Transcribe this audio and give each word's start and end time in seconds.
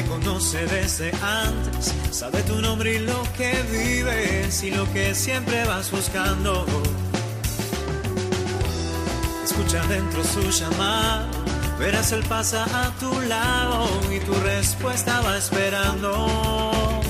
Te 0.00 0.06
conoce 0.06 0.64
desde 0.64 1.12
antes, 1.20 1.94
sabe 2.10 2.42
tu 2.44 2.58
nombre 2.62 2.94
y 2.94 2.98
lo 3.00 3.22
que 3.36 3.52
vives 3.70 4.62
y 4.62 4.70
lo 4.70 4.90
que 4.94 5.14
siempre 5.14 5.62
vas 5.66 5.90
buscando. 5.90 6.64
Escucha 9.44 9.86
dentro 9.88 10.24
su 10.24 10.40
llamada, 10.40 11.28
verás 11.78 12.12
él 12.12 12.24
pasa 12.26 12.64
a 12.64 12.90
tu 12.98 13.12
lado 13.28 13.90
y 14.10 14.20
tu 14.20 14.32
respuesta 14.32 15.20
va 15.20 15.36
esperando. 15.36 17.02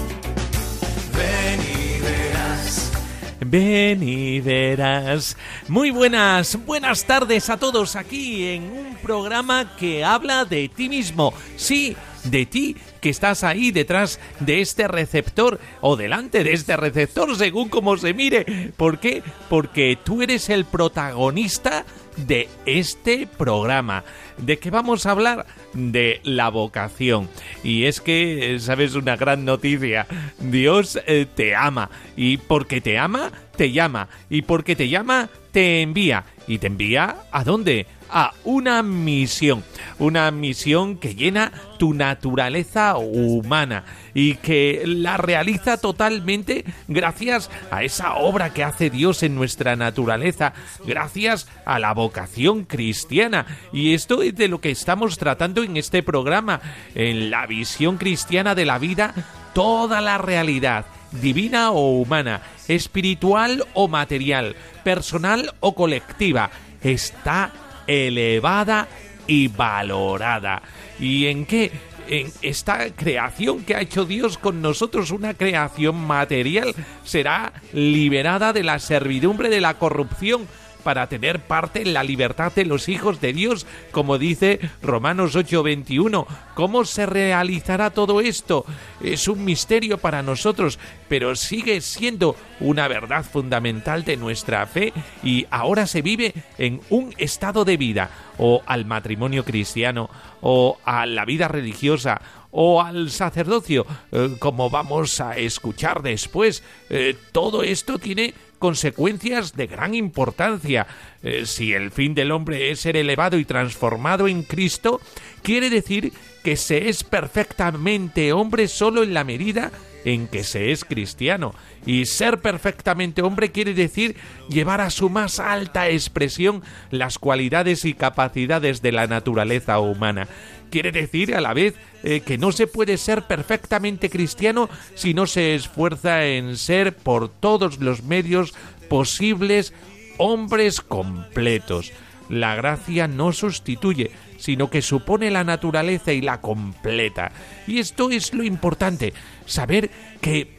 Ven 1.16 1.60
y 1.60 2.00
verás. 2.00 2.90
Ven 3.38 4.02
y 4.02 4.40
verás. 4.40 5.36
Muy 5.68 5.92
buenas, 5.92 6.58
buenas 6.66 7.04
tardes 7.04 7.50
a 7.50 7.56
todos 7.56 7.94
aquí 7.94 8.48
en 8.48 8.64
un 8.64 8.96
programa 8.96 9.76
que 9.76 10.04
habla 10.04 10.44
de 10.44 10.68
ti 10.68 10.88
mismo. 10.88 11.32
Sí, 11.54 11.96
de 12.24 12.46
ti 12.46 12.76
que 13.00 13.10
estás 13.10 13.44
ahí 13.44 13.70
detrás 13.70 14.20
de 14.40 14.60
este 14.60 14.88
receptor 14.88 15.58
o 15.80 15.96
delante 15.96 16.44
de 16.44 16.52
este 16.52 16.76
receptor 16.76 17.36
según 17.36 17.68
como 17.68 17.96
se 17.96 18.14
mire. 18.14 18.72
¿Por 18.76 18.98
qué? 18.98 19.22
Porque 19.48 19.98
tú 20.02 20.22
eres 20.22 20.48
el 20.50 20.64
protagonista 20.64 21.84
de 22.16 22.48
este 22.66 23.26
programa. 23.26 24.04
¿De 24.38 24.58
qué 24.58 24.70
vamos 24.70 25.06
a 25.06 25.12
hablar? 25.12 25.46
De 25.72 26.20
la 26.24 26.48
vocación. 26.48 27.28
Y 27.62 27.84
es 27.84 28.00
que, 28.00 28.56
¿sabes 28.60 28.94
una 28.94 29.16
gran 29.16 29.44
noticia? 29.44 30.06
Dios 30.38 30.98
eh, 31.06 31.26
te 31.34 31.54
ama. 31.54 31.90
Y 32.16 32.38
porque 32.38 32.80
te 32.80 32.98
ama, 32.98 33.32
te 33.56 33.72
llama. 33.72 34.08
Y 34.28 34.42
porque 34.42 34.76
te 34.76 34.88
llama, 34.88 35.28
te 35.52 35.82
envía. 35.82 36.24
¿Y 36.46 36.58
te 36.58 36.66
envía 36.66 37.16
a 37.30 37.44
dónde? 37.44 37.86
A 38.10 38.32
una 38.44 38.82
misión, 38.82 39.64
una 39.98 40.30
misión 40.30 40.96
que 40.98 41.14
llena 41.14 41.52
tu 41.78 41.94
naturaleza 41.94 42.96
humana 42.98 43.84
y 44.14 44.34
que 44.34 44.82
la 44.86 45.16
realiza 45.16 45.76
totalmente 45.76 46.64
gracias 46.88 47.50
a 47.70 47.84
esa 47.84 48.14
obra 48.14 48.52
que 48.52 48.64
hace 48.64 48.90
Dios 48.90 49.22
en 49.22 49.34
nuestra 49.34 49.76
naturaleza, 49.76 50.52
gracias 50.84 51.48
a 51.64 51.78
la 51.78 51.94
vocación 51.94 52.64
cristiana. 52.64 53.46
Y 53.72 53.94
esto 53.94 54.22
es 54.22 54.34
de 54.36 54.48
lo 54.48 54.60
que 54.60 54.70
estamos 54.70 55.18
tratando 55.18 55.62
en 55.62 55.76
este 55.76 56.02
programa, 56.02 56.60
en 56.94 57.30
la 57.30 57.46
visión 57.46 57.96
cristiana 57.96 58.54
de 58.54 58.66
la 58.66 58.78
vida, 58.78 59.14
toda 59.54 60.00
la 60.00 60.18
realidad 60.18 60.86
divina 61.12 61.72
o 61.72 62.00
humana, 62.00 62.42
espiritual 62.68 63.64
o 63.74 63.88
material, 63.88 64.56
personal 64.84 65.54
o 65.60 65.74
colectiva, 65.74 66.50
está 66.82 67.52
elevada 67.86 68.88
y 69.26 69.48
valorada. 69.48 70.62
¿Y 70.98 71.26
en 71.26 71.46
qué? 71.46 71.70
En 72.08 72.32
esta 72.42 72.90
creación 72.90 73.62
que 73.64 73.76
ha 73.76 73.80
hecho 73.80 74.04
Dios 74.04 74.36
con 74.36 74.60
nosotros, 74.60 75.12
una 75.12 75.34
creación 75.34 75.94
material, 75.94 76.74
será 77.04 77.52
liberada 77.72 78.52
de 78.52 78.64
la 78.64 78.80
servidumbre 78.80 79.48
de 79.48 79.60
la 79.60 79.74
corrupción 79.74 80.48
para 80.80 81.08
tener 81.08 81.40
parte 81.40 81.82
en 81.82 81.92
la 81.92 82.02
libertad 82.02 82.52
de 82.52 82.64
los 82.64 82.88
hijos 82.88 83.20
de 83.20 83.32
Dios, 83.32 83.66
como 83.92 84.18
dice 84.18 84.60
Romanos 84.82 85.36
8:21. 85.36 86.26
¿Cómo 86.54 86.84
se 86.84 87.06
realizará 87.06 87.90
todo 87.90 88.20
esto? 88.20 88.64
Es 89.00 89.28
un 89.28 89.44
misterio 89.44 89.98
para 89.98 90.22
nosotros, 90.22 90.78
pero 91.08 91.36
sigue 91.36 91.80
siendo 91.80 92.36
una 92.60 92.88
verdad 92.88 93.24
fundamental 93.24 94.04
de 94.04 94.16
nuestra 94.16 94.66
fe 94.66 94.92
y 95.22 95.46
ahora 95.50 95.86
se 95.86 96.02
vive 96.02 96.34
en 96.58 96.80
un 96.90 97.14
estado 97.18 97.64
de 97.64 97.76
vida, 97.76 98.10
o 98.38 98.62
al 98.66 98.84
matrimonio 98.84 99.44
cristiano, 99.44 100.10
o 100.40 100.78
a 100.84 101.06
la 101.06 101.24
vida 101.24 101.48
religiosa, 101.48 102.20
o 102.50 102.82
al 102.82 103.10
sacerdocio, 103.10 103.86
eh, 104.12 104.36
como 104.38 104.70
vamos 104.70 105.20
a 105.20 105.36
escuchar 105.36 106.02
después. 106.02 106.62
Eh, 106.88 107.16
todo 107.32 107.62
esto 107.62 107.98
tiene 107.98 108.34
consecuencias 108.60 109.56
de 109.56 109.66
gran 109.66 109.96
importancia. 109.96 110.86
Eh, 111.24 111.46
si 111.46 111.72
el 111.72 111.90
fin 111.90 112.14
del 112.14 112.30
hombre 112.30 112.70
es 112.70 112.78
ser 112.78 112.96
elevado 112.96 113.36
y 113.38 113.44
transformado 113.44 114.28
en 114.28 114.44
Cristo, 114.44 115.00
quiere 115.42 115.68
decir 115.68 116.12
que 116.44 116.56
se 116.56 116.88
es 116.88 117.02
perfectamente 117.02 118.32
hombre 118.32 118.68
solo 118.68 119.02
en 119.02 119.14
la 119.14 119.24
medida 119.24 119.72
en 120.04 120.28
que 120.28 120.44
se 120.44 120.72
es 120.72 120.84
cristiano. 120.84 121.54
Y 121.86 122.06
ser 122.06 122.40
perfectamente 122.40 123.22
hombre 123.22 123.52
quiere 123.52 123.74
decir 123.74 124.16
llevar 124.48 124.80
a 124.80 124.90
su 124.90 125.10
más 125.10 125.40
alta 125.40 125.88
expresión 125.88 126.62
las 126.90 127.18
cualidades 127.18 127.84
y 127.84 127.94
capacidades 127.94 128.82
de 128.82 128.92
la 128.92 129.06
naturaleza 129.06 129.80
humana. 129.80 130.28
Quiere 130.70 130.92
decir 130.92 131.34
a 131.34 131.40
la 131.40 131.52
vez 131.52 131.74
eh, 132.02 132.20
que 132.20 132.38
no 132.38 132.52
se 132.52 132.66
puede 132.66 132.96
ser 132.96 133.26
perfectamente 133.26 134.08
cristiano 134.08 134.68
si 134.94 135.14
no 135.14 135.26
se 135.26 135.54
esfuerza 135.54 136.24
en 136.24 136.56
ser 136.56 136.96
por 136.96 137.28
todos 137.28 137.80
los 137.80 138.04
medios 138.04 138.54
posibles 138.88 139.74
hombres 140.18 140.80
completos. 140.80 141.92
La 142.28 142.54
gracia 142.54 143.08
no 143.08 143.32
sustituye, 143.32 144.12
sino 144.38 144.70
que 144.70 144.82
supone 144.82 145.30
la 145.30 145.44
naturaleza 145.44 146.12
y 146.12 146.20
la 146.20 146.40
completa. 146.40 147.32
Y 147.66 147.78
esto 147.78 148.10
es 148.10 148.32
lo 148.32 148.44
importante, 148.44 149.12
saber 149.46 149.90
que 150.20 150.58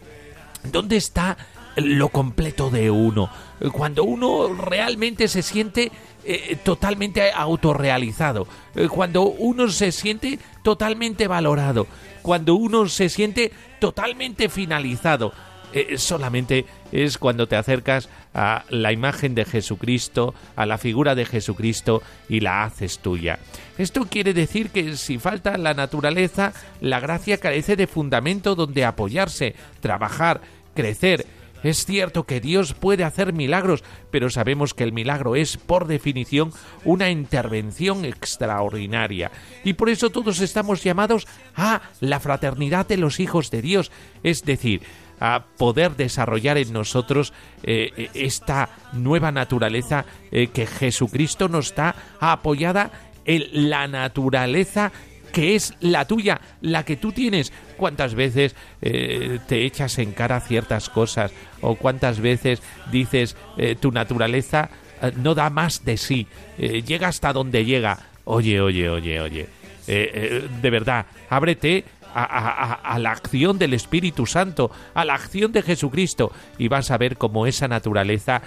¿dónde 0.72 0.98
está 0.98 1.38
lo 1.78 2.10
completo 2.10 2.70
de 2.70 2.92
uno? 2.92 3.30
Cuando 3.72 4.04
uno 4.04 4.54
realmente 4.54 5.28
se 5.28 5.42
siente 5.42 5.92
eh, 6.24 6.58
totalmente 6.64 7.32
autorrealizado, 7.32 8.48
eh, 8.76 8.88
cuando 8.88 9.24
uno 9.24 9.70
se 9.70 9.92
siente 9.92 10.40
totalmente 10.64 11.28
valorado, 11.28 11.88
cuando 12.22 12.56
uno 12.56 12.88
se 12.88 13.10
siente 13.10 13.52
totalmente 13.80 14.50
finalizado. 14.50 15.34
Eh, 15.74 15.98
solamente 15.98 16.66
es 16.92 17.18
cuando 17.18 17.48
te 17.48 17.56
acercas 17.56 18.10
a 18.34 18.66
la 18.70 18.92
imagen 18.92 19.36
de 19.36 19.46
Jesucristo, 19.46 20.36
a 20.56 20.66
la 20.66 20.78
figura 20.78 21.16
de 21.16 21.26
Jesucristo 21.26 22.04
y 22.28 22.42
la 22.42 22.64
haces 22.64 23.00
tuya. 23.00 23.40
Esto 23.78 24.06
quiere 24.06 24.34
decir 24.34 24.70
que 24.70 24.98
si 24.98 25.18
falta 25.18 25.58
la 25.58 25.74
naturaleza, 25.74 26.54
la 26.82 27.00
gracia 27.00 27.38
carece 27.38 27.78
de 27.78 27.88
fundamento 27.88 28.56
donde 28.56 28.84
apoyarse, 28.84 29.56
trabajar, 29.80 30.42
crecer, 30.76 31.26
es 31.64 31.86
cierto 31.86 32.26
que 32.26 32.40
Dios 32.40 32.74
puede 32.74 33.04
hacer 33.04 33.34
milagros, 33.34 33.84
pero 34.10 34.30
sabemos 34.30 34.74
que 34.74 34.84
el 34.84 34.94
milagro 34.94 35.36
es, 35.36 35.58
por 35.58 35.88
definición, 35.88 36.52
una 36.84 37.10
intervención 37.10 38.06
extraordinaria. 38.06 39.32
Y 39.64 39.74
por 39.74 39.90
eso 39.90 40.10
todos 40.10 40.40
estamos 40.42 40.84
llamados 40.84 41.28
a 41.56 41.82
la 42.00 42.20
fraternidad 42.20 42.88
de 42.88 42.98
los 42.98 43.20
hijos 43.20 43.52
de 43.52 43.62
Dios, 43.62 43.92
es 44.24 44.44
decir, 44.44 44.82
a 45.20 45.46
poder 45.58 45.96
desarrollar 45.96 46.58
en 46.58 46.74
nosotros 46.74 47.32
eh, 47.62 48.10
esta 48.16 48.70
nueva 48.94 49.32
naturaleza 49.32 50.06
eh, 50.32 50.48
que 50.48 50.66
Jesucristo 50.66 51.48
nos 51.48 51.76
da 51.76 51.96
apoyada 52.20 52.92
en 53.26 53.70
la 53.70 53.88
naturaleza 53.88 54.92
que 55.32 55.56
es 55.56 55.74
la 55.80 56.06
tuya, 56.06 56.42
la 56.62 56.84
que 56.84 56.98
tú 56.98 57.12
tienes. 57.12 57.52
¿Cuántas 57.78 58.16
veces 58.16 58.56
eh, 58.82 59.40
te 59.48 59.66
echas 59.66 59.98
en 60.00 60.12
cara 60.12 60.40
ciertas 60.40 60.90
cosas? 60.90 61.32
¿O 61.62 61.76
cuántas 61.76 62.20
veces 62.20 62.62
dices 62.92 63.36
eh, 63.58 63.76
tu 63.80 63.92
naturaleza 63.92 64.70
eh, 65.02 65.12
no 65.16 65.34
da 65.36 65.50
más 65.50 65.86
de 65.86 65.98
sí? 65.98 66.28
llega 66.58 67.08
hasta 67.08 67.34
donde 67.34 67.66
llega. 67.66 67.98
Oye, 68.26 68.62
oye, 68.62 68.90
oye, 68.90 69.20
oye. 69.20 69.50
de 69.88 70.70
verdad, 70.70 71.08
ábrete 71.28 71.86
a, 72.14 72.98
la 73.00 73.12
acción 73.12 73.58
del 73.58 73.74
Espíritu 73.74 74.28
Santo, 74.28 74.70
a 74.94 75.04
la 75.06 75.16
acción 75.16 75.52
de 75.52 75.64
Jesucristo, 75.64 76.32
y 76.60 76.68
vas 76.68 76.92
a 76.92 77.00
ver 77.00 77.18
cómo 77.18 77.48
esa 77.48 77.68
naturaleza 77.68 78.44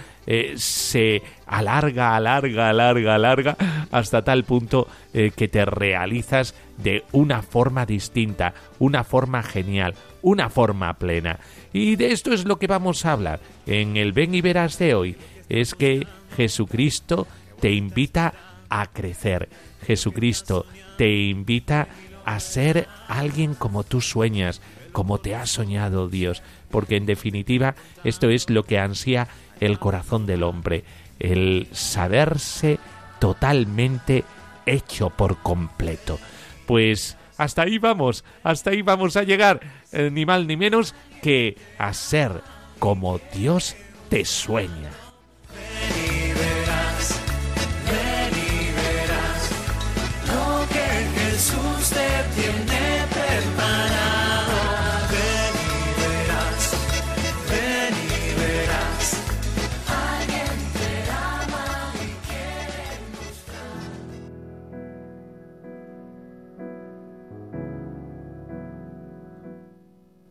se 0.55 1.23
alarga, 1.45 2.15
alarga, 2.15 2.69
alarga, 2.69 3.15
alarga, 3.15 3.57
hasta 3.95 4.23
tal 4.23 4.43
punto 4.43 4.87
eh, 5.13 5.31
que 5.33 5.47
te 5.47 5.63
realizas 5.63 6.53
de 6.77 7.05
una 7.13 7.41
forma 7.41 7.85
distinta, 7.85 8.53
una 8.77 9.05
forma 9.05 9.41
genial, 9.41 9.95
una 10.21 10.49
forma 10.49 10.93
plena. 10.95 11.39
Y 11.71 11.95
de 11.95 12.11
esto 12.11 12.33
es 12.33 12.43
lo 12.43 12.59
que 12.59 12.67
vamos 12.67 13.05
a 13.05 13.13
hablar 13.13 13.39
en 13.65 13.95
el 13.95 14.11
Ven 14.11 14.35
y 14.35 14.41
Verás 14.41 14.77
de 14.79 14.95
hoy, 14.95 15.15
es 15.47 15.75
que 15.75 16.05
Jesucristo 16.35 17.25
te 17.61 17.71
invita 17.71 18.33
a 18.69 18.87
crecer. 18.87 19.47
Jesucristo 19.87 20.65
te 20.97 21.09
invita 21.27 21.87
a 22.25 22.41
ser 22.41 22.89
alguien 23.07 23.53
como 23.53 23.85
tú 23.85 24.01
sueñas, 24.01 24.61
como 24.91 25.19
te 25.19 25.35
ha 25.35 25.45
soñado 25.45 26.09
Dios, 26.09 26.43
porque 26.69 26.97
en 26.97 27.05
definitiva 27.05 27.75
esto 28.03 28.29
es 28.29 28.49
lo 28.49 28.63
que 28.63 28.77
ansía 28.77 29.29
el 29.61 29.79
corazón 29.79 30.25
del 30.25 30.43
hombre, 30.43 30.83
el 31.17 31.67
saberse 31.71 32.77
totalmente 33.19 34.23
hecho 34.65 35.09
por 35.09 35.37
completo. 35.37 36.19
Pues 36.65 37.17
hasta 37.37 37.63
ahí 37.63 37.77
vamos, 37.77 38.23
hasta 38.43 38.71
ahí 38.71 38.81
vamos 38.81 39.17
a 39.17 39.23
llegar, 39.23 39.59
eh, 39.91 40.09
ni 40.11 40.25
mal 40.25 40.47
ni 40.47 40.57
menos 40.57 40.95
que 41.21 41.57
a 41.77 41.93
ser 41.93 42.41
como 42.79 43.19
Dios 43.33 43.75
te 44.09 44.25
sueña. 44.25 45.04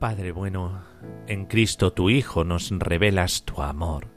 Padre 0.05 0.33
bueno, 0.33 0.83
en 1.29 1.47
Cristo 1.47 1.95
tu 1.95 2.11
Hijo 2.11 2.45
nos 2.45 2.69
revelas 2.69 3.47
tu 3.47 3.63
amor, 3.63 4.09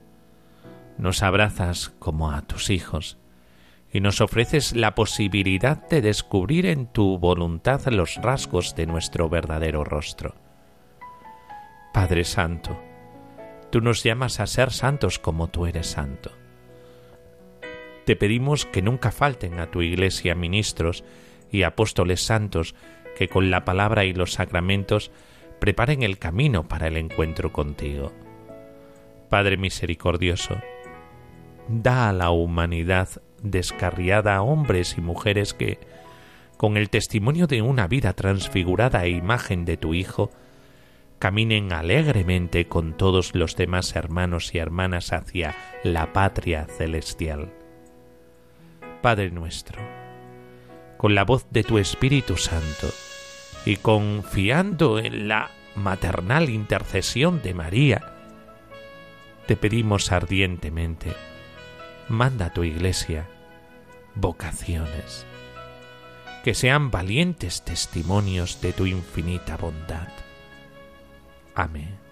nos 0.97 1.23
abrazas 1.23 1.93
como 1.97 2.33
a 2.33 2.41
tus 2.41 2.69
hijos 2.71 3.17
y 3.93 4.01
nos 4.01 4.19
ofreces 4.19 4.75
la 4.75 4.95
posibilidad 4.95 5.87
de 5.87 6.01
descubrir 6.01 6.65
en 6.65 6.87
tu 6.87 7.17
voluntad 7.17 7.85
los 7.85 8.17
rasgos 8.17 8.75
de 8.75 8.85
nuestro 8.85 9.29
verdadero 9.29 9.85
rostro. 9.85 10.35
Padre 11.93 12.25
Santo, 12.25 12.77
tú 13.71 13.79
nos 13.79 14.03
llamas 14.03 14.41
a 14.41 14.47
ser 14.47 14.73
santos 14.73 15.19
como 15.19 15.47
tú 15.47 15.67
eres 15.67 15.87
santo. 15.87 16.31
Te 18.05 18.17
pedimos 18.17 18.65
que 18.65 18.81
nunca 18.81 19.11
falten 19.11 19.61
a 19.61 19.71
tu 19.71 19.81
Iglesia 19.81 20.35
ministros 20.35 21.05
y 21.49 21.63
apóstoles 21.63 22.25
santos 22.25 22.75
que 23.15 23.29
con 23.29 23.49
la 23.49 23.63
palabra 23.63 24.03
y 24.03 24.11
los 24.11 24.33
sacramentos 24.33 25.13
preparen 25.59 26.03
el 26.03 26.17
camino 26.17 26.67
para 26.67 26.87
el 26.87 26.97
encuentro 26.97 27.51
contigo. 27.51 28.11
Padre 29.29 29.57
misericordioso, 29.57 30.57
da 31.67 32.09
a 32.09 32.13
la 32.13 32.29
humanidad 32.31 33.09
descarriada 33.41 34.35
a 34.35 34.41
hombres 34.41 34.97
y 34.97 35.01
mujeres 35.01 35.53
que, 35.53 35.79
con 36.57 36.77
el 36.77 36.89
testimonio 36.89 37.47
de 37.47 37.61
una 37.61 37.87
vida 37.87 38.13
transfigurada 38.13 39.05
e 39.05 39.09
imagen 39.09 39.65
de 39.65 39.77
tu 39.77 39.93
Hijo, 39.93 40.31
caminen 41.19 41.73
alegremente 41.73 42.67
con 42.67 42.95
todos 42.95 43.35
los 43.35 43.55
demás 43.55 43.95
hermanos 43.95 44.53
y 44.53 44.59
hermanas 44.59 45.13
hacia 45.13 45.55
la 45.83 46.13
patria 46.13 46.65
celestial. 46.65 47.51
Padre 49.01 49.31
nuestro, 49.31 49.81
con 50.97 51.15
la 51.15 51.23
voz 51.23 51.47
de 51.51 51.63
tu 51.63 51.77
Espíritu 51.77 52.37
Santo, 52.37 52.87
y 53.67 53.75
confiando 53.75 54.97
en 54.97 55.27
la 55.27 55.51
maternal 55.75 56.49
intercesión 56.49 57.41
de 57.41 57.53
María, 57.53 58.13
te 59.45 59.57
pedimos 59.57 60.13
ardientemente, 60.13 61.11
manda 62.07 62.45
a 62.45 62.53
tu 62.53 62.63
iglesia 62.63 63.27
vocaciones, 64.15 65.25
que 66.45 66.53
sean 66.53 66.91
valientes 66.91 67.61
testimonios 67.61 68.61
de 68.61 68.71
tu 68.71 68.85
infinita 68.85 69.57
bondad. 69.57 70.13
Amén. 71.53 72.06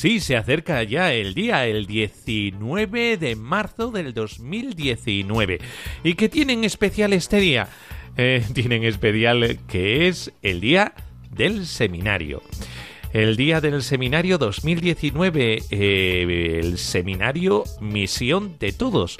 Sí, 0.00 0.20
se 0.20 0.34
acerca 0.34 0.82
ya 0.82 1.12
el 1.12 1.34
día, 1.34 1.66
el 1.66 1.84
19 1.84 3.18
de 3.18 3.36
marzo 3.36 3.90
del 3.90 4.14
2019. 4.14 5.58
¿Y 6.02 6.14
qué 6.14 6.30
tienen 6.30 6.64
especial 6.64 7.12
este 7.12 7.36
día? 7.38 7.68
Eh, 8.16 8.42
tienen 8.54 8.84
especial 8.84 9.58
que 9.68 10.08
es 10.08 10.32
el 10.40 10.62
día 10.62 10.94
del 11.30 11.66
seminario. 11.66 12.42
El 13.12 13.36
día 13.36 13.60
del 13.60 13.82
seminario 13.82 14.38
2019, 14.38 15.64
eh, 15.70 16.60
el 16.62 16.78
seminario 16.78 17.64
Misión 17.82 18.56
de 18.58 18.72
Todos 18.72 19.18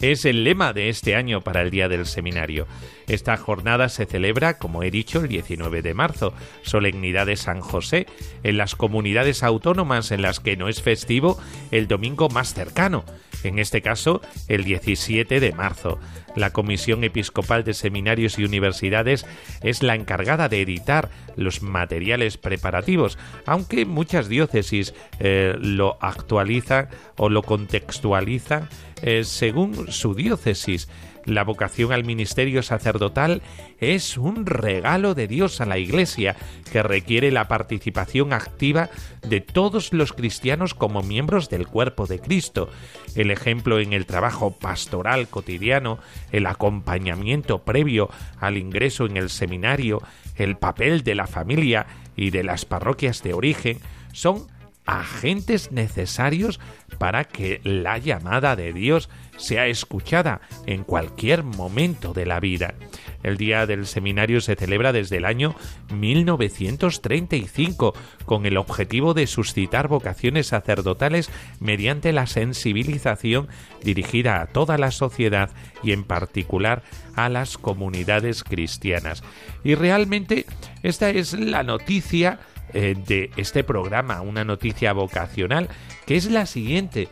es 0.00 0.24
el 0.24 0.44
lema 0.44 0.72
de 0.72 0.90
este 0.90 1.14
año 1.14 1.42
para 1.42 1.60
el 1.62 1.70
Día 1.70 1.88
del 1.88 2.06
Seminario. 2.06 2.66
Esta 3.10 3.36
jornada 3.36 3.88
se 3.88 4.06
celebra, 4.06 4.58
como 4.58 4.84
he 4.84 4.90
dicho, 4.92 5.18
el 5.18 5.26
19 5.26 5.82
de 5.82 5.94
marzo, 5.94 6.32
solemnidad 6.62 7.26
de 7.26 7.34
San 7.34 7.60
José, 7.60 8.06
en 8.44 8.56
las 8.56 8.76
comunidades 8.76 9.42
autónomas 9.42 10.12
en 10.12 10.22
las 10.22 10.38
que 10.38 10.56
no 10.56 10.68
es 10.68 10.80
festivo 10.80 11.36
el 11.72 11.88
domingo 11.88 12.28
más 12.28 12.54
cercano, 12.54 13.04
en 13.42 13.58
este 13.58 13.82
caso 13.82 14.20
el 14.46 14.62
17 14.62 15.40
de 15.40 15.52
marzo. 15.52 15.98
La 16.36 16.50
Comisión 16.50 17.02
Episcopal 17.02 17.64
de 17.64 17.74
Seminarios 17.74 18.38
y 18.38 18.44
Universidades 18.44 19.26
es 19.60 19.82
la 19.82 19.96
encargada 19.96 20.48
de 20.48 20.60
editar 20.62 21.10
los 21.34 21.62
materiales 21.62 22.38
preparativos, 22.38 23.18
aunque 23.44 23.86
muchas 23.86 24.28
diócesis 24.28 24.94
eh, 25.18 25.56
lo 25.58 25.98
actualizan 26.00 26.88
o 27.16 27.28
lo 27.28 27.42
contextualizan 27.42 28.68
eh, 29.02 29.24
según 29.24 29.90
su 29.90 30.14
diócesis. 30.14 30.88
La 31.24 31.44
vocación 31.44 31.92
al 31.92 32.04
ministerio 32.04 32.62
sacerdotal 32.62 33.42
es 33.78 34.16
un 34.16 34.46
regalo 34.46 35.14
de 35.14 35.28
Dios 35.28 35.60
a 35.60 35.66
la 35.66 35.78
Iglesia 35.78 36.36
que 36.72 36.82
requiere 36.82 37.30
la 37.30 37.46
participación 37.46 38.32
activa 38.32 38.88
de 39.26 39.40
todos 39.40 39.92
los 39.92 40.12
cristianos 40.12 40.74
como 40.74 41.02
miembros 41.02 41.48
del 41.50 41.66
cuerpo 41.66 42.06
de 42.06 42.20
Cristo. 42.20 42.70
El 43.14 43.30
ejemplo 43.30 43.80
en 43.80 43.92
el 43.92 44.06
trabajo 44.06 44.52
pastoral 44.52 45.28
cotidiano, 45.28 45.98
el 46.32 46.46
acompañamiento 46.46 47.58
previo 47.58 48.08
al 48.38 48.56
ingreso 48.56 49.06
en 49.06 49.16
el 49.16 49.30
seminario, 49.30 50.02
el 50.36 50.56
papel 50.56 51.02
de 51.02 51.14
la 51.14 51.26
familia 51.26 51.86
y 52.16 52.30
de 52.30 52.44
las 52.44 52.64
parroquias 52.64 53.22
de 53.22 53.34
origen 53.34 53.78
son 54.12 54.46
agentes 54.86 55.70
necesarios 55.70 56.58
para 56.98 57.24
que 57.24 57.60
la 57.62 57.98
llamada 57.98 58.56
de 58.56 58.72
Dios 58.72 59.08
sea 59.40 59.66
escuchada 59.66 60.40
en 60.66 60.84
cualquier 60.84 61.42
momento 61.42 62.12
de 62.12 62.26
la 62.26 62.40
vida. 62.40 62.74
El 63.22 63.36
Día 63.36 63.66
del 63.66 63.86
Seminario 63.86 64.40
se 64.40 64.56
celebra 64.56 64.92
desde 64.92 65.18
el 65.18 65.24
año 65.24 65.54
1935 65.92 67.94
con 68.24 68.46
el 68.46 68.56
objetivo 68.56 69.14
de 69.14 69.26
suscitar 69.26 69.88
vocaciones 69.88 70.48
sacerdotales 70.48 71.30
mediante 71.58 72.12
la 72.12 72.26
sensibilización 72.26 73.48
dirigida 73.82 74.40
a 74.40 74.46
toda 74.46 74.78
la 74.78 74.90
sociedad 74.90 75.50
y 75.82 75.92
en 75.92 76.04
particular 76.04 76.82
a 77.14 77.28
las 77.28 77.58
comunidades 77.58 78.44
cristianas. 78.44 79.22
Y 79.64 79.74
realmente 79.74 80.46
esta 80.82 81.10
es 81.10 81.34
la 81.34 81.62
noticia 81.62 82.40
eh, 82.72 82.94
de 83.06 83.30
este 83.36 83.64
programa, 83.64 84.20
una 84.20 84.44
noticia 84.44 84.92
vocacional, 84.92 85.68
que 86.06 86.16
es 86.16 86.30
la 86.30 86.46
siguiente. 86.46 87.08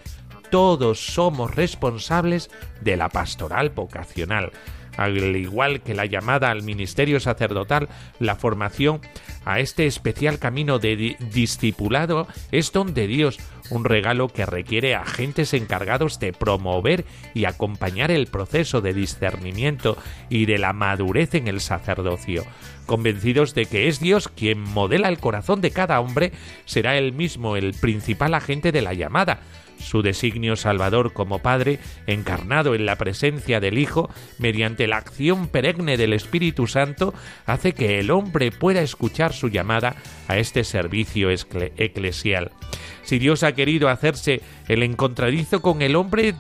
Todos 0.51 0.99
somos 0.99 1.55
responsables 1.55 2.51
de 2.81 2.97
la 2.97 3.09
pastoral 3.09 3.71
vocacional 3.71 4.53
al 4.99 5.37
igual 5.37 5.81
que 5.81 5.95
la 5.95 6.07
llamada 6.07 6.51
al 6.51 6.63
ministerio 6.63 7.21
sacerdotal, 7.21 7.89
la 8.19 8.35
formación 8.35 9.01
a 9.45 9.61
este 9.61 9.87
especial 9.87 10.41
camino 10.41 10.81
de 10.81 11.17
discipulado 11.33 12.27
es 12.51 12.73
don 12.73 12.95
de 12.95 13.07
Dios, 13.07 13.39
un 13.71 13.85
regalo 13.85 14.29
que 14.29 14.47
requiere 14.47 14.95
agentes 14.95 15.55
encargados 15.55 16.19
de 16.19 16.33
promover 16.33 17.05
y 17.35 17.45
acompañar 17.45 18.11
el 18.11 18.27
proceso 18.27 18.81
de 18.81 18.95
discernimiento 18.95 19.97
y 20.29 20.47
de 20.47 20.59
la 20.59 20.73
madurez 20.73 21.35
en 21.35 21.49
el 21.49 21.61
sacerdocio. 21.61 22.45
Convencidos 22.87 23.55
de 23.55 23.67
que 23.67 23.89
es 23.89 24.01
Dios 24.01 24.29
quien 24.29 24.61
modela 24.61 25.09
el 25.09 25.19
corazón 25.19 25.61
de 25.61 25.71
cada 25.71 26.01
hombre, 26.01 26.33
será 26.65 26.97
él 26.97 27.13
mismo 27.13 27.57
el 27.57 27.75
principal 27.75 28.35
agente 28.35 28.73
de 28.73 28.83
la 28.83 28.95
llamada, 28.95 29.41
su 29.79 30.03
designio 30.03 30.57
salvador 30.57 31.13
como 31.13 31.41
Padre, 31.41 31.79
encarnado 32.07 32.75
en 32.75 32.87
la 32.87 32.97
presencia 32.97 33.61
del 33.61 33.79
Hijo, 33.79 34.11
mediante 34.39 34.87
la 34.87 34.97
acción 34.97 35.49
perenne 35.49 35.97
del 35.97 36.13
Espíritu 36.13 36.67
Santo, 36.67 37.15
hace 37.47 37.73
que 37.73 37.99
el 37.99 38.11
hombre 38.11 38.51
pueda 38.51 38.83
escuchar 38.83 39.33
su 39.33 39.49
llamada 39.49 39.97
a 40.27 40.39
este 40.39 40.65
servicio 40.65 41.31
eclesial. 41.31 42.53
Si 43.03 43.19
Dios 43.19 43.43
ha 43.43 43.53
querido 43.53 43.89
hacerse 43.89 44.43
el 44.69 44.83
encontradizo 44.83 45.63
con 45.63 45.83
el 45.83 45.97
hombre, 45.97 46.35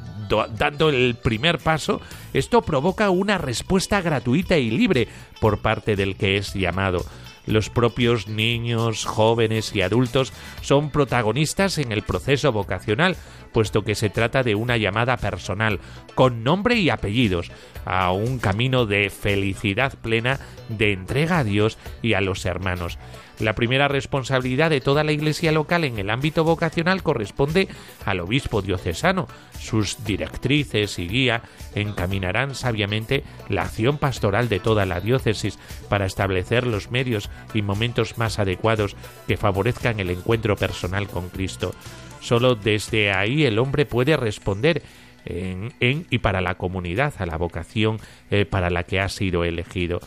dando 0.57 0.91
el 0.91 1.17
primer 1.17 1.59
paso, 1.59 2.01
esto 2.33 2.63
provoca 2.63 3.11
una 3.11 3.39
respuesta 3.39 4.01
gratuita 4.01 4.59
y 4.59 4.71
libre 4.71 5.09
por 5.41 5.61
parte 5.61 5.97
del 5.97 6.17
que 6.17 6.37
es 6.37 6.55
llamado 6.55 7.05
Los 7.47 7.71
propios 7.71 8.29
niños, 8.29 9.05
jóvenes 9.07 9.75
y 9.75 9.81
adultos 9.81 10.33
son 10.61 10.91
protagonistas 10.91 11.79
en 11.79 11.93
el 11.93 12.03
proceso 12.03 12.53
vocacional, 12.53 13.17
puesto 13.53 13.83
que 13.83 13.95
se 13.95 14.11
trata 14.11 14.43
de 14.43 14.55
una 14.55 14.77
llamada 14.77 15.17
personal, 15.17 15.81
con 16.15 16.45
nombre 16.45 16.77
y 16.77 16.91
apellidos, 16.91 17.51
a 17.87 18.13
un 18.13 18.39
camino 18.39 18.85
de 18.85 19.09
felicidad 19.09 19.95
plena, 19.95 20.39
de 20.69 20.93
entrega 20.93 21.39
a 21.39 21.45
Dios 21.45 21.79
y 22.03 22.13
a 22.13 22.21
los 22.21 22.45
hermanos. 22.45 22.99
La 23.41 23.55
primera 23.55 23.87
responsabilidad 23.87 24.71
de 24.71 24.81
toda 24.81 25.05
la 25.05 25.13
Iglesia 25.13 25.53
local 25.53 25.85
en 25.85 25.99
el 25.99 26.11
ámbito 26.11 26.43
vocacional 26.43 27.03
corresponde 27.03 27.69
al 28.05 28.21
obispo 28.21 28.63
diocesano. 28.63 29.29
Sus 29.59 30.05
directrices 30.05 30.99
y 30.99 31.07
guía 31.07 31.43
encaminarán 31.75 32.57
sabiamente 32.57 33.23
la 33.49 33.63
acción 33.63 33.99
pastoral 33.99 34.49
de 34.49 34.59
toda 34.59 34.87
la 34.87 35.01
diócesis 35.01 35.59
para 35.89 36.07
establecer 36.07 36.67
los 36.67 36.91
medios 36.91 37.31
y 37.55 37.63
momentos 37.63 38.19
más 38.19 38.41
adecuados 38.41 38.97
que 39.29 39.37
favorezcan 39.37 40.01
el 40.01 40.11
encuentro 40.11 40.57
personal 40.57 41.07
con 41.07 41.29
Cristo. 41.29 41.75
Solo 42.21 42.57
desde 42.57 43.13
ahí 43.13 43.45
el 43.45 43.61
hombre 43.61 43.87
puede 43.87 44.17
responder 44.17 44.83
en, 45.25 46.07
y 46.11 46.19
para 46.19 46.41
la 46.41 46.57
comunidad 46.57 47.15
a 47.19 47.27
la 47.27 47.37
vocación 47.37 47.99
eh, 48.31 48.45
para 48.45 48.71
la 48.71 48.83
que 48.83 48.99
ha 49.01 49.09
sido 49.09 49.45
elegido. 49.45 50.01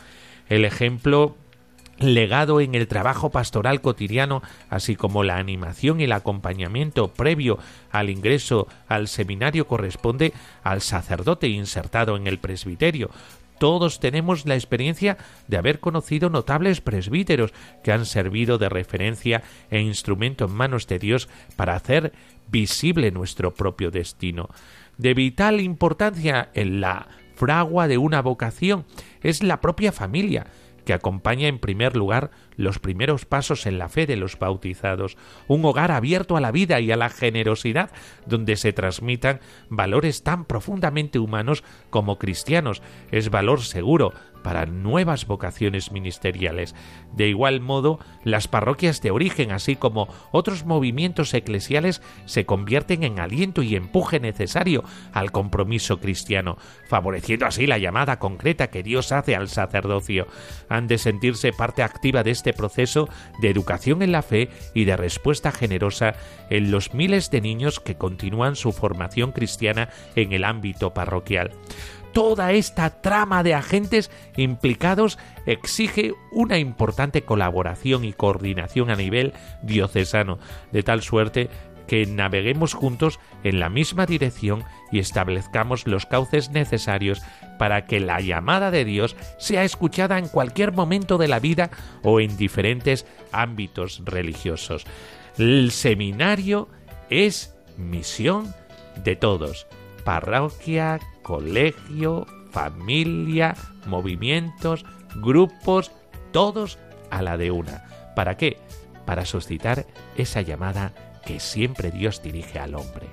El 0.49 0.65
ejemplo 0.65 1.37
legado 2.01 2.61
en 2.61 2.75
el 2.75 2.87
trabajo 2.87 3.29
pastoral 3.29 3.81
cotidiano, 3.81 4.41
así 4.69 4.95
como 4.95 5.23
la 5.23 5.37
animación 5.37 6.01
y 6.01 6.05
el 6.05 6.11
acompañamiento 6.11 7.09
previo 7.09 7.59
al 7.91 8.09
ingreso 8.09 8.67
al 8.87 9.07
seminario 9.07 9.67
corresponde 9.67 10.33
al 10.63 10.81
sacerdote 10.81 11.47
insertado 11.47 12.17
en 12.17 12.27
el 12.27 12.39
presbiterio. 12.39 13.09
Todos 13.59 13.99
tenemos 13.99 14.47
la 14.47 14.55
experiencia 14.55 15.17
de 15.47 15.57
haber 15.57 15.79
conocido 15.79 16.31
notables 16.31 16.81
presbíteros 16.81 17.53
que 17.83 17.91
han 17.91 18.07
servido 18.07 18.57
de 18.57 18.69
referencia 18.69 19.43
e 19.69 19.79
instrumento 19.79 20.45
en 20.45 20.51
manos 20.51 20.87
de 20.87 20.97
Dios 20.97 21.29
para 21.55 21.75
hacer 21.75 22.11
visible 22.49 23.11
nuestro 23.11 23.53
propio 23.53 23.91
destino. 23.91 24.49
De 24.97 25.13
vital 25.13 25.61
importancia 25.61 26.49
en 26.55 26.81
la 26.81 27.07
fragua 27.35 27.87
de 27.87 27.99
una 27.99 28.21
vocación 28.23 28.85
es 29.21 29.43
la 29.43 29.61
propia 29.61 29.91
familia, 29.91 30.47
que 30.85 30.93
acompaña 30.93 31.47
en 31.47 31.59
primer 31.59 31.95
lugar 31.95 32.31
los 32.55 32.79
primeros 32.79 33.25
pasos 33.25 33.65
en 33.65 33.77
la 33.77 33.89
fe 33.89 34.05
de 34.05 34.15
los 34.15 34.37
bautizados, 34.37 35.17
un 35.47 35.65
hogar 35.65 35.91
abierto 35.91 36.37
a 36.37 36.41
la 36.41 36.51
vida 36.51 36.79
y 36.79 36.91
a 36.91 36.97
la 36.97 37.09
generosidad, 37.09 37.91
donde 38.25 38.55
se 38.55 38.73
transmitan 38.73 39.39
valores 39.69 40.23
tan 40.23 40.45
profundamente 40.45 41.19
humanos 41.19 41.63
como 41.89 42.17
cristianos. 42.17 42.81
Es 43.11 43.29
valor 43.29 43.61
seguro 43.61 44.13
para 44.41 44.65
nuevas 44.65 45.25
vocaciones 45.25 45.91
ministeriales. 45.91 46.75
De 47.13 47.27
igual 47.27 47.61
modo, 47.61 47.99
las 48.23 48.47
parroquias 48.47 49.01
de 49.01 49.11
origen, 49.11 49.51
así 49.51 49.75
como 49.75 50.07
otros 50.31 50.65
movimientos 50.65 51.33
eclesiales, 51.33 52.01
se 52.25 52.45
convierten 52.45 53.03
en 53.03 53.19
aliento 53.19 53.61
y 53.61 53.75
empuje 53.75 54.19
necesario 54.19 54.83
al 55.13 55.31
compromiso 55.31 55.99
cristiano, 55.99 56.57
favoreciendo 56.87 57.45
así 57.45 57.67
la 57.67 57.77
llamada 57.77 58.19
concreta 58.19 58.69
que 58.69 58.83
Dios 58.83 59.11
hace 59.11 59.35
al 59.35 59.47
sacerdocio. 59.47 60.27
Han 60.69 60.87
de 60.87 60.97
sentirse 60.97 61.53
parte 61.53 61.83
activa 61.83 62.23
de 62.23 62.31
este 62.31 62.53
proceso 62.53 63.09
de 63.41 63.49
educación 63.49 64.01
en 64.01 64.11
la 64.11 64.21
fe 64.21 64.49
y 64.73 64.85
de 64.85 64.97
respuesta 64.97 65.51
generosa 65.51 66.15
en 66.49 66.71
los 66.71 66.93
miles 66.93 67.31
de 67.31 67.41
niños 67.41 67.79
que 67.79 67.95
continúan 67.95 68.55
su 68.55 68.71
formación 68.71 69.31
cristiana 69.31 69.89
en 70.15 70.33
el 70.33 70.43
ámbito 70.43 70.93
parroquial 70.93 71.51
toda 72.13 72.51
esta 72.51 73.01
trama 73.01 73.43
de 73.43 73.53
agentes 73.53 74.11
implicados 74.37 75.17
exige 75.45 76.13
una 76.31 76.57
importante 76.57 77.23
colaboración 77.23 78.05
y 78.05 78.13
coordinación 78.13 78.89
a 78.89 78.95
nivel 78.95 79.33
diocesano, 79.63 80.39
de 80.71 80.83
tal 80.83 81.01
suerte 81.01 81.49
que 81.87 82.05
naveguemos 82.05 82.73
juntos 82.73 83.19
en 83.43 83.59
la 83.59 83.69
misma 83.69 84.05
dirección 84.05 84.63
y 84.93 84.99
establezcamos 84.99 85.87
los 85.87 86.05
cauces 86.05 86.49
necesarios 86.51 87.21
para 87.59 87.85
que 87.85 87.99
la 87.99 88.21
llamada 88.21 88.71
de 88.71 88.85
Dios 88.85 89.17
sea 89.37 89.65
escuchada 89.65 90.17
en 90.17 90.29
cualquier 90.29 90.71
momento 90.71 91.17
de 91.17 91.27
la 91.27 91.39
vida 91.39 91.69
o 92.01 92.21
en 92.21 92.37
diferentes 92.37 93.05
ámbitos 93.33 94.03
religiosos. 94.05 94.85
El 95.37 95.71
seminario 95.71 96.69
es 97.09 97.55
misión 97.77 98.55
de 99.03 99.15
todos. 99.17 99.67
Parroquia, 100.05 100.99
colegio, 101.21 102.25
familia, 102.51 103.55
movimientos, 103.87 104.85
grupos, 105.15 105.91
todos 106.31 106.79
a 107.09 107.21
la 107.21 107.37
de 107.37 107.51
una. 107.51 107.85
¿Para 108.15 108.37
qué? 108.37 108.57
Para 109.05 109.25
suscitar 109.25 109.85
esa 110.15 110.41
llamada 110.41 110.93
que 111.25 111.39
siempre 111.39 111.91
Dios 111.91 112.21
dirige 112.21 112.59
al 112.59 112.75
hombre. 112.75 113.07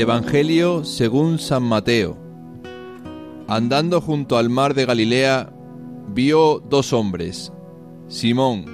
Evangelio 0.00 0.82
según 0.82 1.38
San 1.38 1.62
Mateo. 1.62 2.16
Andando 3.46 4.00
junto 4.00 4.38
al 4.38 4.48
mar 4.48 4.72
de 4.72 4.86
Galilea, 4.86 5.52
vio 6.08 6.58
dos 6.70 6.94
hombres, 6.94 7.52
Simón, 8.08 8.64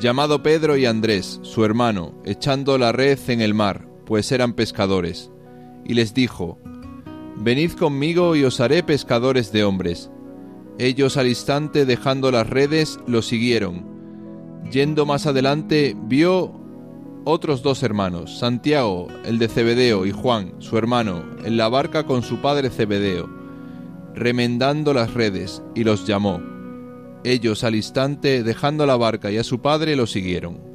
llamado 0.00 0.42
Pedro 0.42 0.76
y 0.76 0.86
Andrés, 0.86 1.38
su 1.42 1.64
hermano, 1.64 2.20
echando 2.24 2.78
la 2.78 2.90
red 2.90 3.16
en 3.28 3.40
el 3.42 3.54
mar, 3.54 3.86
pues 4.06 4.32
eran 4.32 4.54
pescadores, 4.54 5.30
y 5.84 5.94
les 5.94 6.14
dijo, 6.14 6.58
Venid 7.36 7.74
conmigo 7.74 8.34
y 8.34 8.42
os 8.42 8.58
haré 8.58 8.82
pescadores 8.82 9.52
de 9.52 9.62
hombres. 9.62 10.10
Ellos 10.78 11.16
al 11.16 11.28
instante, 11.28 11.86
dejando 11.86 12.32
las 12.32 12.50
redes, 12.50 12.98
lo 13.06 13.22
siguieron. 13.22 13.86
Yendo 14.72 15.06
más 15.06 15.26
adelante, 15.26 15.94
vio 15.96 16.61
otros 17.24 17.62
dos 17.62 17.82
hermanos, 17.82 18.38
Santiago, 18.38 19.08
el 19.24 19.38
de 19.38 19.48
Cebedeo, 19.48 20.06
y 20.06 20.12
Juan, 20.12 20.54
su 20.58 20.76
hermano, 20.78 21.24
en 21.44 21.56
la 21.56 21.68
barca 21.68 22.04
con 22.04 22.22
su 22.22 22.40
padre 22.40 22.70
Cebedeo, 22.70 23.28
remendando 24.14 24.92
las 24.92 25.14
redes, 25.14 25.62
y 25.74 25.84
los 25.84 26.06
llamó. 26.06 26.40
Ellos 27.24 27.62
al 27.64 27.76
instante, 27.76 28.42
dejando 28.42 28.86
la 28.86 28.96
barca 28.96 29.30
y 29.30 29.38
a 29.38 29.44
su 29.44 29.60
padre, 29.60 29.94
lo 29.94 30.06
siguieron. 30.06 30.71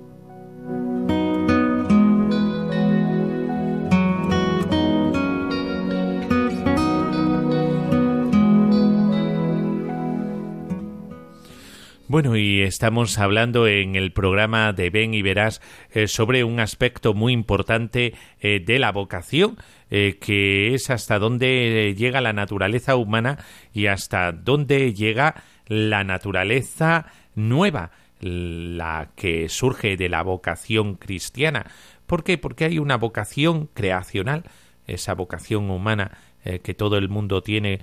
Bueno, 12.09 12.37
y 12.37 12.61
estamos 12.61 13.17
hablando 13.17 13.67
en 13.67 13.97
el 13.97 14.13
programa 14.13 14.71
de 14.71 14.89
Ven 14.89 15.13
y 15.13 15.21
Verás 15.21 15.61
eh, 15.91 16.07
sobre 16.07 16.45
un 16.45 16.61
aspecto 16.61 17.13
muy 17.13 17.33
importante 17.33 18.13
eh, 18.39 18.61
de 18.65 18.79
la 18.79 18.93
vocación, 18.93 19.57
eh, 19.91 20.17
que 20.17 20.73
es 20.73 20.89
hasta 20.89 21.19
dónde 21.19 21.95
llega 21.97 22.21
la 22.21 22.31
naturaleza 22.31 22.95
humana 22.95 23.39
y 23.73 23.87
hasta 23.87 24.31
dónde 24.31 24.93
llega 24.93 25.43
la 25.67 26.05
naturaleza 26.05 27.07
nueva, 27.35 27.91
la 28.21 29.09
que 29.17 29.49
surge 29.49 29.97
de 29.97 30.07
la 30.07 30.23
vocación 30.23 30.95
cristiana. 30.95 31.65
¿Por 32.05 32.23
qué? 32.23 32.37
Porque 32.37 32.63
hay 32.63 32.79
una 32.79 32.95
vocación 32.95 33.69
creacional, 33.73 34.45
esa 34.87 35.13
vocación 35.13 35.69
humana 35.69 36.17
que 36.63 36.73
todo 36.73 36.97
el 36.97 37.09
mundo 37.09 37.43
tiene 37.43 37.81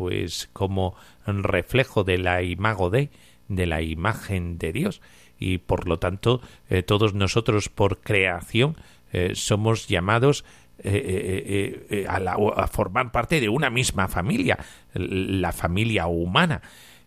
pues 0.00 0.48
como 0.54 0.96
reflejo 1.26 2.04
de 2.04 2.16
la 2.16 2.40
imago 2.40 2.88
de, 2.88 3.10
de 3.48 3.66
la 3.66 3.82
imagen 3.82 4.56
de 4.56 4.72
Dios 4.72 5.02
y 5.38 5.58
por 5.58 5.86
lo 5.86 5.98
tanto 5.98 6.40
eh, 6.70 6.82
todos 6.82 7.12
nosotros 7.12 7.68
por 7.68 7.98
creación 7.98 8.78
eh, 9.12 9.32
somos 9.34 9.88
llamados 9.88 10.46
eh, 10.78 12.06
a, 12.08 12.16
a, 12.16 12.66
formar 12.68 13.12
parte 13.12 13.42
de 13.42 13.50
una 13.50 13.68
misma 13.68 14.08
familia, 14.08 14.58
la 14.94 15.52
familia 15.52 16.06
humana. 16.06 16.62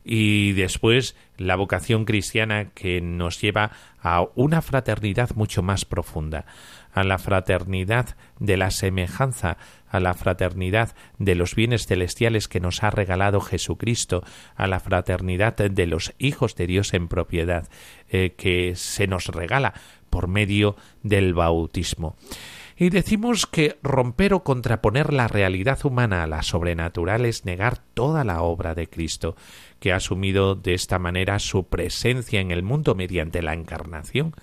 Y 0.06 0.52
después 0.52 1.16
la 1.38 1.56
vocación 1.56 2.06
cristiana 2.06 2.66
que 2.76 3.02
nos 3.02 3.42
lleva 3.42 3.72
a 4.04 4.28
una 4.36 4.62
fraternidad 4.62 5.32
mucho 5.34 5.64
más 5.64 5.86
profunda, 5.86 6.46
a 6.94 7.04
la 7.04 7.18
fraternidad 7.18 8.16
de 8.38 8.58
la 8.58 8.70
semejanza, 8.70 9.58
a 9.94 10.00
la 10.00 10.16
fraternidad 10.16 10.96
de 11.20 11.36
los 11.36 11.56
bienes 11.56 11.86
celestiales 11.86 12.48
que 12.50 12.60
nos 12.60 12.84
ha 12.84 12.90
regalado 12.90 13.40
Jesucristo, 13.40 14.24
a 14.56 14.68
la 14.68 14.80
fraternidad 14.80 15.56
de 15.56 15.88
los 15.88 16.14
hijos 16.18 16.56
de 16.56 16.68
Dios 16.68 16.94
en 16.94 17.08
propiedad 17.08 17.70
eh, 18.10 18.34
que 18.36 18.74
se 18.76 19.08
nos 19.08 19.28
regala 19.28 19.76
por 20.10 20.28
medio 20.28 20.76
del 21.04 21.36
bautismo. 21.36 22.16
Y 22.76 22.90
decimos 22.90 23.46
que 23.46 23.78
romper 23.84 24.34
o 24.34 24.44
contraponer 24.44 25.14
la 25.14 25.28
realidad 25.28 25.86
humana 25.86 26.24
a 26.24 26.28
la 26.28 26.42
sobrenatural 26.42 27.26
es 27.26 27.46
negar 27.46 27.78
toda 27.94 28.24
la 28.24 28.42
obra 28.42 28.74
de 28.74 28.88
Cristo, 28.88 29.36
que 29.80 29.94
ha 29.94 29.98
asumido 29.98 30.56
de 30.56 30.74
esta 30.74 30.98
manera 30.98 31.38
su 31.38 31.68
presencia 31.68 32.42
en 32.42 32.50
el 32.50 32.64
mundo 32.64 32.96
mediante 32.96 33.44
la 33.44 33.54
encarnación. 33.54 34.34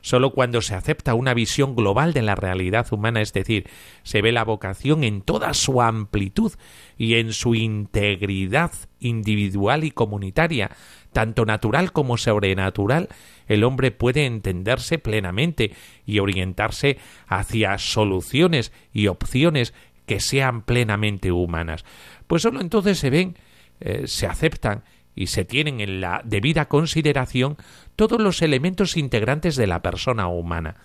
Solo 0.00 0.30
cuando 0.30 0.62
se 0.62 0.74
acepta 0.74 1.14
una 1.14 1.34
visión 1.34 1.76
global 1.76 2.12
de 2.12 2.22
la 2.22 2.34
realidad 2.34 2.86
humana, 2.92 3.20
es 3.20 3.32
decir, 3.32 3.68
se 4.02 4.22
ve 4.22 4.32
la 4.32 4.44
vocación 4.44 5.04
en 5.04 5.20
toda 5.22 5.52
su 5.54 5.82
amplitud 5.82 6.52
y 6.96 7.14
en 7.14 7.32
su 7.32 7.54
integridad 7.54 8.72
individual 8.98 9.84
y 9.84 9.90
comunitaria, 9.90 10.70
tanto 11.12 11.44
natural 11.44 11.92
como 11.92 12.16
sobrenatural, 12.16 13.08
el 13.46 13.64
hombre 13.64 13.90
puede 13.90 14.26
entenderse 14.26 14.98
plenamente 14.98 15.72
y 16.06 16.18
orientarse 16.20 16.98
hacia 17.26 17.78
soluciones 17.78 18.72
y 18.92 19.08
opciones 19.08 19.74
que 20.06 20.20
sean 20.20 20.62
plenamente 20.62 21.32
humanas. 21.32 21.84
Pues 22.26 22.42
solo 22.42 22.60
entonces 22.60 22.98
se 22.98 23.10
ven, 23.10 23.36
eh, 23.80 24.06
se 24.06 24.26
aceptan 24.26 24.84
y 25.20 25.26
se 25.26 25.44
tienen 25.44 25.82
en 25.82 26.00
la 26.00 26.22
debida 26.24 26.66
consideración 26.66 27.58
todos 27.94 28.18
los 28.18 28.40
elementos 28.40 28.96
integrantes 28.96 29.54
de 29.54 29.66
la 29.66 29.82
persona 29.82 30.28
humana. 30.28 30.76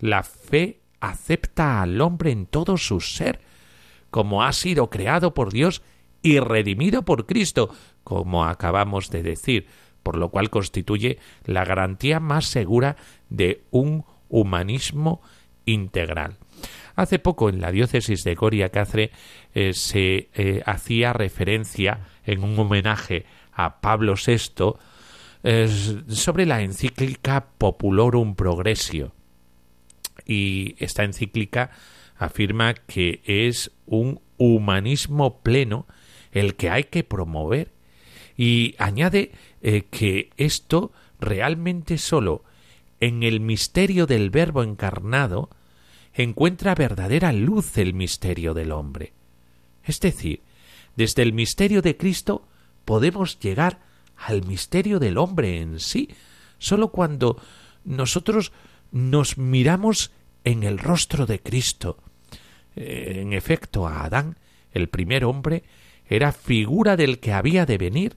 La 0.00 0.24
fe 0.24 0.80
acepta 0.98 1.80
al 1.80 2.00
hombre 2.00 2.32
en 2.32 2.46
todo 2.46 2.76
su 2.76 2.98
ser, 2.98 3.38
como 4.10 4.42
ha 4.42 4.52
sido 4.52 4.90
creado 4.90 5.32
por 5.32 5.52
Dios 5.52 5.82
y 6.22 6.40
redimido 6.40 7.04
por 7.04 7.26
Cristo, 7.26 7.72
como 8.02 8.46
acabamos 8.46 9.10
de 9.10 9.22
decir, 9.22 9.68
por 10.02 10.16
lo 10.16 10.30
cual 10.30 10.50
constituye 10.50 11.20
la 11.44 11.64
garantía 11.64 12.18
más 12.18 12.46
segura 12.46 12.96
de 13.28 13.62
un 13.70 14.04
humanismo 14.28 15.22
integral. 15.66 16.36
Hace 16.96 17.20
poco 17.20 17.48
en 17.48 17.60
la 17.60 17.70
diócesis 17.70 18.24
de 18.24 18.34
Coria 18.34 18.70
Cáceres 18.70 19.10
eh, 19.54 19.72
se 19.72 20.30
eh, 20.34 20.62
hacía 20.66 21.12
referencia 21.12 22.00
en 22.26 22.42
un 22.42 22.58
homenaje 22.58 23.24
a 23.58 23.80
Pablo 23.80 24.14
VI 24.14 24.74
sobre 26.08 26.46
la 26.46 26.62
encíclica 26.62 27.48
Populorum 27.58 28.36
Progressio. 28.36 29.12
Y 30.24 30.76
esta 30.78 31.04
encíclica 31.04 31.70
afirma 32.16 32.74
que 32.74 33.20
es 33.24 33.72
un 33.86 34.20
humanismo 34.36 35.40
pleno 35.40 35.86
el 36.32 36.54
que 36.54 36.70
hay 36.70 36.84
que 36.84 37.02
promover 37.02 37.72
y 38.36 38.76
añade 38.78 39.32
eh, 39.62 39.82
que 39.90 40.30
esto 40.36 40.92
realmente 41.18 41.98
solo 41.98 42.44
en 43.00 43.24
el 43.24 43.40
misterio 43.40 44.06
del 44.06 44.30
Verbo 44.30 44.62
encarnado 44.62 45.50
encuentra 46.14 46.74
verdadera 46.74 47.32
luz 47.32 47.76
el 47.78 47.94
misterio 47.94 48.54
del 48.54 48.70
hombre. 48.70 49.12
Es 49.84 49.98
decir, 50.00 50.42
desde 50.96 51.22
el 51.22 51.32
misterio 51.32 51.82
de 51.82 51.96
Cristo 51.96 52.46
podemos 52.88 53.38
llegar 53.38 53.80
al 54.16 54.46
misterio 54.46 54.98
del 54.98 55.18
hombre 55.18 55.60
en 55.60 55.78
sí, 55.78 56.08
solo 56.56 56.88
cuando 56.88 57.38
nosotros 57.84 58.50
nos 58.92 59.36
miramos 59.36 60.10
en 60.42 60.62
el 60.62 60.78
rostro 60.78 61.26
de 61.26 61.38
Cristo. 61.38 61.98
Eh, 62.76 63.18
en 63.20 63.34
efecto, 63.34 63.86
a 63.86 64.04
Adán, 64.06 64.38
el 64.72 64.88
primer 64.88 65.26
hombre, 65.26 65.64
era 66.06 66.32
figura 66.32 66.96
del 66.96 67.18
que 67.20 67.34
había 67.34 67.66
de 67.66 67.76
venir, 67.76 68.16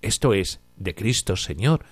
esto 0.00 0.32
es, 0.32 0.60
de 0.78 0.94
Cristo 0.94 1.36
Señor. 1.36 1.84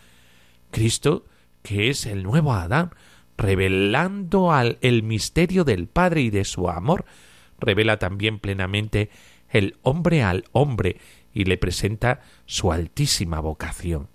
Cristo, 0.70 1.26
que 1.62 1.90
es 1.90 2.06
el 2.06 2.22
nuevo 2.22 2.54
Adán, 2.54 2.92
revelando 3.36 4.52
al, 4.52 4.78
el 4.80 5.02
misterio 5.02 5.64
del 5.64 5.86
Padre 5.86 6.22
y 6.22 6.30
de 6.30 6.46
su 6.46 6.70
amor, 6.70 7.04
revela 7.60 7.98
también 7.98 8.38
plenamente 8.38 9.10
el 9.50 9.76
hombre 9.82 10.22
al 10.22 10.44
hombre 10.52 10.96
y 11.36 11.44
le 11.44 11.58
presenta 11.58 12.22
su 12.46 12.72
altísima 12.72 13.40
vocación. 13.40 14.08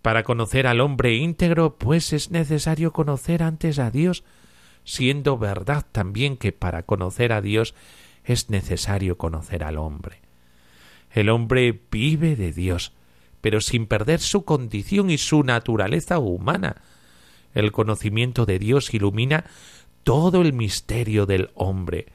Para 0.00 0.22
conocer 0.22 0.66
al 0.66 0.80
hombre 0.80 1.14
íntegro, 1.14 1.76
pues 1.76 2.14
es 2.14 2.30
necesario 2.30 2.94
conocer 2.94 3.42
antes 3.42 3.78
a 3.78 3.90
Dios, 3.90 4.24
siendo 4.82 5.36
verdad 5.36 5.84
también 5.92 6.38
que 6.38 6.50
para 6.50 6.84
conocer 6.84 7.34
a 7.34 7.42
Dios 7.42 7.74
es 8.24 8.48
necesario 8.48 9.18
conocer 9.18 9.62
al 9.62 9.76
hombre. 9.76 10.22
El 11.10 11.28
hombre 11.28 11.78
vive 11.90 12.34
de 12.34 12.54
Dios, 12.54 12.94
pero 13.42 13.60
sin 13.60 13.86
perder 13.86 14.20
su 14.20 14.46
condición 14.46 15.10
y 15.10 15.18
su 15.18 15.44
naturaleza 15.44 16.18
humana. 16.18 16.80
El 17.52 17.72
conocimiento 17.72 18.46
de 18.46 18.58
Dios 18.58 18.94
ilumina 18.94 19.44
todo 20.02 20.40
el 20.40 20.54
misterio 20.54 21.26
del 21.26 21.50
hombre. 21.54 22.06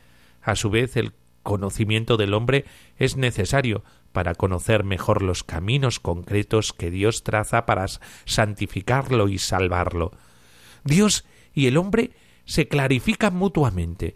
A 0.41 0.55
su 0.55 0.71
vez, 0.71 0.97
el 0.97 1.13
conocimiento 1.43 2.17
del 2.17 2.33
hombre 2.33 2.65
es 2.97 3.15
necesario 3.15 3.83
para 4.17 4.33
conocer 4.33 4.83
mejor 4.83 5.21
los 5.21 5.43
caminos 5.43 5.99
concretos 5.99 6.73
que 6.73 6.89
Dios 6.89 7.21
traza 7.21 7.67
para 7.67 7.85
santificarlo 8.25 9.27
y 9.27 9.37
salvarlo. 9.37 10.11
Dios 10.83 11.23
y 11.53 11.67
el 11.67 11.77
hombre 11.77 12.09
se 12.43 12.67
clarifican 12.67 13.35
mutuamente, 13.35 14.15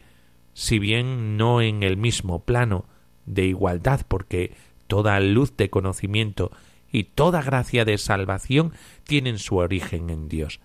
si 0.55 0.79
bien 0.79 1.37
no 1.37 1.61
en 1.61 1.83
el 1.83 1.97
mismo 1.97 2.43
plano 2.45 2.85
de 3.27 3.45
igualdad, 3.45 4.01
porque 4.07 4.55
toda 4.87 5.19
luz 5.19 5.55
de 5.55 5.69
conocimiento 5.69 6.51
y 6.91 7.03
toda 7.03 7.43
gracia 7.43 7.85
de 7.85 7.99
salvación 7.99 8.73
tienen 9.03 9.37
su 9.37 9.57
origen 9.57 10.09
en 10.09 10.29
Dios. 10.29 10.61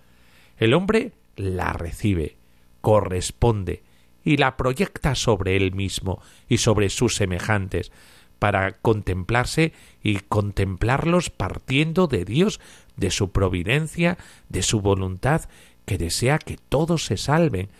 El 0.57 0.73
hombre 0.73 1.13
la 1.37 1.75
recibe, 1.75 2.39
corresponde 2.81 3.83
y 4.25 4.39
la 4.39 4.57
proyecta 4.57 5.15
sobre 5.15 5.59
él 5.59 5.73
mismo 5.73 6.23
y 6.49 6.57
sobre 6.57 6.89
sus 6.89 7.17
semejantes, 7.17 7.93
para 8.39 8.73
contemplarse 8.73 9.73
y 10.03 10.21
contemplarlos 10.21 11.31
partiendo 11.31 12.07
de 12.07 12.25
Dios, 12.25 12.61
de 12.97 13.11
su 13.11 13.33
providencia, 13.33 14.19
de 14.49 14.63
su 14.63 14.81
voluntad, 14.81 15.43
que 15.85 15.99
desea 15.99 16.39
que 16.39 16.57
todos 16.57 17.07
se 17.07 17.17
salven. 17.17 17.71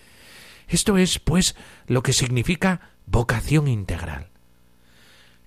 Esto 0.69 0.97
es, 0.97 1.19
pues, 1.19 1.57
lo 1.87 2.03
que 2.03 2.13
significa 2.13 2.93
vocación 3.07 3.69
integral. 3.69 4.29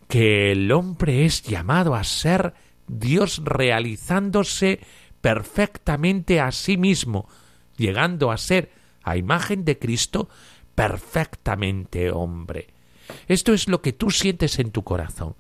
Que 0.08 0.52
el 0.52 0.72
hombre 0.72 1.26
es 1.26 1.43
llamado 1.43 1.95
a 1.95 2.04
ser 2.04 2.54
Dios 2.88 3.41
realizándose 3.43 4.80
perfectamente 5.22 6.39
a 6.39 6.52
sí 6.52 6.78
mismo, 6.78 7.28
llegando 7.78 8.32
a 8.32 8.38
ser, 8.38 8.72
a 9.04 9.17
imagen 9.17 9.65
de 9.65 9.78
Cristo, 9.78 10.30
perfectamente 10.76 12.12
hombre. 12.12 12.78
Esto 13.28 13.54
es 13.54 13.67
lo 13.67 13.82
que 13.82 13.93
tú 13.93 14.12
sientes 14.12 14.60
en 14.60 14.72
tu 14.72 14.84
corazón 14.84 15.36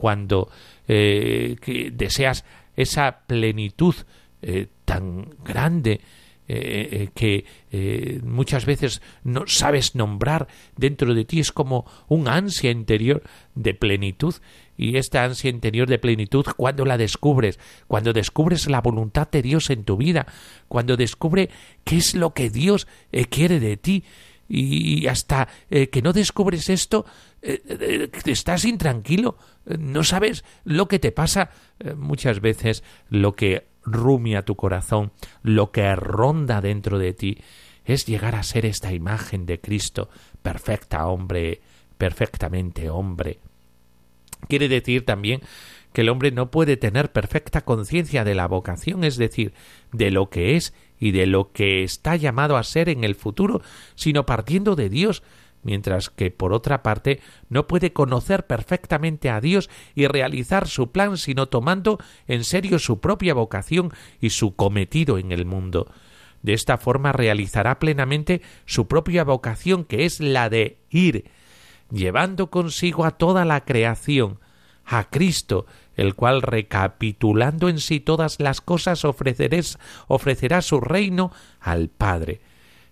cuando 0.00 0.48
eh, 0.88 1.56
deseas 1.92 2.46
esa 2.74 3.20
plenitud 3.26 3.94
eh, 4.40 4.68
tan 4.86 5.28
grande 5.44 6.00
eh, 6.48 7.10
que 7.14 7.44
muchas 8.24 8.64
veces 8.64 9.02
no 9.22 9.46
sabes 9.46 9.94
nombrar 9.94 10.48
dentro 10.74 11.12
de 11.14 11.26
ti. 11.26 11.38
Es 11.38 11.52
como 11.52 11.84
un 12.08 12.28
ansia 12.28 12.70
interior 12.70 13.22
de 13.54 13.74
plenitud. 13.74 14.34
Y 14.78 14.96
esta 14.96 15.22
ansia 15.22 15.50
interior 15.50 15.86
de 15.86 15.98
plenitud 15.98 16.46
cuando 16.56 16.86
la 16.86 16.96
descubres, 16.96 17.60
cuando 17.86 18.14
descubres 18.14 18.70
la 18.70 18.80
voluntad 18.80 19.30
de 19.30 19.42
Dios 19.42 19.68
en 19.68 19.84
tu 19.84 19.98
vida, 19.98 20.26
cuando 20.66 20.96
descubre 20.96 21.50
qué 21.84 21.98
es 21.98 22.14
lo 22.14 22.32
que 22.32 22.48
Dios 22.48 22.88
quiere 23.28 23.60
de 23.60 23.76
ti, 23.76 24.04
y 24.52 25.06
hasta 25.06 25.48
eh, 25.70 25.90
que 25.90 26.02
no 26.02 26.12
descubres 26.12 26.68
esto, 26.68 27.06
eh, 27.40 27.62
eh, 27.68 28.10
estás 28.26 28.64
intranquilo, 28.64 29.38
no 29.78 30.02
sabes 30.02 30.44
lo 30.64 30.88
que 30.88 30.98
te 30.98 31.12
pasa. 31.12 31.50
muchas 31.96 32.40
veces 32.40 32.82
lo 33.08 33.36
que 33.36 33.68
rumia 33.84 34.44
tu 34.44 34.56
corazón, 34.56 35.12
lo 35.44 35.70
que 35.70 35.94
ronda 35.94 36.60
dentro 36.60 36.98
de 36.98 37.12
ti, 37.12 37.38
es 37.84 38.06
llegar 38.06 38.34
a 38.34 38.42
ser 38.42 38.66
esta 38.66 38.92
imagen 38.92 39.46
de 39.46 39.60
Cristo, 39.60 40.10
perfecta 40.42 41.06
hombre, 41.06 41.60
perfectamente 41.96 42.90
hombre. 42.90 43.38
Quiere 44.48 44.68
decir 44.68 45.04
también 45.04 45.42
que 45.92 46.00
el 46.00 46.08
hombre 46.08 46.32
no 46.32 46.50
puede 46.50 46.76
tener 46.76 47.12
perfecta 47.12 47.60
conciencia 47.60 48.24
de 48.24 48.34
la 48.34 48.48
vocación, 48.48 49.04
es 49.04 49.16
decir, 49.16 49.52
de 49.92 50.10
lo 50.10 50.28
que 50.28 50.56
es 50.56 50.74
y 51.00 51.10
de 51.10 51.26
lo 51.26 51.50
que 51.50 51.82
está 51.82 52.14
llamado 52.14 52.56
a 52.56 52.62
ser 52.62 52.88
en 52.88 53.02
el 53.02 53.16
futuro, 53.16 53.62
sino 53.96 54.26
partiendo 54.26 54.76
de 54.76 54.90
Dios, 54.90 55.24
mientras 55.62 56.10
que 56.10 56.30
por 56.30 56.52
otra 56.52 56.82
parte 56.82 57.20
no 57.48 57.66
puede 57.66 57.92
conocer 57.92 58.46
perfectamente 58.46 59.30
a 59.30 59.40
Dios 59.40 59.68
y 59.94 60.06
realizar 60.06 60.68
su 60.68 60.92
plan 60.92 61.16
sino 61.16 61.48
tomando 61.48 61.98
en 62.28 62.44
serio 62.44 62.78
su 62.78 63.00
propia 63.00 63.34
vocación 63.34 63.92
y 64.20 64.30
su 64.30 64.54
cometido 64.54 65.18
en 65.18 65.32
el 65.32 65.46
mundo. 65.46 65.90
De 66.42 66.54
esta 66.54 66.78
forma 66.78 67.12
realizará 67.12 67.78
plenamente 67.78 68.40
su 68.64 68.86
propia 68.86 69.24
vocación 69.24 69.84
que 69.84 70.04
es 70.04 70.20
la 70.20 70.48
de 70.48 70.78
ir, 70.90 71.30
llevando 71.90 72.50
consigo 72.50 73.04
a 73.04 73.10
toda 73.12 73.44
la 73.44 73.64
creación, 73.64 74.38
a 74.86 75.10
Cristo, 75.10 75.66
el 76.00 76.14
cual 76.14 76.40
recapitulando 76.40 77.68
en 77.68 77.78
sí 77.78 78.00
todas 78.00 78.40
las 78.40 78.62
cosas 78.62 79.04
ofrecerá 79.04 80.62
su 80.62 80.80
reino 80.80 81.30
al 81.60 81.90
Padre. 81.90 82.40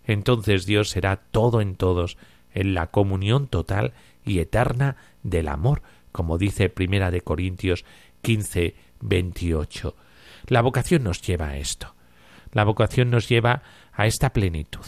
entonces 0.05 0.67
Dios 0.67 0.91
será 0.91 1.17
todo 1.17 1.63
en 1.63 1.75
todos, 1.75 2.19
en 2.53 2.75
la 2.75 2.89
comunión 2.89 3.47
total 3.47 3.95
y 4.27 4.41
eterna 4.41 4.97
del 5.23 5.49
amor, 5.49 5.81
como 6.13 6.37
dice 6.37 6.69
Primera 6.69 7.11
de 7.11 7.23
Corintios 7.23 7.87
15, 8.21 8.75
28. 9.01 9.97
La 10.49 10.61
vocación 10.61 11.03
nos 11.03 11.23
lleva 11.23 11.49
a 11.49 11.57
esto. 11.57 11.95
La 12.53 12.65
vocación 12.65 13.09
nos 13.11 13.27
lleva 13.27 13.63
a 13.95 14.07
esta 14.07 14.35
plenitud. 14.35 14.85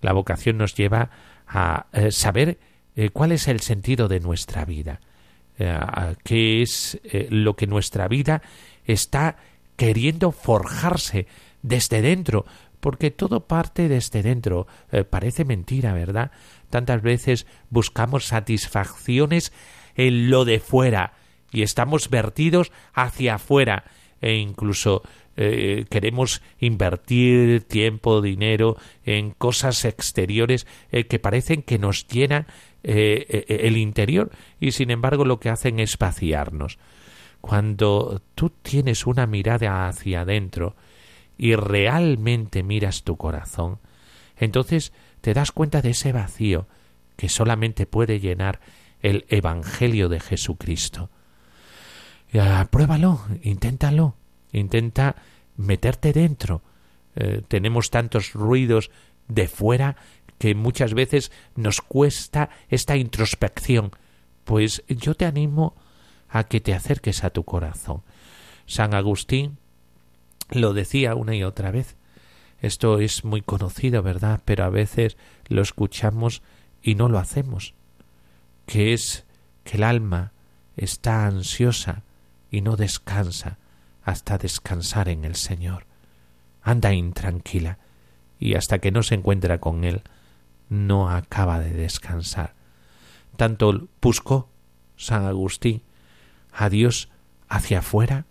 La 0.00 0.14
vocación 0.14 0.56
nos 0.56 0.74
lleva 0.74 1.10
a 1.46 1.84
eh, 1.92 2.12
saber 2.12 2.58
eh, 2.96 3.10
cuál 3.10 3.32
es 3.32 3.46
el 3.46 3.60
sentido 3.60 4.08
de 4.08 4.20
nuestra 4.20 4.64
vida, 4.64 5.00
qué 6.24 6.62
es 6.62 7.00
lo 7.30 7.56
que 7.56 7.66
nuestra 7.66 8.08
vida 8.08 8.42
está 8.84 9.36
queriendo 9.76 10.32
forjarse 10.32 11.26
desde 11.62 12.02
dentro, 12.02 12.44
porque 12.80 13.10
todo 13.10 13.46
parte 13.46 13.88
desde 13.88 14.22
dentro. 14.22 14.66
parece 15.10 15.44
mentira, 15.44 15.92
¿verdad? 15.92 16.30
Tantas 16.70 17.02
veces 17.02 17.46
buscamos 17.70 18.26
satisfacciones 18.26 19.52
en 19.94 20.30
lo 20.30 20.44
de 20.44 20.58
fuera 20.58 21.14
y 21.52 21.62
estamos 21.62 22.08
vertidos 22.10 22.72
hacia 22.94 23.34
afuera 23.34 23.84
e 24.20 24.36
incluso 24.36 25.02
eh, 25.36 25.86
queremos 25.88 26.42
invertir 26.58 27.62
tiempo, 27.62 28.20
dinero 28.20 28.76
en 29.04 29.30
cosas 29.30 29.84
exteriores 29.86 30.66
eh, 30.90 31.04
que 31.06 31.18
parecen 31.18 31.62
que 31.62 31.78
nos 31.78 32.06
llenan 32.06 32.46
eh, 32.82 33.46
el 33.48 33.76
interior 33.78 34.30
y 34.60 34.72
sin 34.72 34.90
embargo 34.90 35.24
lo 35.24 35.40
que 35.40 35.48
hacen 35.48 35.80
es 35.80 35.96
vaciarnos. 35.96 36.78
Cuando 37.40 38.20
tú 38.34 38.50
tienes 38.50 39.06
una 39.06 39.26
mirada 39.26 39.88
hacia 39.88 40.20
adentro 40.20 40.76
y 41.38 41.56
realmente 41.56 42.62
miras 42.62 43.02
tu 43.02 43.16
corazón, 43.16 43.78
entonces 44.36 44.92
te 45.22 45.34
das 45.34 45.50
cuenta 45.50 45.80
de 45.80 45.90
ese 45.90 46.12
vacío 46.12 46.66
que 47.16 47.28
solamente 47.28 47.86
puede 47.86 48.20
llenar 48.20 48.60
el 49.00 49.24
Evangelio 49.28 50.08
de 50.08 50.20
Jesucristo. 50.20 51.10
pruébalo, 52.70 53.20
inténtalo 53.42 54.16
intenta 54.52 55.16
meterte 55.56 56.12
dentro. 56.12 56.62
Eh, 57.14 57.42
tenemos 57.48 57.90
tantos 57.90 58.32
ruidos 58.32 58.90
de 59.28 59.48
fuera 59.48 59.96
que 60.38 60.54
muchas 60.54 60.94
veces 60.94 61.30
nos 61.54 61.80
cuesta 61.80 62.50
esta 62.68 62.96
introspección. 62.96 63.92
Pues 64.44 64.82
yo 64.88 65.14
te 65.14 65.24
animo 65.24 65.76
a 66.28 66.44
que 66.44 66.60
te 66.60 66.74
acerques 66.74 67.24
a 67.24 67.30
tu 67.30 67.44
corazón. 67.44 68.02
San 68.66 68.94
Agustín 68.94 69.58
lo 70.50 70.72
decía 70.72 71.14
una 71.14 71.34
y 71.36 71.44
otra 71.44 71.70
vez. 71.70 71.96
Esto 72.60 72.98
es 72.98 73.24
muy 73.24 73.42
conocido, 73.42 74.02
¿verdad? 74.02 74.40
Pero 74.44 74.64
a 74.64 74.70
veces 74.70 75.16
lo 75.48 75.62
escuchamos 75.62 76.42
y 76.82 76.94
no 76.94 77.08
lo 77.08 77.18
hacemos. 77.18 77.74
Que 78.66 78.92
es 78.92 79.24
que 79.64 79.76
el 79.76 79.84
alma 79.84 80.32
está 80.76 81.26
ansiosa 81.26 82.02
y 82.50 82.60
no 82.60 82.76
descansa 82.76 83.58
hasta 84.04 84.38
descansar 84.38 85.08
en 85.08 85.24
el 85.24 85.36
Señor. 85.36 85.86
Anda 86.62 86.92
intranquila 86.92 87.78
y 88.38 88.54
hasta 88.54 88.78
que 88.78 88.90
no 88.90 89.02
se 89.02 89.14
encuentra 89.14 89.58
con 89.58 89.84
Él 89.84 90.02
no 90.68 91.10
acaba 91.10 91.60
de 91.60 91.72
descansar. 91.72 92.54
Tanto 93.36 93.88
buscó 94.00 94.48
San 94.96 95.24
Agustín 95.26 95.82
a 96.52 96.68
Dios 96.68 97.08
hacia 97.48 97.80
afuera 97.80 98.26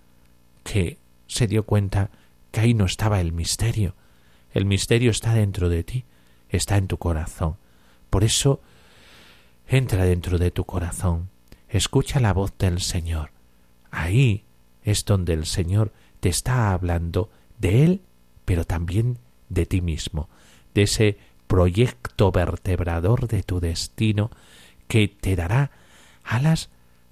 que 0.64 0.98
se 1.28 1.48
dio 1.48 1.64
cuenta 1.66 2.10
que 2.52 2.62
ahí 2.62 2.74
no 2.74 2.86
estaba 2.86 3.22
el 3.22 3.32
misterio. 3.32 3.96
El 4.54 4.66
misterio 4.66 5.12
está 5.12 5.34
dentro 5.34 5.70
de 5.70 5.84
ti, 5.84 6.06
está 6.50 6.78
en 6.78 6.88
tu 6.88 6.98
corazón. 6.98 7.58
Por 8.10 8.24
eso, 8.24 8.62
entra 9.68 10.04
dentro 10.04 10.38
de 10.38 10.52
tu 10.52 10.66
corazón, 10.66 11.30
escucha 11.70 12.20
la 12.20 12.34
voz 12.34 12.58
del 12.58 12.82
Señor. 12.82 13.32
Ahí 13.90 14.44
es 14.84 15.06
donde 15.06 15.34
el 15.34 15.46
Señor 15.46 15.92
te 16.20 16.30
está 16.30 16.74
hablando 16.74 17.30
de 17.58 17.84
Él, 17.84 18.02
pero 18.46 18.66
también 18.66 19.18
de 19.50 19.66
ti 19.66 19.82
mismo, 19.82 20.30
de 20.74 20.84
ese 20.84 21.18
proyecto 21.48 22.32
vertebrador 22.32 23.28
de 23.28 23.44
tu 23.44 23.60
destino 23.60 24.32
que 24.88 25.08
te 25.08 25.36
dará 25.36 25.72
alas 26.24 26.70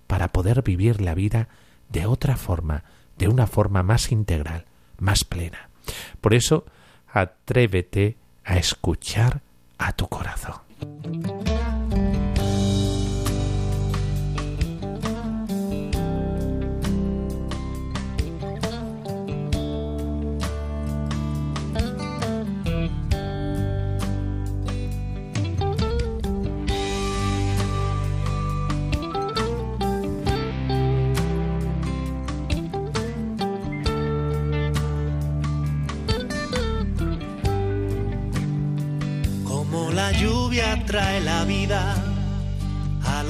para 0.07 0.29
poder 0.29 0.63
vivir 0.63 1.01
la 1.01 1.13
vida 1.13 1.49
de 1.89 2.05
otra 2.05 2.37
forma, 2.37 2.83
de 3.17 3.27
una 3.27 3.47
forma 3.47 3.83
más 3.83 4.11
integral, 4.11 4.65
más 4.97 5.23
plena. 5.23 5.69
Por 6.21 6.33
eso, 6.33 6.65
atrévete 7.11 8.17
a 8.43 8.57
escuchar 8.57 9.41
a 9.77 9.93
tu 9.93 10.07
corazón. 10.07 10.55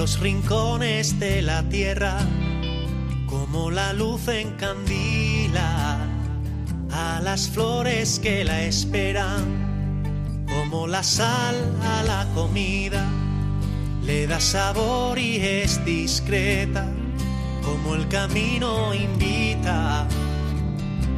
Los 0.09 0.19
rincones 0.21 1.19
de 1.19 1.43
la 1.43 1.61
tierra, 1.69 2.17
como 3.27 3.69
la 3.69 3.93
luz 3.93 4.27
encandila 4.27 5.99
a 6.91 7.19
las 7.21 7.47
flores 7.49 8.17
que 8.17 8.43
la 8.43 8.63
esperan, 8.63 10.45
como 10.47 10.87
la 10.87 11.03
sal 11.03 11.55
a 11.83 12.01
la 12.03 12.25
comida, 12.33 13.05
le 14.03 14.25
da 14.25 14.39
sabor 14.39 15.19
y 15.19 15.35
es 15.35 15.85
discreta, 15.85 16.87
como 17.63 17.93
el 17.93 18.07
camino 18.07 18.95
invita 18.95 20.07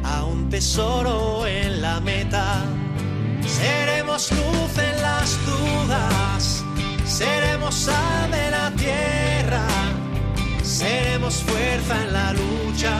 a 0.04 0.24
un 0.24 0.50
tesoro 0.50 1.46
en 1.46 1.80
la 1.80 1.98
meta. 2.00 2.62
Seremos 3.46 4.30
luz 4.32 4.76
en 4.76 5.00
las 5.00 5.38
dudas, 5.46 6.61
seremos 7.12 7.74
sal 7.74 8.30
de 8.30 8.50
la 8.50 8.70
tierra, 8.70 9.66
seremos 10.62 11.42
fuerza 11.42 12.02
en 12.04 12.12
la 12.12 12.32
lucha, 12.32 12.94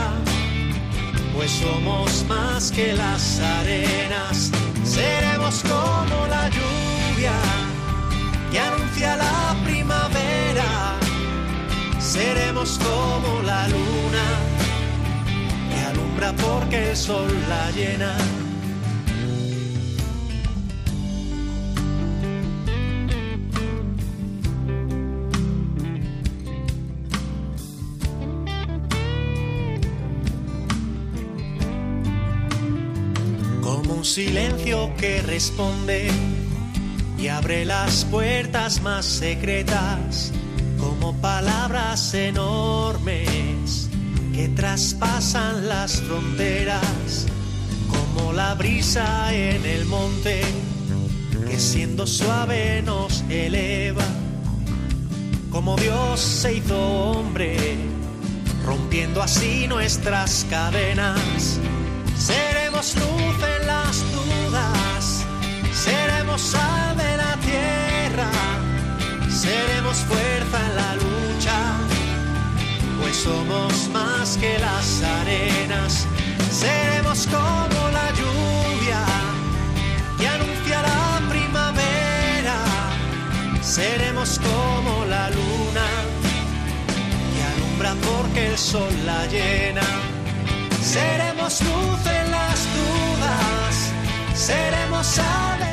pues 1.35 1.51
somos 1.51 2.25
más 2.29 2.70
que 2.70 2.92
las 2.92 3.40
arenas, 3.40 4.51
seremos 4.85 5.62
como 5.62 6.27
la 6.27 6.51
lluvia 6.51 7.33
que 8.51 8.61
anuncia 8.61 9.16
la 9.16 9.57
primavera, 9.64 10.98
seremos 11.98 12.79
como 12.79 13.42
la 13.42 13.66
luna 13.68 14.27
que 15.70 15.81
alumbra 15.90 16.33
porque 16.35 16.90
el 16.90 16.96
sol 16.96 17.31
la 17.48 17.70
llena. 17.70 18.41
Silencio 34.12 34.92
que 34.98 35.22
responde 35.22 36.11
y 37.16 37.29
abre 37.29 37.64
las 37.64 38.05
puertas 38.05 38.83
más 38.83 39.07
secretas 39.07 40.33
como 40.79 41.14
palabras 41.14 42.12
enormes 42.12 43.88
que 44.35 44.48
traspasan 44.48 45.66
las 45.66 46.03
fronteras 46.03 47.27
como 47.88 48.35
la 48.35 48.53
brisa 48.55 49.33
en 49.35 49.64
el 49.64 49.87
monte 49.87 50.42
que 51.48 51.59
siendo 51.59 52.07
suave 52.07 52.83
nos 52.83 53.22
eleva 53.31 54.05
como 55.51 55.75
Dios 55.77 56.20
se 56.20 56.57
hizo 56.57 56.79
hombre 56.79 57.57
rompiendo 58.66 59.22
así 59.22 59.66
nuestras 59.66 60.46
cadenas. 60.51 61.59
Seremos 62.16 62.94
luz 62.96 63.21
seremos 65.85 66.40
sal 66.40 66.97
de 66.97 67.16
la 67.16 67.35
tierra, 67.49 68.31
seremos 69.29 69.97
fuerza 70.11 70.59
en 70.68 70.75
la 70.83 70.90
lucha, 71.03 71.59
pues 73.01 73.16
somos 73.16 73.88
más 73.88 74.37
que 74.37 74.59
las 74.59 75.03
arenas, 75.21 76.07
seremos 76.51 77.27
como 77.27 77.81
la 77.99 78.09
lluvia 78.18 79.03
que 80.18 80.29
anuncia 80.29 80.83
la 80.83 81.29
primavera 81.29 81.62
Seremos 83.73 84.38
como 84.38 85.07
la 85.07 85.31
luna 85.31 85.87
que 87.33 87.42
alumbra 87.55 87.95
porque 88.07 88.49
el 88.49 88.59
sol 88.59 88.92
la 89.07 89.27
llena. 89.29 89.81
Seremos 90.83 91.62
luz 91.62 92.07
en 92.07 92.31
las 92.31 92.59
dudas, 92.77 93.75
seremos 94.35 95.18
tierra. 95.18 95.71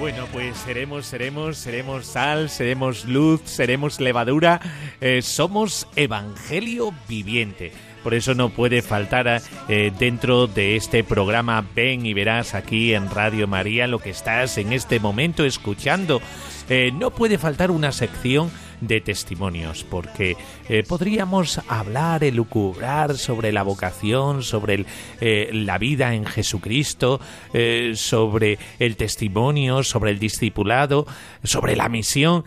Bueno, 0.00 0.24
pues 0.32 0.56
seremos, 0.56 1.04
seremos, 1.04 1.58
seremos 1.58 2.06
sal, 2.06 2.48
seremos 2.48 3.04
luz, 3.04 3.42
seremos 3.44 4.00
levadura, 4.00 4.58
eh, 4.98 5.20
somos 5.20 5.86
evangelio 5.94 6.94
viviente. 7.06 7.70
Por 8.02 8.14
eso 8.14 8.34
no 8.34 8.48
puede 8.48 8.80
faltar 8.80 9.42
eh, 9.68 9.92
dentro 9.98 10.46
de 10.46 10.76
este 10.76 11.04
programa 11.04 11.62
Ven 11.76 12.06
y 12.06 12.14
verás 12.14 12.54
aquí 12.54 12.94
en 12.94 13.10
Radio 13.10 13.46
María 13.46 13.86
lo 13.86 13.98
que 13.98 14.08
estás 14.08 14.56
en 14.56 14.72
este 14.72 15.00
momento 15.00 15.44
escuchando. 15.44 16.22
Eh, 16.70 16.92
no 16.94 17.10
puede 17.10 17.36
faltar 17.36 17.70
una 17.70 17.92
sección 17.92 18.50
de 18.80 19.00
testimonios, 19.00 19.84
porque 19.84 20.36
eh, 20.68 20.84
podríamos 20.86 21.60
hablar, 21.68 22.24
elucubrar 22.24 23.16
sobre 23.16 23.52
la 23.52 23.62
vocación, 23.62 24.42
sobre 24.42 24.74
el, 24.74 24.86
eh, 25.20 25.50
la 25.52 25.78
vida 25.78 26.14
en 26.14 26.26
Jesucristo, 26.26 27.20
eh, 27.52 27.92
sobre 27.94 28.58
el 28.78 28.96
testimonio, 28.96 29.82
sobre 29.82 30.10
el 30.10 30.18
discipulado, 30.18 31.06
sobre 31.42 31.76
la 31.76 31.88
misión, 31.88 32.44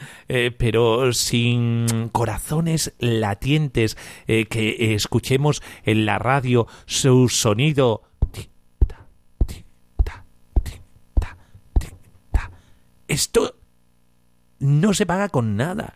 pero 0.58 1.14
sin 1.14 2.10
corazones 2.12 2.94
latientes 3.00 3.98
que 4.26 4.94
escuchemos 4.96 5.62
en 5.86 6.06
la 6.06 6.20
radio 6.20 6.68
su 6.86 7.30
sonido. 7.30 8.04
Esto 13.08 13.56
no 14.60 14.94
se 14.94 15.06
paga 15.06 15.30
con 15.30 15.56
nada. 15.56 15.94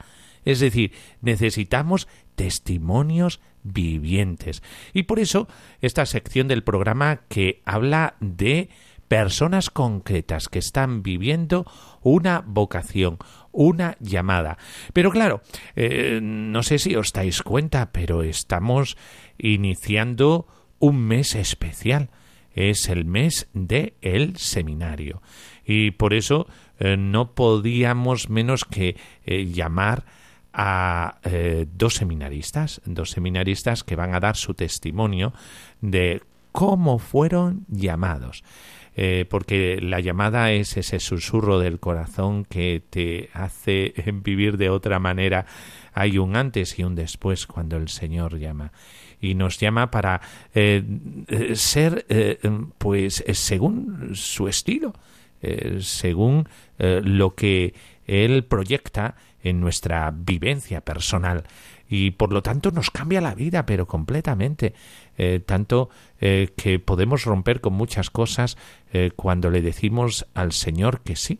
Es 0.48 0.62
decir, 0.62 0.94
necesitamos 1.20 2.08
testimonios 2.36 3.42
vivientes. 3.64 4.64
Y 4.94 5.04
por 5.04 5.20
eso 5.20 5.50
esta 5.82 6.06
sección 6.06 6.48
del 6.48 6.64
programa 6.64 7.24
que 7.28 7.62
habla 7.66 8.16
de 8.22 8.70
personas 9.10 9.70
concretas 9.70 10.48
que 10.48 10.60
están 10.60 11.04
viviendo 11.04 11.70
una 12.02 12.42
vocación, 12.48 13.18
una 13.52 13.98
llamada. 14.00 14.58
Pero 14.94 15.12
claro, 15.12 15.42
eh, 15.76 16.22
no 16.24 16.64
sé 16.64 16.80
si 16.80 16.96
os 16.96 17.12
dais 17.12 17.42
cuenta, 17.44 17.92
pero 17.92 18.24
estamos 18.24 18.96
iniciando 19.38 20.48
un 20.80 20.98
mes 21.00 21.36
especial. 21.36 22.10
Es 22.54 22.88
el 22.88 23.04
mes 23.04 23.50
de 23.54 23.96
el 24.02 24.38
seminario. 24.38 25.22
Y 25.66 25.92
por 25.92 26.14
eso 26.14 26.48
eh, 26.80 26.96
no 26.96 27.36
podíamos 27.36 28.30
menos 28.30 28.64
que 28.64 28.96
eh, 29.26 29.46
llamar 29.48 30.06
a 30.60 31.20
eh, 31.24 31.68
dos 31.72 31.94
seminaristas, 31.94 32.82
dos 32.84 33.12
seminaristas 33.12 33.84
que 33.84 33.96
van 33.96 34.16
a 34.16 34.20
dar 34.20 34.36
su 34.36 34.56
testimonio 34.56 35.32
de 35.82 36.24
cómo 36.52 36.98
fueron 36.98 37.64
llamados. 37.70 38.44
Eh, 39.00 39.26
porque 39.30 39.80
la 39.80 40.00
llamada 40.00 40.52
es 40.52 40.76
ese 40.76 41.00
susurro 41.00 41.60
del 41.60 41.80
corazón 41.80 42.44
que 42.44 42.82
te 42.90 43.30
hace 43.34 43.94
vivir 44.24 44.58
de 44.58 44.72
otra 44.72 44.98
manera. 44.98 45.46
Hay 45.94 46.18
un 46.18 46.36
antes 46.36 46.80
y 46.80 46.84
un 46.84 46.96
después 46.96 47.46
cuando 47.46 47.78
el 47.78 47.90
Señor 47.90 48.40
llama. 48.40 48.72
Y 49.22 49.36
nos 49.36 49.60
llama 49.60 49.92
para 49.92 50.22
eh, 50.56 50.84
ser, 51.54 52.08
pues, 52.80 53.24
según 53.34 54.16
su 54.16 54.48
estilo, 54.48 54.94
según 55.80 56.48
lo 56.78 57.34
que 57.34 57.74
Él 58.06 58.44
proyecta 58.46 59.16
en 59.50 59.60
nuestra 59.60 60.12
vivencia 60.12 60.82
personal. 60.82 61.44
Y 61.90 62.12
por 62.12 62.34
lo 62.34 62.42
tanto 62.44 62.72
nos 62.72 62.92
cambia 62.92 63.22
la 63.22 63.36
vida 63.36 63.66
pero 63.66 63.88
completamente. 63.88 64.74
Eh, 65.18 65.40
tanto 65.46 65.90
eh, 66.20 66.54
que 66.58 66.80
podemos 66.80 67.24
romper 67.24 67.62
con 67.62 67.74
muchas 67.74 68.10
cosas 68.10 68.58
eh, 68.94 69.12
cuando 69.16 69.50
le 69.50 69.62
decimos 69.62 70.26
al 70.34 70.52
Señor 70.52 71.02
que 71.02 71.16
sí. 71.16 71.40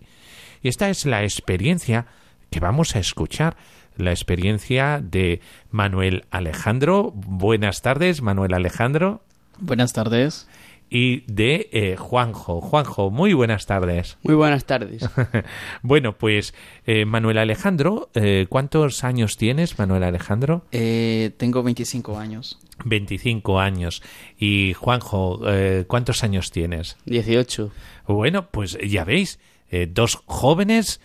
Y 0.62 0.70
esta 0.70 0.90
es 0.90 1.06
la 1.06 1.24
experiencia 1.24 2.08
que 2.50 2.60
vamos 2.60 2.96
a 2.96 3.00
escuchar 3.00 3.58
la 3.98 4.12
experiencia 4.12 5.02
de 5.02 5.42
Manuel 5.72 6.26
Alejandro. 6.32 7.12
Buenas 7.14 7.82
tardes 7.82 8.22
Manuel 8.22 8.54
Alejandro. 8.54 9.22
Buenas 9.60 9.94
tardes. 9.94 10.48
Y 10.90 11.22
de 11.32 11.70
eh, 11.72 11.96
Juanjo 11.98 12.62
Juanjo 12.62 13.10
muy 13.12 13.34
buenas 13.34 13.66
tardes 13.66 14.18
Muy 14.24 14.36
buenas 14.36 14.66
tardes. 14.66 15.10
bueno, 15.82 16.18
pues 16.18 16.54
eh, 16.86 17.06
Manuel 17.06 17.38
Alejandro, 17.38 18.10
eh, 18.14 18.46
¿cuántos 18.50 19.04
años 19.04 19.38
tienes, 19.38 19.78
Manuel 19.78 20.04
Alejandro? 20.04 20.66
Eh, 20.72 21.32
tengo 21.38 21.64
25 21.64 22.18
años. 22.18 22.60
25 22.86 23.60
años. 23.60 24.02
Y 24.38 24.74
Juanjo, 24.74 25.42
eh, 25.48 25.86
¿cuántos 25.88 26.24
años 26.24 26.52
tienes? 26.52 26.98
18. 27.06 27.72
Bueno, 28.08 28.50
pues 28.50 28.78
ya 28.86 29.04
veis, 29.04 29.40
eh, 29.70 29.88
dos 29.90 30.22
jóvenes 30.26 31.02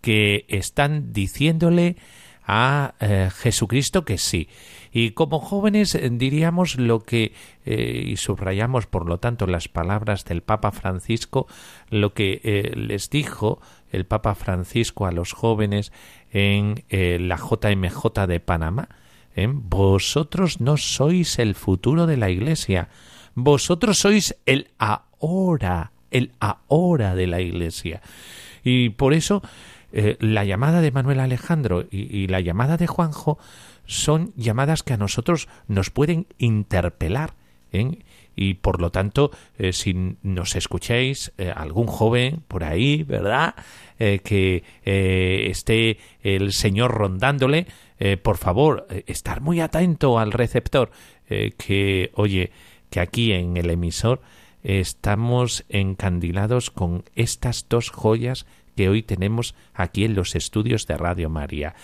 que 0.00 0.44
están 0.48 1.12
diciéndole 1.12 1.96
a 2.46 2.94
eh, 3.00 3.28
Jesucristo 3.34 4.04
que 4.04 4.18
sí. 4.18 4.48
Y 4.92 5.10
como 5.10 5.40
jóvenes 5.40 5.94
eh, 5.94 6.08
diríamos 6.10 6.78
lo 6.78 7.00
que, 7.00 7.34
eh, 7.64 8.04
y 8.06 8.16
subrayamos 8.16 8.86
por 8.86 9.06
lo 9.06 9.18
tanto 9.18 9.46
las 9.46 9.68
palabras 9.68 10.24
del 10.24 10.42
Papa 10.42 10.70
Francisco, 10.70 11.48
lo 11.90 12.14
que 12.14 12.72
les 12.76 13.10
dijo 13.10 13.60
el 13.90 14.06
Papa 14.06 14.34
Francisco 14.34 15.06
a 15.06 15.12
los 15.12 15.32
jóvenes 15.32 15.92
en 16.32 16.84
la 16.90 17.36
JMJ 17.36 18.26
de 18.26 18.40
Panamá. 18.40 18.88
Vosotros 19.48 20.60
no 20.60 20.76
sois 20.76 21.38
el 21.38 21.54
futuro 21.54 22.06
de 22.06 22.16
la 22.16 22.30
Iglesia, 22.30 22.88
vosotros 23.34 23.98
sois 23.98 24.36
el 24.46 24.68
ahora, 24.78 25.92
el 26.10 26.32
ahora 26.40 27.14
de 27.14 27.26
la 27.26 27.40
Iglesia. 27.40 28.00
Y 28.64 28.90
por 28.90 29.14
eso 29.14 29.42
eh, 29.92 30.16
la 30.20 30.44
llamada 30.44 30.80
de 30.80 30.90
Manuel 30.90 31.20
Alejandro 31.20 31.86
y, 31.90 32.26
la 32.26 32.40
llamada 32.40 32.76
de 32.76 32.86
Juanjo 32.86 33.38
son 33.86 34.32
llamadas 34.36 34.82
que 34.82 34.94
a 34.94 34.96
nosotros 34.96 35.48
nos 35.68 35.90
pueden 35.90 36.26
interpelar. 36.38 37.34
¿eh? 37.72 37.98
Y 38.34 38.54
por 38.54 38.80
lo 38.80 38.90
tanto, 38.90 39.30
eh, 39.58 39.72
si 39.72 40.16
nos 40.22 40.56
escucháis, 40.56 41.32
algún 41.54 41.86
joven 41.86 42.42
por 42.48 42.64
ahí, 42.64 43.02
¿verdad? 43.04 43.54
Que 43.98 44.62
esté 44.84 45.98
el 46.22 46.52
Señor 46.52 46.92
rondándole, 46.92 47.66
por 48.22 48.36
favor, 48.36 48.86
estar 49.06 49.40
muy 49.40 49.60
atento 49.60 50.18
al 50.18 50.32
receptor, 50.32 50.90
que, 51.26 52.10
oye, 52.14 52.50
que 52.90 53.00
aquí 53.00 53.32
en 53.32 53.56
el 53.56 53.70
emisor 53.70 54.20
estamos 54.62 55.64
encandilados 55.70 56.70
con 56.70 57.04
estas 57.14 57.66
dos 57.70 57.88
joyas 57.88 58.44
que 58.76 58.88
hoy 58.88 59.02
tenemos 59.02 59.54
aquí 59.74 60.04
en 60.04 60.14
los 60.14 60.36
estudios 60.36 60.86
de 60.86 60.96
Radio 60.96 61.28
María. 61.30 61.74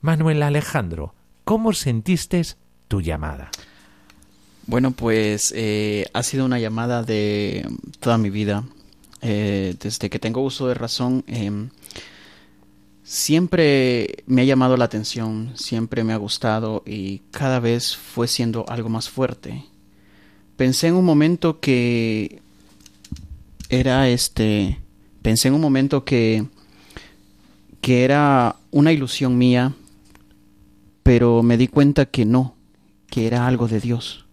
Manuel 0.00 0.42
Alejandro, 0.42 1.14
¿cómo 1.44 1.72
sentiste 1.72 2.42
tu 2.88 3.02
llamada? 3.02 3.50
Bueno, 4.66 4.92
pues 4.92 5.52
eh, 5.56 6.06
ha 6.12 6.22
sido 6.22 6.46
una 6.46 6.58
llamada 6.58 7.02
de 7.02 7.68
toda 8.00 8.18
mi 8.18 8.30
vida. 8.30 8.64
Eh, 9.22 9.74
desde 9.78 10.08
que 10.08 10.18
tengo 10.18 10.40
uso 10.42 10.66
de 10.66 10.74
razón, 10.74 11.24
eh, 11.26 11.68
siempre 13.02 14.24
me 14.26 14.42
ha 14.42 14.44
llamado 14.44 14.76
la 14.78 14.86
atención, 14.86 15.52
siempre 15.56 16.04
me 16.04 16.14
ha 16.14 16.16
gustado 16.16 16.82
y 16.86 17.18
cada 17.30 17.60
vez 17.60 17.96
fue 17.96 18.28
siendo 18.28 18.64
algo 18.68 18.88
más 18.88 19.10
fuerte. 19.10 19.64
Pensé 20.56 20.88
en 20.88 20.94
un 20.94 21.04
momento 21.04 21.60
que 21.60 22.40
era 23.68 24.08
este, 24.08 24.78
pensé 25.22 25.48
en 25.48 25.54
un 25.54 25.60
momento 25.60 26.04
que 26.04 26.46
que 27.80 28.04
era 28.04 28.56
una 28.70 28.92
ilusión 28.92 29.38
mía, 29.38 29.72
pero 31.02 31.42
me 31.42 31.56
di 31.56 31.68
cuenta 31.68 32.06
que 32.06 32.24
no, 32.24 32.54
que 33.08 33.26
era 33.26 33.46
algo 33.46 33.68
de 33.68 33.80
Dios, 33.80 34.26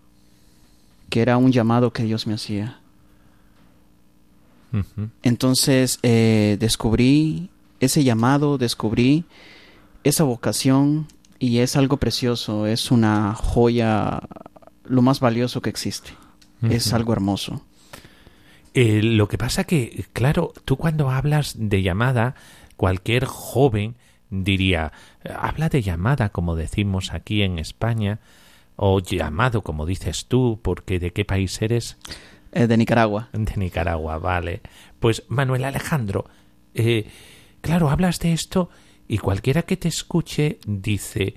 que 1.10 1.22
era 1.22 1.38
un 1.38 1.52
llamado 1.52 1.94
que 1.94 2.04
Dios 2.04 2.28
me 2.28 2.34
hacía. 2.34 2.80
Entonces 5.24 5.98
eh, 6.04 6.58
descubrí 6.60 7.50
ese 7.80 8.04
llamado, 8.04 8.58
descubrí 8.58 9.24
esa 10.04 10.24
vocación 10.24 11.08
y 11.40 11.60
es 11.60 11.76
algo 11.78 11.98
precioso, 11.98 12.68
es 12.68 12.92
una 12.92 13.34
joya, 13.34 14.22
lo 14.84 15.02
más 15.02 15.20
valioso 15.20 15.62
que 15.62 15.70
existe. 15.70 16.12
Es 16.62 16.92
algo 16.92 17.14
hermoso. 17.14 17.64
Eh, 18.80 19.02
lo 19.02 19.28
que 19.28 19.40
pasa 19.40 19.64
que, 19.64 20.06
claro, 20.14 20.54
tú 20.64 20.78
cuando 20.78 21.10
hablas 21.10 21.56
de 21.58 21.82
llamada, 21.82 22.36
cualquier 22.76 23.26
joven 23.26 23.96
diría, 24.30 24.92
habla 25.36 25.68
de 25.68 25.82
llamada, 25.82 26.30
como 26.30 26.56
decimos 26.56 27.12
aquí 27.12 27.42
en 27.42 27.58
España, 27.58 28.20
o 28.76 29.00
llamado, 29.00 29.64
como 29.64 29.88
dices 29.88 30.28
tú, 30.28 30.60
porque 30.62 31.00
¿de 31.00 31.12
qué 31.12 31.26
país 31.26 31.60
eres? 31.64 31.98
Eh, 32.52 32.68
de 32.68 32.78
Nicaragua. 32.78 33.30
De 33.34 33.54
Nicaragua, 33.56 34.20
vale. 34.20 34.62
Pues 35.00 35.24
Manuel 35.28 35.64
Alejandro, 35.64 36.26
eh, 36.76 37.08
claro, 37.62 37.90
hablas 37.90 38.20
de 38.20 38.34
esto 38.34 38.70
Y 39.08 39.18
cualquiera 39.18 39.64
que 39.64 39.78
te 39.78 39.88
escuche 39.88 40.60
dice, 40.68 41.34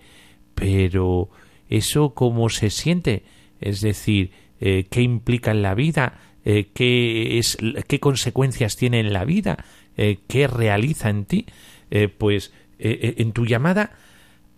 pero 0.55 1.31
¿eso 1.71 2.13
cómo 2.13 2.51
se 2.51 2.69
siente? 2.69 3.25
Es 3.63 3.81
decir, 3.81 4.31
eh, 4.61 4.85
¿qué 4.91 5.01
implica 5.01 5.53
en 5.53 5.63
la 5.63 5.75
vida? 5.75 6.19
Eh, 6.45 6.69
¿qué, 6.73 7.39
es, 7.39 7.59
¿Qué 7.87 8.01
consecuencias 8.01 8.77
tiene 8.77 9.01
en 9.01 9.13
la 9.13 9.25
vida? 9.25 9.65
Eh, 9.97 10.19
¿Qué 10.27 10.47
realiza 10.47 11.11
en 11.11 11.25
ti? 11.25 11.47
pues 12.19 12.53
en 12.79 13.33
tu 13.33 13.47
llamada 13.47 13.91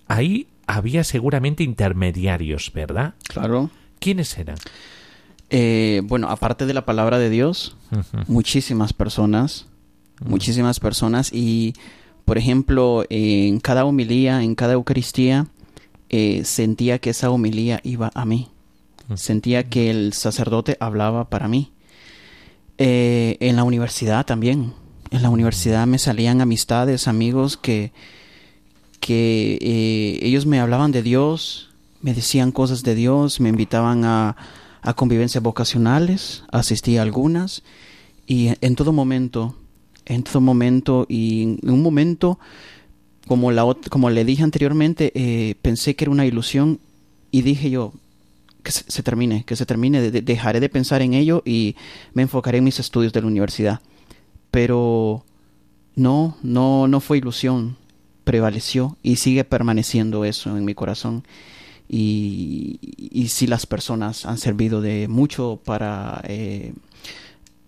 ahí 0.07 0.49
había 0.67 1.03
seguramente 1.03 1.65
intermediarios, 1.65 2.71
¿verdad? 2.75 3.15
Claro. 3.27 3.71
¿Quiénes 4.01 4.37
eran? 4.37 4.59
bueno, 6.05 6.29
aparte 6.29 6.67
de 6.67 6.75
la 6.75 6.85
palabra 6.85 7.19
de 7.19 7.31
Dios, 7.31 7.75
muchísimas 8.27 8.93
personas, 8.93 9.67
muchísimas 10.23 10.79
personas 10.79 11.33
y, 11.33 11.73
por 12.27 12.37
ejemplo, 12.37 13.07
en 13.09 13.61
cada 13.61 13.87
homilía, 13.87 14.43
en 14.43 14.55
cada 14.55 14.75
Eucaristía, 14.75 15.47
sentía 16.45 16.99
que 16.99 17.11
esa 17.11 17.31
homilía 17.31 17.81
iba 17.83 18.11
a 18.15 18.27
mí. 18.27 18.51
Sentía 19.15 19.65
que 19.65 19.91
el 19.91 20.13
sacerdote 20.13 20.77
hablaba 20.81 21.29
para 21.29 21.49
mí. 21.49 21.72
Eh, 22.79 23.37
en 23.41 23.57
la 23.57 23.65
universidad 23.65 24.27
también. 24.27 24.73
En 25.11 25.23
la 25.23 25.31
universidad 25.31 25.87
me 25.87 25.99
salían 25.99 26.41
amistades, 26.41 27.07
amigos 27.07 27.57
que, 27.57 27.93
que 29.01 29.59
eh, 29.61 30.19
ellos 30.23 30.47
me 30.47 30.59
hablaban 30.59 30.91
de 30.91 31.03
Dios, 31.03 31.71
me 32.01 32.15
decían 32.15 32.51
cosas 32.51 32.83
de 32.83 32.95
Dios, 32.95 33.39
me 33.41 33.51
invitaban 33.51 34.05
a, 34.05 34.37
a 34.81 34.95
convivencias 34.95 35.43
vocacionales, 35.43 36.45
asistí 36.51 36.97
a 36.97 37.03
algunas 37.03 37.63
y 38.27 38.51
en 38.61 38.75
todo 38.75 38.93
momento, 38.93 39.57
en 40.07 40.23
todo 40.23 40.41
momento 40.41 41.07
y 41.09 41.59
en 41.63 41.71
un 41.71 41.83
momento, 41.83 42.39
como, 43.27 43.53
la, 43.53 43.65
como 43.91 44.11
le 44.11 44.25
dije 44.25 44.43
anteriormente, 44.43 45.13
eh, 45.15 45.55
pensé 45.63 45.95
que 45.95 46.05
era 46.05 46.11
una 46.11 46.27
ilusión 46.27 46.81
y 47.31 47.43
dije 47.43 47.71
yo, 47.71 47.93
que 48.63 48.73
se, 48.73 49.03
termine, 49.03 49.45
que 49.45 49.57
se 49.57 49.67
termine, 49.67 50.11
dejaré 50.11 50.61
de 50.61 50.69
pensar 50.69 51.03
en 51.03 51.15
ello 51.15 51.43
y 51.45 51.77
me 52.15 52.23
enfocaré 52.23 52.59
en 52.59 52.65
mis 52.65 52.79
estudios 52.81 53.13
de 53.13 53.21
la 53.21 53.27
universidad. 53.27 53.81
Pero 54.51 55.25
no, 55.95 56.37
no, 56.43 56.89
no 56.89 57.01
fue 57.01 57.19
ilusión, 57.19 57.77
prevaleció 58.25 58.97
y 59.03 59.17
sigue 59.17 59.45
permaneciendo 59.45 60.25
eso 60.25 60.57
en 60.57 60.65
mi 60.65 60.75
corazón. 60.75 61.25
Y, 61.89 62.79
y 62.81 63.29
sí 63.29 63.47
las 63.47 63.67
personas 63.67 64.25
han 64.25 64.39
servido 64.39 64.81
de 64.81 65.09
mucho 65.09 65.61
para 65.63 66.23
eh, 66.27 66.73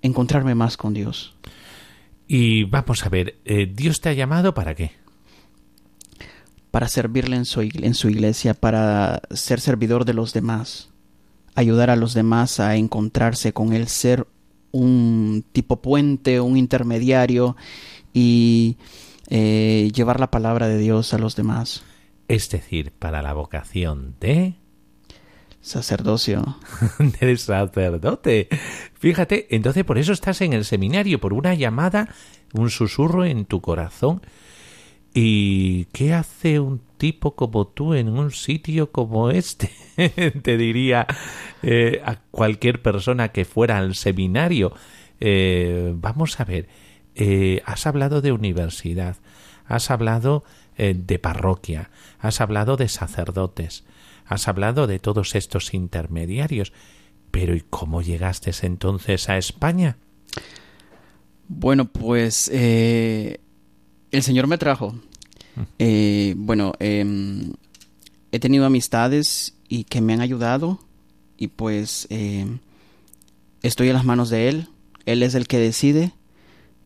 encontrarme 0.01 0.55
más 0.55 0.77
con 0.77 0.95
Dios. 0.95 1.35
Y 2.27 2.65
vamos 2.65 3.05
a 3.05 3.09
ver, 3.09 3.37
eh, 3.45 3.71
¿Dios 3.73 4.01
te 4.01 4.09
ha 4.09 4.13
llamado 4.13 4.55
para 4.55 4.75
qué? 4.75 4.93
Para 6.75 6.89
servirle 6.89 7.37
en 7.37 7.45
su, 7.45 7.61
en 7.61 7.95
su 7.95 8.11
iglesia, 8.11 8.53
para 8.53 9.23
ser 9.31 9.61
servidor 9.61 10.05
de 10.05 10.13
los 10.13 10.33
demás, 10.33 10.91
ayudar 11.55 11.89
a 11.89 11.95
los 11.95 12.15
demás 12.15 12.59
a 12.59 12.75
encontrarse 12.75 13.53
con 13.53 13.73
él, 13.73 13.87
ser 13.87 14.27
un 14.73 15.45
tipo 15.53 15.81
puente, 15.81 16.41
un 16.41 16.57
intermediario 16.57 17.55
y 18.13 18.77
eh, 19.29 19.89
llevar 19.95 20.19
la 20.19 20.33
palabra 20.33 20.67
de 20.67 20.79
Dios 20.79 21.15
a 21.15 21.19
los 21.19 21.37
demás. 21.37 21.85
Es 22.27 22.51
decir, 22.51 22.91
para 22.91 23.23
la 23.23 23.35
vocación 23.35 24.17
de 24.19 24.57
sacerdocio. 25.61 26.59
del 27.21 27.39
sacerdote. 27.39 28.49
Fíjate, 28.95 29.47
entonces 29.55 29.85
por 29.85 29.97
eso 29.97 30.13
estás 30.13 30.41
en 30.41 30.53
el 30.53 30.65
seminario, 30.65 31.21
por 31.21 31.35
una 31.35 31.55
llamada, 31.55 32.13
un 32.53 32.69
susurro 32.69 33.25
en 33.25 33.45
tu 33.45 33.61
corazón 33.61 34.23
¿Y 35.17 35.85
qué 35.93 36.13
hace 36.13 36.59
un 36.59 36.81
tipo 36.99 37.37
como 37.37 37.69
tú 37.69 37.95
en 37.95 38.09
un 38.09 38.33
sitio 38.33 38.91
como 38.91 39.31
este? 39.31 39.71
Te 40.43 40.57
diría 40.57 41.07
eh, 41.63 42.03
a 42.05 42.17
cualquier 42.17 42.83
persona 42.83 43.29
que 43.29 43.45
fuera 43.45 43.79
al 43.79 43.95
seminario. 43.95 44.73
Eh, 45.21 45.93
vamos 45.95 46.41
a 46.41 46.45
ver, 46.45 46.69
eh, 47.15 47.63
has 47.65 47.87
hablado 47.87 48.23
de 48.23 48.33
universidad, 48.33 49.17
has 49.67 49.93
hablado 49.93 50.43
de 50.77 51.21
parroquia, 51.21 51.91
has 52.19 52.41
hablado 52.41 52.77
de 52.77 52.89
sacerdotes, 52.89 53.85
has 54.27 54.49
hablado 54.49 54.89
de 54.89 54.99
todos 54.99 55.37
estos 55.37 55.73
intermediarios, 55.73 56.73
pero 57.31 57.55
¿y 57.55 57.61
cómo 57.61 58.03
llegaste 58.03 58.51
entonces 58.67 59.29
a 59.29 59.39
España? 59.39 59.99
Bueno, 61.47 61.85
pues 61.85 62.51
el 64.15 64.23
Señor 64.23 64.47
me 64.47 64.59
trajo. 64.59 64.95
Eh, 65.79 66.35
bueno, 66.37 66.73
em, 66.79 67.53
he 68.31 68.39
tenido 68.39 68.65
amistades 68.65 69.55
y 69.69 69.85
que 69.85 70.01
me 70.01 70.15
han 70.15 70.21
ayudado 70.21 70.79
y 71.37 71.49
pues 71.49 72.07
em, 72.11 72.59
estoy 73.63 73.89
en 73.89 73.95
las 73.95 74.05
manos 74.05 74.31
de 74.31 74.49
Él. 74.49 74.69
Él 75.05 75.23
es 75.25 75.35
el 75.35 75.49
que 75.49 75.59
decide 75.59 76.13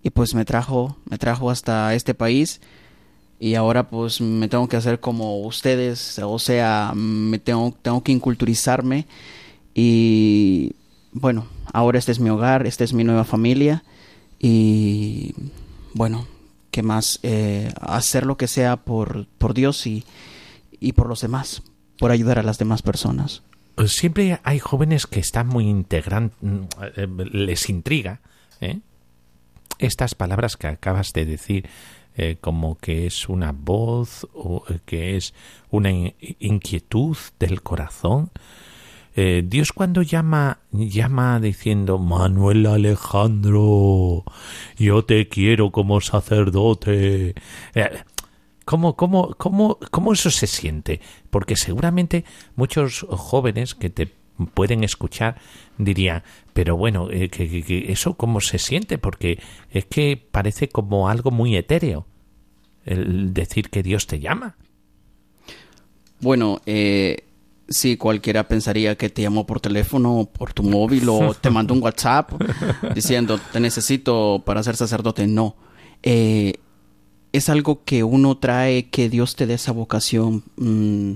y 0.02 0.10
pues 0.10 0.34
me 0.34 0.46
trajo, 0.46 0.96
me 1.08 1.18
trajo 1.18 1.50
hasta 1.50 1.94
este 1.94 2.14
país 2.14 2.60
y 3.38 3.54
ahora 3.54 3.88
pues 3.88 4.22
me 4.22 4.48
tengo 4.48 4.66
que 4.68 4.78
hacer 4.78 4.98
como 4.98 5.40
ustedes, 5.42 6.18
o 6.18 6.38
sea, 6.38 6.92
me 6.94 7.38
tengo, 7.38 7.76
tengo 7.82 8.02
que 8.02 8.12
inculturizarme 8.12 9.06
y 9.74 10.72
bueno, 11.12 11.46
ahora 11.74 11.98
este 11.98 12.12
es 12.12 12.20
mi 12.20 12.30
hogar, 12.30 12.66
esta 12.66 12.84
es 12.84 12.94
mi 12.94 13.04
nueva 13.04 13.24
familia 13.24 13.84
y 14.40 15.34
bueno, 15.92 16.26
que 16.70 16.83
más 16.83 17.20
eh, 17.22 17.72
hacer 17.81 18.26
lo 18.26 18.37
que 18.37 18.48
sea 18.48 18.76
por, 18.76 19.26
por 19.38 19.54
Dios 19.54 19.87
y, 19.87 20.04
y 20.81 20.92
por 20.92 21.09
los 21.09 21.20
demás, 21.20 21.62
por 21.98 22.11
ayudar 22.11 22.38
a 22.38 22.42
las 22.42 22.59
demás 22.59 22.83
personas. 22.83 23.42
Siempre 23.87 24.40
hay 24.42 24.59
jóvenes 24.59 25.07
que 25.07 25.20
están 25.20 25.46
muy 25.46 25.68
integrantes, 25.68 26.37
mm, 26.40 26.61
eh, 26.96 27.09
les 27.33 27.68
intriga 27.68 28.20
¿eh? 28.61 28.81
estas 29.78 30.14
palabras 30.14 30.57
que 30.57 30.66
acabas 30.66 31.12
de 31.12 31.24
decir, 31.24 31.68
como 32.40 32.76
que 32.78 33.07
es 33.07 33.28
una 33.28 33.52
voz 33.52 34.26
o 34.35 34.64
que 34.87 35.16
es 35.16 35.35
una 35.70 35.92
inquietud 36.40 37.16
del 37.38 37.62
corazón. 37.62 38.33
Eh, 39.20 39.42
Dios 39.44 39.72
cuando 39.72 40.02
llama, 40.02 40.61
llama 40.70 41.40
diciendo, 41.40 41.98
Manuel 41.98 42.66
Alejandro, 42.66 44.22
yo 44.76 45.04
te 45.04 45.26
quiero 45.26 45.72
como 45.72 46.00
sacerdote. 46.00 47.35
Eh, 47.74 47.90
¿Cómo, 48.64 48.94
cómo, 48.94 49.35
cómo, 49.35 49.81
¿Cómo 49.90 50.12
eso 50.12 50.31
se 50.31 50.46
siente? 50.46 51.00
Porque 51.31 51.57
seguramente 51.57 52.24
muchos 52.54 53.04
jóvenes 53.11 53.74
que 53.74 53.90
te 53.90 54.09
pueden 54.54 54.85
escuchar 54.85 55.40
dirían, 55.78 56.22
pero 56.52 56.76
bueno, 56.76 57.11
eh, 57.11 57.28
que, 57.28 57.87
eso 57.88 58.14
cómo 58.14 58.40
se 58.40 58.61
siente, 58.61 58.98
porque 58.98 59.40
es 59.72 59.85
que 59.87 60.16
parece 60.31 60.68
como 60.68 61.09
algo 61.09 61.33
muy 61.33 61.57
etéreo 61.57 62.07
el 62.85 63.35
decir 63.35 63.68
que 63.68 63.83
Dios 63.83 64.07
te 64.07 64.20
llama. 64.20 64.57
Bueno, 66.20 66.61
eh, 66.66 67.27
si 67.68 67.96
cualquiera 67.96 68.48
pensaría 68.48 68.96
que 68.96 69.11
te 69.11 69.22
llamó 69.22 69.46
por 69.46 69.61
teléfono, 69.61 70.28
por 70.33 70.52
tu 70.52 70.62
móvil 70.62 71.09
o 71.09 71.35
te 71.40 71.50
mandó 71.50 71.74
un 71.74 71.83
WhatsApp 71.83 72.33
diciendo 72.94 73.38
te 73.52 73.61
necesito 73.61 74.42
para 74.44 74.62
ser 74.62 74.76
sacerdote. 74.76 75.26
No. 75.26 75.57
Eh, 76.02 76.54
es 77.33 77.48
algo 77.48 77.85
que 77.85 78.04
uno 78.04 78.38
trae, 78.38 78.88
que 78.88 79.09
Dios 79.09 79.37
te 79.37 79.46
dé 79.46 79.54
esa 79.54 79.72
vocación. 79.72 80.45
Mm, 80.57 81.14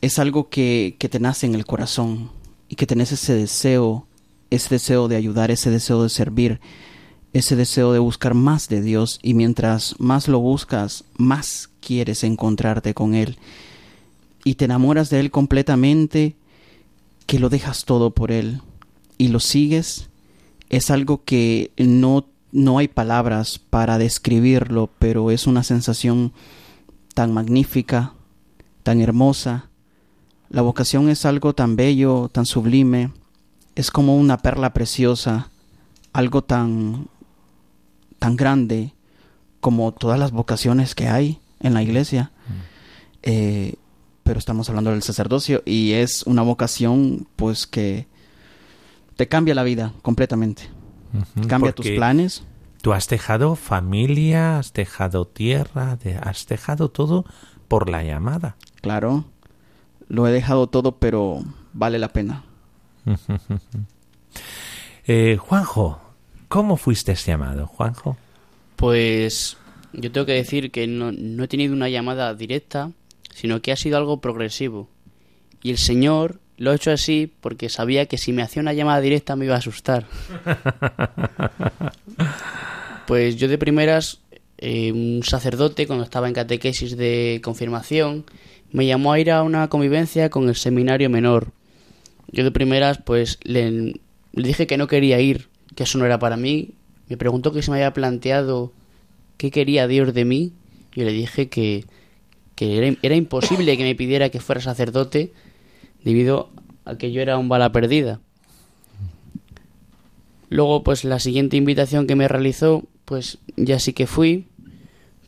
es 0.00 0.18
algo 0.18 0.48
que, 0.48 0.96
que 0.98 1.08
te 1.08 1.20
nace 1.20 1.46
en 1.46 1.54
el 1.54 1.66
corazón 1.66 2.30
y 2.68 2.76
que 2.76 2.86
tenés 2.86 3.12
ese 3.12 3.34
deseo, 3.34 4.06
ese 4.50 4.76
deseo 4.76 5.08
de 5.08 5.16
ayudar, 5.16 5.50
ese 5.50 5.70
deseo 5.70 6.02
de 6.02 6.08
servir, 6.08 6.60
ese 7.32 7.56
deseo 7.56 7.92
de 7.92 7.98
buscar 7.98 8.34
más 8.34 8.68
de 8.68 8.82
Dios 8.82 9.18
y 9.22 9.34
mientras 9.34 9.96
más 9.98 10.28
lo 10.28 10.38
buscas, 10.38 11.04
más 11.16 11.70
quieres 11.80 12.22
encontrarte 12.22 12.94
con 12.94 13.14
Él 13.14 13.36
y 14.44 14.54
te 14.54 14.64
enamoras 14.64 15.10
de 15.10 15.20
Él 15.20 15.30
completamente, 15.30 16.36
que 17.26 17.38
lo 17.38 17.48
dejas 17.48 17.84
todo 17.84 18.10
por 18.10 18.32
Él 18.32 18.60
y 19.18 19.28
lo 19.28 19.40
sigues, 19.40 20.08
es 20.68 20.90
algo 20.90 21.22
que 21.24 21.70
no, 21.76 22.26
no 22.50 22.78
hay 22.78 22.88
palabras 22.88 23.58
para 23.58 23.98
describirlo, 23.98 24.90
pero 24.98 25.30
es 25.30 25.46
una 25.46 25.62
sensación 25.62 26.32
tan 27.14 27.32
magnífica, 27.32 28.14
tan 28.82 29.00
hermosa. 29.00 29.68
La 30.48 30.62
vocación 30.62 31.08
es 31.08 31.24
algo 31.24 31.54
tan 31.54 31.76
bello, 31.76 32.30
tan 32.32 32.46
sublime, 32.46 33.10
es 33.74 33.90
como 33.90 34.16
una 34.16 34.38
perla 34.38 34.72
preciosa, 34.72 35.50
algo 36.12 36.42
tan 36.42 37.08
tan 38.18 38.36
grande 38.36 38.92
como 39.60 39.90
todas 39.90 40.18
las 40.18 40.30
vocaciones 40.30 40.94
que 40.94 41.08
hay 41.08 41.40
en 41.60 41.74
la 41.74 41.82
iglesia. 41.82 42.30
Mm. 42.46 42.52
Eh, 43.24 43.74
pero 44.22 44.38
estamos 44.38 44.68
hablando 44.68 44.90
del 44.90 45.02
sacerdocio 45.02 45.62
y 45.64 45.92
es 45.92 46.22
una 46.24 46.42
vocación 46.42 47.26
pues 47.36 47.66
que 47.66 48.06
te 49.16 49.28
cambia 49.28 49.54
la 49.54 49.62
vida 49.62 49.92
completamente. 50.02 50.68
cambia 51.48 51.72
tus 51.72 51.88
planes. 51.90 52.44
Tú 52.80 52.92
has 52.92 53.08
dejado 53.08 53.54
familia, 53.54 54.58
has 54.58 54.72
dejado 54.72 55.26
tierra, 55.26 55.98
has 56.22 56.46
dejado 56.46 56.90
todo 56.90 57.24
por 57.68 57.88
la 57.88 58.02
llamada. 58.02 58.56
Claro, 58.80 59.24
lo 60.08 60.26
he 60.26 60.32
dejado 60.32 60.68
todo, 60.68 60.98
pero 60.98 61.42
vale 61.72 61.98
la 61.98 62.08
pena. 62.08 62.44
eh, 65.06 65.36
Juanjo, 65.40 66.00
¿cómo 66.48 66.76
fuiste 66.76 67.14
llamado, 67.14 67.66
Juanjo? 67.66 68.16
Pues 68.76 69.56
yo 69.92 70.10
tengo 70.10 70.26
que 70.26 70.32
decir 70.32 70.70
que 70.70 70.86
no, 70.86 71.12
no 71.12 71.44
he 71.44 71.48
tenido 71.48 71.74
una 71.74 71.88
llamada 71.88 72.34
directa, 72.34 72.90
sino 73.32 73.60
que 73.60 73.72
ha 73.72 73.76
sido 73.76 73.96
algo 73.96 74.20
progresivo. 74.20 74.88
Y 75.62 75.70
el 75.70 75.78
Señor 75.78 76.40
lo 76.58 76.70
ha 76.70 76.74
hecho 76.74 76.90
así 76.90 77.32
porque 77.40 77.68
sabía 77.68 78.06
que 78.06 78.18
si 78.18 78.32
me 78.32 78.42
hacía 78.42 78.62
una 78.62 78.72
llamada 78.72 79.00
directa 79.00 79.36
me 79.36 79.46
iba 79.46 79.54
a 79.54 79.58
asustar. 79.58 80.06
pues 83.06 83.36
yo 83.36 83.48
de 83.48 83.58
primeras, 83.58 84.20
eh, 84.58 84.92
un 84.92 85.22
sacerdote, 85.24 85.86
cuando 85.86 86.04
estaba 86.04 86.28
en 86.28 86.34
catequesis 86.34 86.96
de 86.96 87.40
confirmación, 87.42 88.24
me 88.70 88.86
llamó 88.86 89.12
a 89.12 89.18
ir 89.18 89.30
a 89.30 89.42
una 89.42 89.68
convivencia 89.68 90.30
con 90.30 90.48
el 90.48 90.56
seminario 90.56 91.10
menor. 91.10 91.52
Yo 92.30 92.44
de 92.44 92.50
primeras, 92.50 92.98
pues 92.98 93.38
le, 93.42 94.00
le 94.32 94.48
dije 94.48 94.66
que 94.66 94.78
no 94.78 94.86
quería 94.86 95.20
ir, 95.20 95.48
que 95.74 95.84
eso 95.84 95.98
no 95.98 96.06
era 96.06 96.18
para 96.18 96.36
mí. 96.36 96.74
Me 97.08 97.16
preguntó 97.16 97.52
que 97.52 97.62
se 97.62 97.70
me 97.70 97.78
había 97.78 97.92
planteado 97.92 98.72
qué 99.36 99.50
quería 99.50 99.86
Dios 99.86 100.14
de 100.14 100.24
mí. 100.24 100.52
Yo 100.94 101.04
le 101.04 101.12
dije 101.12 101.48
que, 101.48 101.84
que 102.54 102.78
era, 102.78 102.96
era 103.02 103.16
imposible 103.16 103.76
que 103.76 103.84
me 103.84 103.94
pidiera 103.94 104.28
que 104.28 104.40
fuera 104.40 104.60
sacerdote 104.60 105.32
debido 106.04 106.50
a 106.84 106.96
que 106.96 107.12
yo 107.12 107.22
era 107.22 107.38
un 107.38 107.48
bala 107.48 107.72
perdida. 107.72 108.20
Luego, 110.48 110.82
pues 110.82 111.04
la 111.04 111.18
siguiente 111.18 111.56
invitación 111.56 112.06
que 112.06 112.14
me 112.14 112.28
realizó, 112.28 112.84
pues 113.06 113.38
ya 113.56 113.78
sí 113.78 113.94
que 113.94 114.06
fui. 114.06 114.46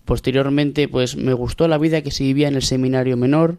Posteriormente, 0.05 0.87
pues 0.87 1.17
me 1.17 1.33
gustó 1.33 1.67
la 1.67 1.79
vida 1.79 2.03
que 2.03 2.11
se 2.11 2.25
vivía 2.25 2.49
en 2.49 2.57
el 2.57 2.63
seminario 2.63 3.17
menor 3.17 3.59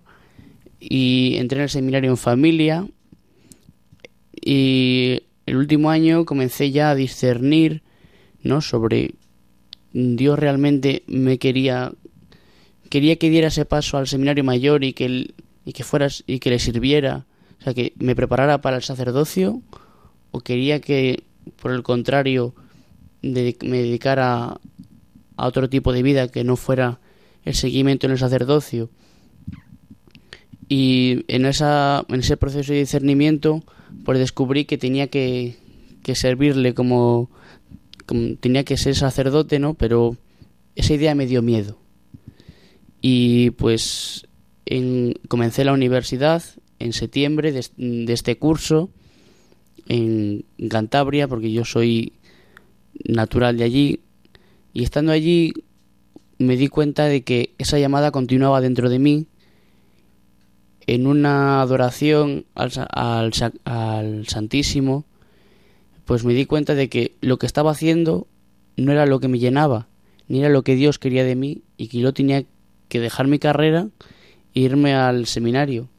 y 0.79 1.37
entré 1.37 1.57
en 1.57 1.63
el 1.63 1.69
seminario 1.69 2.11
en 2.11 2.17
familia. 2.17 2.87
Y 4.39 5.23
el 5.47 5.55
último 5.55 5.89
año 5.89 6.25
comencé 6.25 6.69
ya 6.69 6.91
a 6.91 6.95
discernir, 6.95 7.81
¿no? 8.43 8.61
Sobre 8.61 9.15
Dios 9.91 10.37
realmente 10.37 11.03
me 11.07 11.39
quería 11.39 11.93
quería 12.89 13.17
que 13.17 13.29
diera 13.29 13.47
ese 13.47 13.65
paso 13.65 13.97
al 13.97 14.07
seminario 14.07 14.43
mayor 14.43 14.83
y 14.83 14.93
que 14.93 15.33
y 15.65 15.73
que 15.73 15.83
fueras 15.83 16.23
y 16.27 16.39
que 16.39 16.51
le 16.51 16.59
sirviera, 16.59 17.25
o 17.59 17.63
sea, 17.63 17.73
que 17.73 17.93
me 17.97 18.15
preparara 18.15 18.61
para 18.61 18.77
el 18.77 18.83
sacerdocio 18.83 19.61
o 20.31 20.39
quería 20.41 20.79
que 20.79 21.23
por 21.61 21.71
el 21.71 21.81
contrario 21.81 22.53
me 23.21 23.77
dedicara 23.81 24.59
a 25.37 25.47
otro 25.47 25.69
tipo 25.69 25.91
de 25.91 26.03
vida 26.03 26.27
que 26.27 26.43
no 26.43 26.55
fuera 26.55 26.99
el 27.43 27.55
seguimiento 27.55 28.05
en 28.05 28.11
el 28.11 28.19
sacerdocio. 28.19 28.89
Y 30.67 31.23
en, 31.27 31.45
esa, 31.45 32.05
en 32.09 32.19
ese 32.19 32.37
proceso 32.37 32.73
de 32.73 32.79
discernimiento, 32.79 33.63
pues 34.03 34.17
descubrí 34.17 34.65
que 34.65 34.77
tenía 34.77 35.07
que, 35.07 35.55
que 36.03 36.15
servirle 36.15 36.73
como, 36.73 37.29
como, 38.05 38.35
tenía 38.37 38.63
que 38.63 38.77
ser 38.77 38.95
sacerdote, 38.95 39.59
¿no? 39.59 39.75
Pero 39.75 40.17
esa 40.75 40.93
idea 40.93 41.13
me 41.13 41.27
dio 41.27 41.41
miedo. 41.41 41.77
Y 43.01 43.51
pues 43.51 44.27
en, 44.65 45.13
comencé 45.27 45.63
la 45.63 45.73
universidad 45.73 46.43
en 46.79 46.93
septiembre 46.93 47.51
de, 47.51 48.13
este 48.13 48.37
curso 48.37 48.89
en 49.87 50.45
Cantabria, 50.69 51.27
porque 51.27 51.51
yo 51.51 51.65
soy 51.65 52.13
natural 53.07 53.57
de 53.57 53.63
allí, 53.63 53.99
y 54.73 54.83
estando 54.83 55.11
allí 55.11 55.53
me 56.37 56.57
di 56.57 56.67
cuenta 56.67 57.05
de 57.05 57.23
que 57.23 57.53
esa 57.57 57.79
llamada 57.79 58.11
continuaba 58.11 58.61
dentro 58.61 58.89
de 58.89 58.99
mí. 58.99 59.27
En 60.87 61.07
una 61.07 61.61
adoración 61.61 62.45
al, 62.53 62.71
al, 62.91 63.31
al 63.63 64.27
Santísimo, 64.27 65.05
pues 66.03 66.23
me 66.23 66.33
di 66.33 66.45
cuenta 66.45 66.75
de 66.75 66.89
que 66.89 67.15
lo 67.21 67.39
que 67.39 67.47
estaba 67.47 67.71
haciendo 67.71 68.27
no 68.77 68.91
era 68.91 69.05
lo 69.05 69.19
que 69.19 69.27
me 69.27 69.39
llenaba, 69.39 69.87
ni 70.27 70.39
era 70.39 70.49
lo 70.49 70.63
que 70.63 70.75
Dios 70.75 70.99
quería 70.99 71.23
de 71.23 71.35
mí, 71.35 71.63
y 71.77 71.87
que 71.87 71.99
yo 71.99 72.13
tenía 72.13 72.45
que 72.87 72.99
dejar 72.99 73.27
mi 73.27 73.39
carrera 73.39 73.87
irme 74.53 74.95
al 74.95 75.27
seminario. 75.27 75.89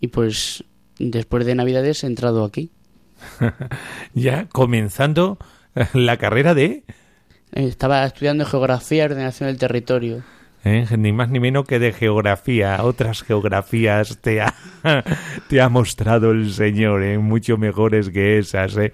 Y 0.00 0.08
pues 0.08 0.64
después 0.98 1.46
de 1.46 1.54
Navidades 1.54 2.02
he 2.02 2.06
entrado 2.06 2.44
aquí. 2.44 2.70
ya 4.14 4.48
comenzando 4.48 5.38
la 5.92 6.16
carrera 6.16 6.54
de... 6.54 6.84
Estaba 7.52 8.04
estudiando 8.04 8.46
geografía 8.46 9.02
y 9.02 9.06
ordenación 9.06 9.48
del 9.48 9.58
territorio. 9.58 10.22
¿Eh? 10.62 10.86
Ni 10.98 11.12
más 11.12 11.30
ni 11.30 11.40
menos 11.40 11.64
que 11.64 11.78
de 11.78 11.92
geografía. 11.92 12.82
Otras 12.82 13.22
geografías 13.22 14.18
te 14.20 14.42
ha, 14.42 14.54
te 15.48 15.60
ha 15.60 15.68
mostrado 15.68 16.32
el 16.32 16.52
Señor, 16.52 17.02
¿eh? 17.02 17.18
mucho 17.18 17.56
mejores 17.56 18.10
que 18.10 18.38
esas. 18.38 18.76
¿eh? 18.76 18.92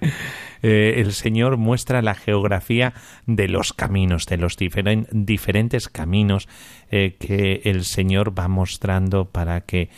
El 0.61 1.11
Señor 1.13 1.57
muestra 1.57 2.01
la 2.01 2.15
geografía 2.15 2.93
de 3.25 3.47
los 3.49 3.73
caminos, 3.73 4.25
de 4.25 4.37
los 4.37 4.55
diferen, 4.55 5.07
diferentes 5.11 5.87
caminos 5.87 6.47
que 6.89 7.61
el 7.63 7.83
Señor 7.85 8.37
va 8.37 8.47
mostrando 8.47 9.25
para 9.25 9.61
que 9.61 9.89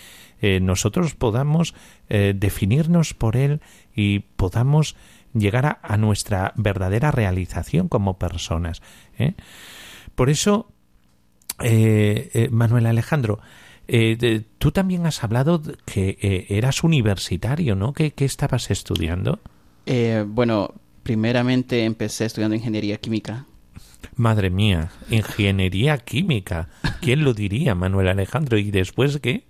nosotros 0.41 1.15
podamos 1.15 1.75
definirnos 2.09 3.13
por 3.13 3.37
Él 3.37 3.61
y 3.95 4.19
podamos 4.19 4.97
llegar 5.33 5.79
a 5.81 5.97
nuestra 5.97 6.51
verdadera 6.57 7.11
realización 7.11 7.87
como 7.87 8.19
personas. 8.19 8.81
Por 10.15 10.29
eso, 10.29 10.73
Manuel 12.51 12.85
Alejandro, 12.85 13.39
eh, 13.91 14.43
tú 14.59 14.71
también 14.71 15.07
has 15.07 15.23
hablado 15.23 15.63
que 15.85 16.17
eh, 16.21 16.45
eras 16.49 16.83
universitario, 16.83 17.75
¿no? 17.75 17.93
¿Qué, 17.93 18.11
qué 18.11 18.23
estabas 18.23 18.69
estudiando? 18.69 19.39
Eh, 19.87 20.23
bueno, 20.27 20.75
primeramente 21.01 21.83
empecé 21.85 22.25
estudiando 22.25 22.55
ingeniería 22.55 22.97
química. 22.97 23.47
Madre 24.15 24.51
mía, 24.51 24.91
ingeniería 25.09 25.97
química. 25.97 26.69
¿Quién 27.01 27.23
lo 27.23 27.33
diría, 27.33 27.73
Manuel 27.73 28.09
Alejandro? 28.09 28.59
¿Y 28.59 28.69
después 28.69 29.19
qué? 29.19 29.45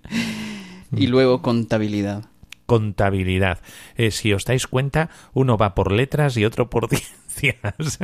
Y 0.96 1.08
luego 1.08 1.42
contabilidad. 1.42 2.24
Contabilidad. 2.64 3.58
Eh, 3.96 4.10
si 4.10 4.32
os 4.32 4.44
dais 4.44 4.66
cuenta, 4.66 5.10
uno 5.34 5.58
va 5.58 5.74
por 5.74 5.92
letras 5.92 6.36
y 6.38 6.46
otro 6.46 6.70
por 6.70 6.88
ciencias. 7.26 7.98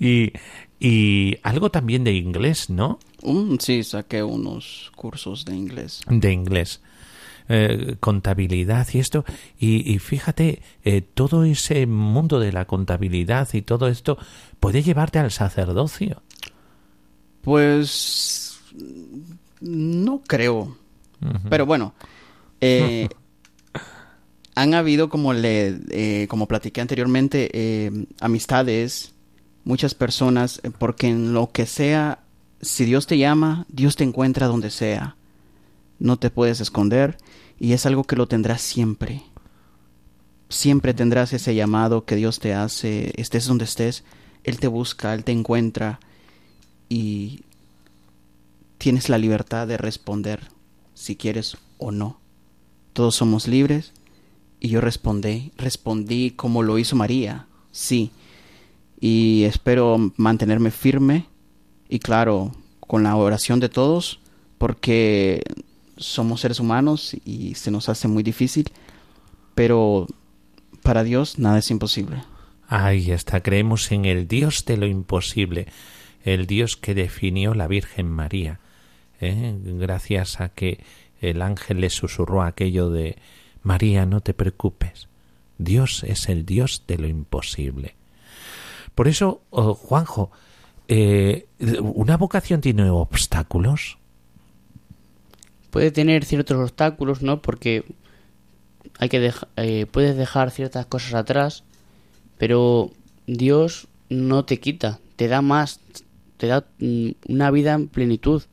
y, 0.00 0.32
y 0.78 1.36
algo 1.42 1.70
también 1.70 2.04
de 2.04 2.12
inglés, 2.12 2.70
¿no? 2.70 2.98
Um, 3.22 3.58
sí, 3.58 3.82
saqué 3.82 4.22
unos 4.22 4.92
cursos 4.94 5.44
de 5.44 5.54
inglés. 5.54 6.02
De 6.08 6.32
inglés. 6.32 6.80
Eh, 7.48 7.94
contabilidad 8.00 8.88
y 8.92 8.98
esto 8.98 9.24
y, 9.56 9.94
y 9.94 10.00
fíjate 10.00 10.62
eh, 10.82 11.00
todo 11.00 11.44
ese 11.44 11.86
mundo 11.86 12.40
de 12.40 12.50
la 12.50 12.64
contabilidad 12.64 13.48
y 13.52 13.62
todo 13.62 13.86
esto 13.86 14.18
puede 14.58 14.82
llevarte 14.82 15.20
al 15.20 15.30
sacerdocio 15.30 16.24
pues 17.42 18.58
no 19.60 20.22
creo 20.26 20.58
uh 20.58 20.76
-huh. 21.24 21.48
pero 21.48 21.66
bueno 21.66 21.94
eh, 22.60 23.08
han 24.56 24.74
habido 24.74 25.08
como 25.08 25.32
le 25.32 26.26
como 26.26 26.48
platiqué 26.48 26.80
anteriormente 26.80 27.48
eh, 27.52 28.06
amistades 28.18 29.14
muchas 29.66 29.94
personas 29.94 30.62
porque 30.78 31.08
en 31.08 31.34
lo 31.34 31.52
que 31.52 31.66
sea 31.66 32.20
si 32.62 32.86
Dios 32.86 33.06
te 33.06 33.18
llama 33.18 33.66
Dios 33.68 33.96
te 33.96 34.04
encuentra 34.04 34.46
donde 34.46 34.70
sea 34.70 35.16
no 35.98 36.18
te 36.18 36.30
puedes 36.30 36.60
esconder 36.60 37.18
y 37.58 37.72
es 37.72 37.86
algo 37.86 38.04
que 38.04 38.16
lo 38.16 38.28
tendrás 38.28 38.60
siempre. 38.60 39.22
Siempre 40.48 40.94
tendrás 40.94 41.32
ese 41.32 41.54
llamado 41.54 42.04
que 42.04 42.16
Dios 42.16 42.38
te 42.38 42.54
hace, 42.54 43.12
estés 43.16 43.46
donde 43.46 43.64
estés, 43.64 44.04
Él 44.44 44.60
te 44.60 44.68
busca, 44.68 45.14
Él 45.14 45.24
te 45.24 45.32
encuentra 45.32 45.98
y 46.88 47.42
tienes 48.78 49.08
la 49.08 49.18
libertad 49.18 49.66
de 49.66 49.76
responder 49.76 50.48
si 50.94 51.16
quieres 51.16 51.56
o 51.78 51.90
no. 51.90 52.20
Todos 52.92 53.16
somos 53.16 53.48
libres 53.48 53.92
y 54.60 54.68
yo 54.68 54.80
respondí, 54.80 55.52
respondí 55.56 56.30
como 56.30 56.62
lo 56.62 56.78
hizo 56.78 56.94
María, 56.94 57.46
sí, 57.72 58.12
y 59.00 59.44
espero 59.44 60.12
mantenerme 60.16 60.70
firme 60.70 61.26
y 61.88 61.98
claro, 61.98 62.52
con 62.80 63.02
la 63.02 63.16
oración 63.16 63.60
de 63.60 63.68
todos, 63.68 64.20
porque 64.58 65.42
somos 65.96 66.40
seres 66.40 66.60
humanos 66.60 67.16
y 67.24 67.54
se 67.54 67.70
nos 67.70 67.88
hace 67.88 68.08
muy 68.08 68.22
difícil, 68.22 68.70
pero 69.54 70.06
para 70.82 71.04
Dios 71.04 71.38
nada 71.38 71.58
es 71.58 71.70
imposible. 71.70 72.22
Ahí 72.68 73.10
está, 73.10 73.42
creemos 73.42 73.92
en 73.92 74.04
el 74.04 74.26
Dios 74.26 74.64
de 74.64 74.76
lo 74.76 74.86
imposible, 74.86 75.66
el 76.24 76.46
Dios 76.46 76.76
que 76.76 76.94
definió 76.94 77.54
la 77.54 77.68
Virgen 77.68 78.10
María, 78.10 78.60
¿eh? 79.20 79.54
gracias 79.62 80.40
a 80.40 80.48
que 80.48 80.80
el 81.20 81.42
ángel 81.42 81.80
le 81.80 81.90
susurró 81.90 82.42
aquello 82.42 82.90
de 82.90 83.16
María, 83.62 84.04
no 84.06 84.20
te 84.20 84.34
preocupes, 84.34 85.08
Dios 85.58 86.04
es 86.04 86.28
el 86.28 86.44
Dios 86.44 86.82
de 86.86 86.98
lo 86.98 87.06
imposible. 87.06 87.94
Por 88.96 89.08
eso, 89.08 89.42
oh, 89.50 89.74
Juanjo, 89.74 90.30
eh, 90.88 91.46
¿una 91.80 92.16
vocación 92.16 92.62
tiene 92.62 92.88
obstáculos? 92.88 93.98
Puede 95.70 95.90
tener 95.90 96.24
ciertos 96.24 96.56
obstáculos, 96.56 97.20
¿no? 97.20 97.42
Porque 97.42 97.84
hay 98.98 99.10
que 99.10 99.34
eh, 99.56 99.84
puedes 99.84 100.16
dejar 100.16 100.50
ciertas 100.50 100.86
cosas 100.86 101.12
atrás, 101.12 101.62
pero 102.38 102.90
Dios 103.26 103.86
no 104.08 104.46
te 104.46 104.60
quita, 104.60 104.98
te 105.16 105.28
da 105.28 105.42
más, 105.42 105.78
te 106.38 106.46
da 106.46 106.64
mm, 106.78 107.10
una 107.28 107.50
vida 107.50 107.74
en 107.74 107.88
plenitud, 107.88 108.44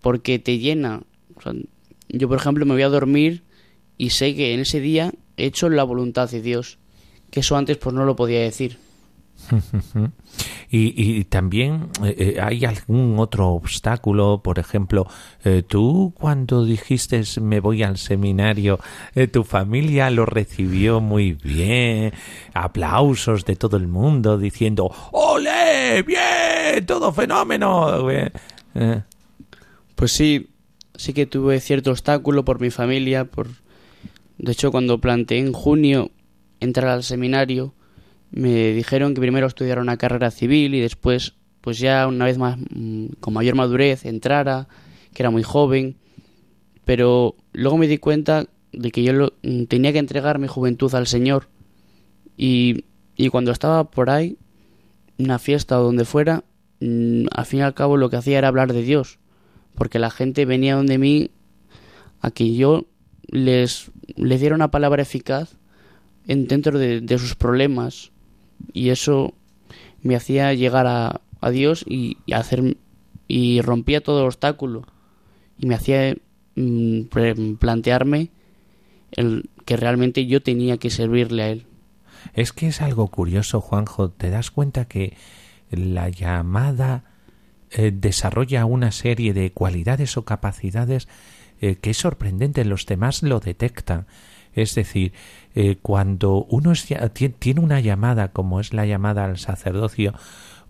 porque 0.00 0.38
te 0.38 0.58
llena. 0.58 1.02
yo, 2.08 2.28
por 2.28 2.38
ejemplo, 2.38 2.64
me 2.64 2.74
voy 2.74 2.82
a 2.82 2.88
dormir 2.88 3.42
y 3.96 4.10
sé 4.10 4.36
que 4.36 4.54
en 4.54 4.60
ese 4.60 4.78
día 4.78 5.12
he 5.36 5.46
hecho 5.46 5.68
la 5.68 5.82
voluntad 5.82 6.30
de 6.30 6.42
Dios, 6.42 6.78
que 7.32 7.40
eso 7.40 7.56
antes 7.56 7.76
pues 7.76 7.92
no 7.92 8.04
lo 8.04 8.14
podía 8.14 8.40
decir. 8.40 8.78
Y, 10.70 11.24
también 11.24 11.88
eh, 12.04 12.34
eh, 12.36 12.40
hay 12.40 12.64
algún 12.64 13.18
otro 13.18 13.48
obstáculo, 13.48 14.42
por 14.42 14.58
ejemplo, 14.58 15.06
eh, 15.44 15.62
tú 15.66 16.12
cuando 16.16 16.64
dijiste 16.64 17.22
me 17.40 17.60
voy 17.60 17.82
al 17.82 17.98
seminario, 17.98 18.78
tu 19.32 19.44
familia 19.44 20.10
lo 20.10 20.26
recibió 20.26 21.00
muy 21.00 21.32
bien, 21.32 22.12
aplausos 22.54 23.44
de 23.44 23.56
todo 23.56 23.76
el 23.76 23.88
mundo 23.88 24.38
diciendo 24.38 24.90
¡Ole! 25.12 26.02
¡Bien! 26.02 26.84
¡Todo 26.86 27.12
fenómeno! 27.12 28.06
Pues 29.94 30.12
sí, 30.12 30.50
sí 30.94 31.12
que 31.12 31.26
tuve 31.26 31.60
cierto 31.60 31.90
obstáculo 31.90 32.44
por 32.44 32.60
mi 32.60 32.70
familia, 32.70 33.24
por... 33.24 33.48
De 34.38 34.52
hecho, 34.52 34.70
cuando 34.70 35.00
planteé 35.00 35.40
en 35.40 35.52
junio 35.52 36.12
entrar 36.60 36.90
al 36.90 37.02
seminario, 37.02 37.74
me 38.30 38.72
dijeron 38.72 39.14
que 39.14 39.20
primero 39.20 39.46
estudiara 39.46 39.80
una 39.80 39.96
carrera 39.96 40.30
civil 40.30 40.74
y 40.74 40.80
después, 40.80 41.34
pues 41.60 41.78
ya 41.78 42.06
una 42.06 42.26
vez 42.26 42.38
más, 42.38 42.58
mm, 42.58 43.06
con 43.20 43.34
mayor 43.34 43.54
madurez, 43.54 44.04
entrara, 44.04 44.68
que 45.14 45.22
era 45.22 45.30
muy 45.30 45.42
joven. 45.42 45.96
Pero 46.84 47.36
luego 47.52 47.78
me 47.78 47.88
di 47.88 47.98
cuenta 47.98 48.46
de 48.72 48.90
que 48.90 49.02
yo 49.02 49.32
mm, 49.42 49.64
tenía 49.64 49.92
que 49.92 49.98
entregar 49.98 50.38
mi 50.38 50.48
juventud 50.48 50.94
al 50.94 51.06
Señor. 51.06 51.48
Y, 52.36 52.84
y 53.16 53.28
cuando 53.28 53.50
estaba 53.50 53.90
por 53.90 54.10
ahí, 54.10 54.38
una 55.18 55.38
fiesta 55.38 55.80
o 55.80 55.84
donde 55.84 56.04
fuera, 56.04 56.44
mm, 56.80 57.26
al 57.32 57.46
fin 57.46 57.60
y 57.60 57.62
al 57.62 57.74
cabo 57.74 57.96
lo 57.96 58.10
que 58.10 58.16
hacía 58.16 58.38
era 58.38 58.48
hablar 58.48 58.72
de 58.72 58.82
Dios. 58.82 59.18
Porque 59.74 59.98
la 59.98 60.10
gente 60.10 60.44
venía 60.44 60.76
donde 60.76 60.98
mí 60.98 61.30
a 62.20 62.30
que 62.30 62.54
yo 62.54 62.86
les, 63.28 63.90
les 64.16 64.40
diera 64.40 64.54
una 64.54 64.70
palabra 64.70 65.02
eficaz 65.02 65.56
en, 66.26 66.46
dentro 66.46 66.78
de, 66.78 67.00
de 67.00 67.18
sus 67.18 67.34
problemas 67.34 68.12
y 68.72 68.90
eso 68.90 69.34
me 70.02 70.16
hacía 70.16 70.52
llegar 70.54 70.86
a, 70.86 71.20
a 71.40 71.50
Dios 71.50 71.84
y, 71.86 72.18
hacer 72.32 72.76
y 73.26 73.60
rompía 73.60 74.02
todo 74.02 74.24
obstáculo 74.24 74.86
y 75.58 75.66
me 75.66 75.74
hacía 75.74 76.16
mm, 76.54 77.02
plantearme 77.58 78.30
el 79.12 79.50
que 79.64 79.76
realmente 79.76 80.26
yo 80.26 80.42
tenía 80.42 80.78
que 80.78 80.90
servirle 80.90 81.42
a 81.42 81.48
él. 81.50 81.66
Es 82.34 82.52
que 82.52 82.68
es 82.68 82.80
algo 82.80 83.08
curioso, 83.08 83.60
Juanjo, 83.60 84.10
te 84.10 84.30
das 84.30 84.50
cuenta 84.50 84.86
que 84.86 85.16
la 85.70 86.08
llamada 86.08 87.04
eh, 87.70 87.92
desarrolla 87.94 88.64
una 88.64 88.92
serie 88.92 89.32
de 89.34 89.52
cualidades 89.52 90.16
o 90.16 90.24
capacidades 90.24 91.08
eh, 91.60 91.76
que 91.76 91.90
es 91.90 91.98
sorprendente, 91.98 92.64
los 92.64 92.86
demás 92.86 93.22
lo 93.22 93.40
detectan. 93.40 94.06
Es 94.54 94.74
decir, 94.74 95.12
eh, 95.54 95.76
cuando 95.80 96.44
uno 96.44 96.72
tiene 97.38 97.60
una 97.60 97.80
llamada 97.80 98.28
como 98.28 98.60
es 98.60 98.72
la 98.72 98.86
llamada 98.86 99.24
al 99.24 99.38
sacerdocio, 99.38 100.14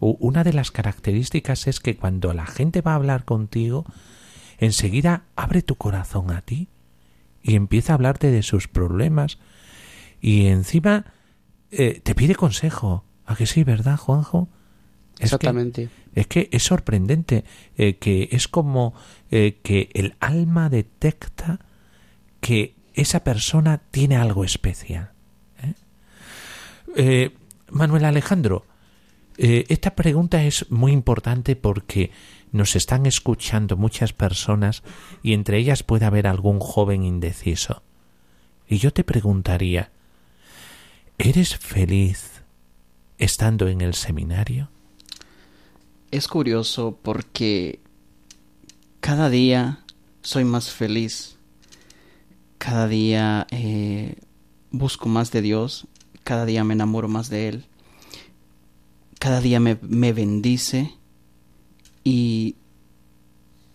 una 0.01 0.45
de 0.45 0.53
las 0.53 0.71
características 0.71 1.67
es 1.67 1.81
que 1.81 1.97
cuando 1.97 2.33
la 2.33 2.47
gente 2.47 2.83
va 2.83 2.93
a 2.93 2.97
hablar 2.97 3.25
contigo, 3.25 3.85
enseguida 4.59 5.25
abre 5.37 5.63
tu 5.63 5.75
corazón 5.75 6.31
a 6.31 6.43
ti 6.43 6.69
y 7.43 7.57
empieza 7.57 7.93
a 7.93 7.97
hablarte 7.97 8.31
de 8.31 8.43
sus 8.43 8.69
problemas 8.69 9.39
y 10.21 10.47
encima 10.47 11.07
eh, 11.71 12.01
te 12.03 12.15
pide 12.15 12.35
consejo. 12.35 13.05
¿A 13.27 13.37
que 13.37 13.47
sí, 13.47 13.65
verdad, 13.65 13.97
Juanjo? 13.97 14.49
Exactamente. 15.19 15.89
es 16.15 16.29
que 16.29 16.49
es 16.53 16.63
sorprendente 16.63 17.45
eh, 17.77 17.97
que 17.97 18.29
es 18.31 18.47
como 18.47 18.95
que 19.29 19.91
el 19.93 20.15
alma 20.21 20.71
detecta 20.71 21.59
que 22.41 22.78
esa 22.99 23.23
persona 23.23 23.81
tiene 23.91 24.17
algo 24.17 24.45
especial. 24.45 25.13
¿eh? 25.63 25.75
Eh, 26.97 27.37
Manuel 27.71 28.05
Alejandro, 28.05 28.67
eh, 29.37 29.65
esta 29.69 29.95
pregunta 29.95 30.43
es 30.43 30.69
muy 30.71 30.91
importante 30.91 31.55
porque 31.55 32.11
nos 32.51 32.75
están 32.75 33.07
escuchando 33.07 33.77
muchas 33.77 34.13
personas 34.13 34.83
y 35.23 35.33
entre 35.33 35.59
ellas 35.59 35.85
puede 35.85 36.07
haber 36.07 36.27
algún 36.27 36.59
joven 36.59 37.05
indeciso. 37.05 37.83
Y 38.67 38.79
yo 38.79 38.93
te 38.93 39.05
preguntaría, 39.05 39.93
¿eres 41.19 41.57
feliz 41.57 42.43
estando 43.17 43.69
en 43.69 43.81
el 43.81 43.95
seminario? 43.95 44.71
Es 46.11 46.27
curioso 46.27 46.99
porque 47.01 47.81
cada 49.01 49.31
día 49.31 49.85
soy 50.23 50.45
más 50.45 50.71
feliz 50.71 51.38
cada 52.59 52.89
día 52.89 53.47
eh, 53.51 54.17
busco 54.71 55.09
más 55.09 55.31
de 55.31 55.43
Dios, 55.43 55.87
cada 56.25 56.45
día 56.45 56.65
me 56.65 56.75
enamoro 56.75 57.09
más 57.09 57.31
de 57.31 57.49
Él, 57.49 57.65
cada 59.19 59.41
día 59.41 59.61
me, 59.61 59.75
bendice 60.13 60.95
y, 62.05 62.57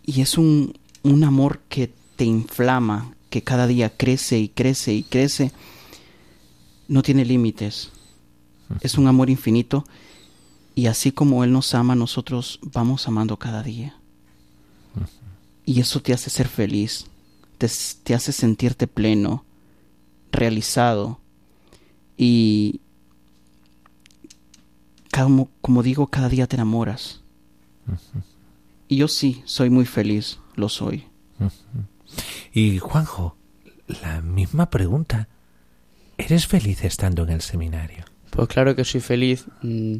y 0.05 0.21
es 0.21 0.37
un, 0.37 0.77
un 1.01 1.23
amor 1.23 1.61
que 1.69 1.91
te 2.15 2.25
inflama, 2.25 3.15
que 3.29 3.41
cada 3.41 3.67
día 3.67 3.89
crece 3.89 4.39
y 4.39 4.49
crece 4.49 4.93
y 4.93 5.03
crece, 5.03 5.51
no 6.87 7.01
tiene 7.01 7.25
límites, 7.25 7.91
es 8.81 8.97
un 8.97 9.07
amor 9.07 9.29
infinito 9.29 9.85
y 10.75 10.87
así 10.87 11.11
como 11.11 11.43
Él 11.43 11.51
nos 11.51 11.73
ama, 11.73 11.95
nosotros 11.95 12.59
vamos 12.61 13.07
amando 13.07 13.37
cada 13.37 13.63
día. 13.63 13.95
Y 15.65 15.79
eso 15.79 16.01
te 16.01 16.13
hace 16.13 16.29
ser 16.29 16.47
feliz 16.47 17.05
te, 18.03 18.13
hace 18.13 18.31
sentirte 18.31 18.87
pleno, 18.87 19.45
realizado 20.31 21.19
y 22.17 22.81
como, 25.11 25.49
como 25.61 25.83
digo, 25.83 26.07
cada 26.07 26.29
día 26.29 26.47
te 26.47 26.55
enamoras. 26.55 27.21
Y 28.87 28.97
yo 28.97 29.07
sí, 29.07 29.43
soy 29.45 29.69
muy 29.69 29.85
feliz, 29.85 30.39
lo 30.55 30.69
soy. 30.69 31.05
Y 32.51 32.79
Juanjo, 32.79 33.35
la 33.87 34.21
misma 34.21 34.69
pregunta. 34.69 35.27
¿Eres 36.17 36.47
feliz 36.47 36.83
estando 36.83 37.23
en 37.23 37.29
el 37.29 37.41
seminario? 37.41 38.05
Pues 38.29 38.47
claro 38.47 38.75
que 38.75 38.85
soy 38.85 39.01
feliz. 39.01 39.45
Mm, 39.61 39.97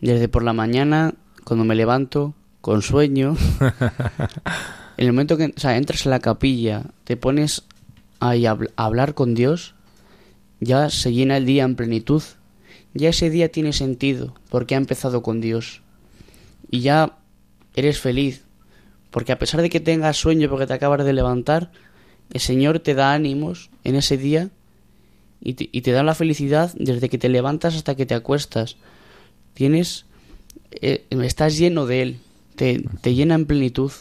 desde 0.00 0.28
por 0.28 0.42
la 0.42 0.52
mañana, 0.52 1.14
cuando 1.44 1.64
me 1.64 1.74
levanto, 1.74 2.34
con 2.60 2.82
sueño. 2.82 3.36
en 4.98 5.06
el 5.06 5.12
momento 5.12 5.36
que 5.36 5.44
o 5.44 5.68
entras 5.70 6.06
a 6.06 6.10
la 6.10 6.18
capilla, 6.18 6.82
te 7.04 7.16
pones 7.16 7.62
a, 8.18 8.34
hablar 8.74 9.14
con 9.14 9.34
Dios, 9.34 9.74
ya 10.60 10.90
se 10.90 11.12
llena 11.12 11.36
el 11.36 11.46
día 11.46 11.62
en 11.62 11.76
plenitud. 11.76 12.22
Ya 12.94 13.10
ese 13.10 13.30
día 13.30 13.52
tiene 13.52 13.72
sentido 13.72 14.34
porque 14.50 14.74
ha 14.74 14.78
empezado 14.78 15.22
con 15.22 15.40
Dios. 15.40 15.82
Y 16.68 16.80
ya 16.80 17.16
eres 17.76 18.00
feliz. 18.00 18.42
Porque 19.12 19.30
a 19.30 19.38
pesar 19.38 19.62
de 19.62 19.70
que 19.70 19.78
tengas 19.78 20.16
sueño 20.16 20.50
porque 20.50 20.66
te 20.66 20.72
acabas 20.72 21.04
de 21.04 21.12
levantar, 21.12 21.70
el 22.32 22.40
Señor 22.40 22.80
te 22.80 22.94
da 22.94 23.12
ánimos 23.12 23.70
en 23.84 23.94
ese 23.94 24.16
día 24.16 24.50
y 25.40 25.54
te, 25.54 25.92
da 25.92 26.02
la 26.02 26.16
felicidad 26.16 26.74
desde 26.76 27.08
que 27.08 27.18
te 27.18 27.28
levantas 27.28 27.76
hasta 27.76 27.94
que 27.94 28.04
te 28.04 28.14
acuestas. 28.14 28.76
Tienes, 29.54 30.06
eh, 30.72 31.06
estás 31.22 31.56
lleno 31.56 31.86
de 31.86 32.02
Él, 32.02 32.18
te, 32.56 32.82
te 33.00 33.14
llena 33.14 33.36
en 33.36 33.46
plenitud. 33.46 33.92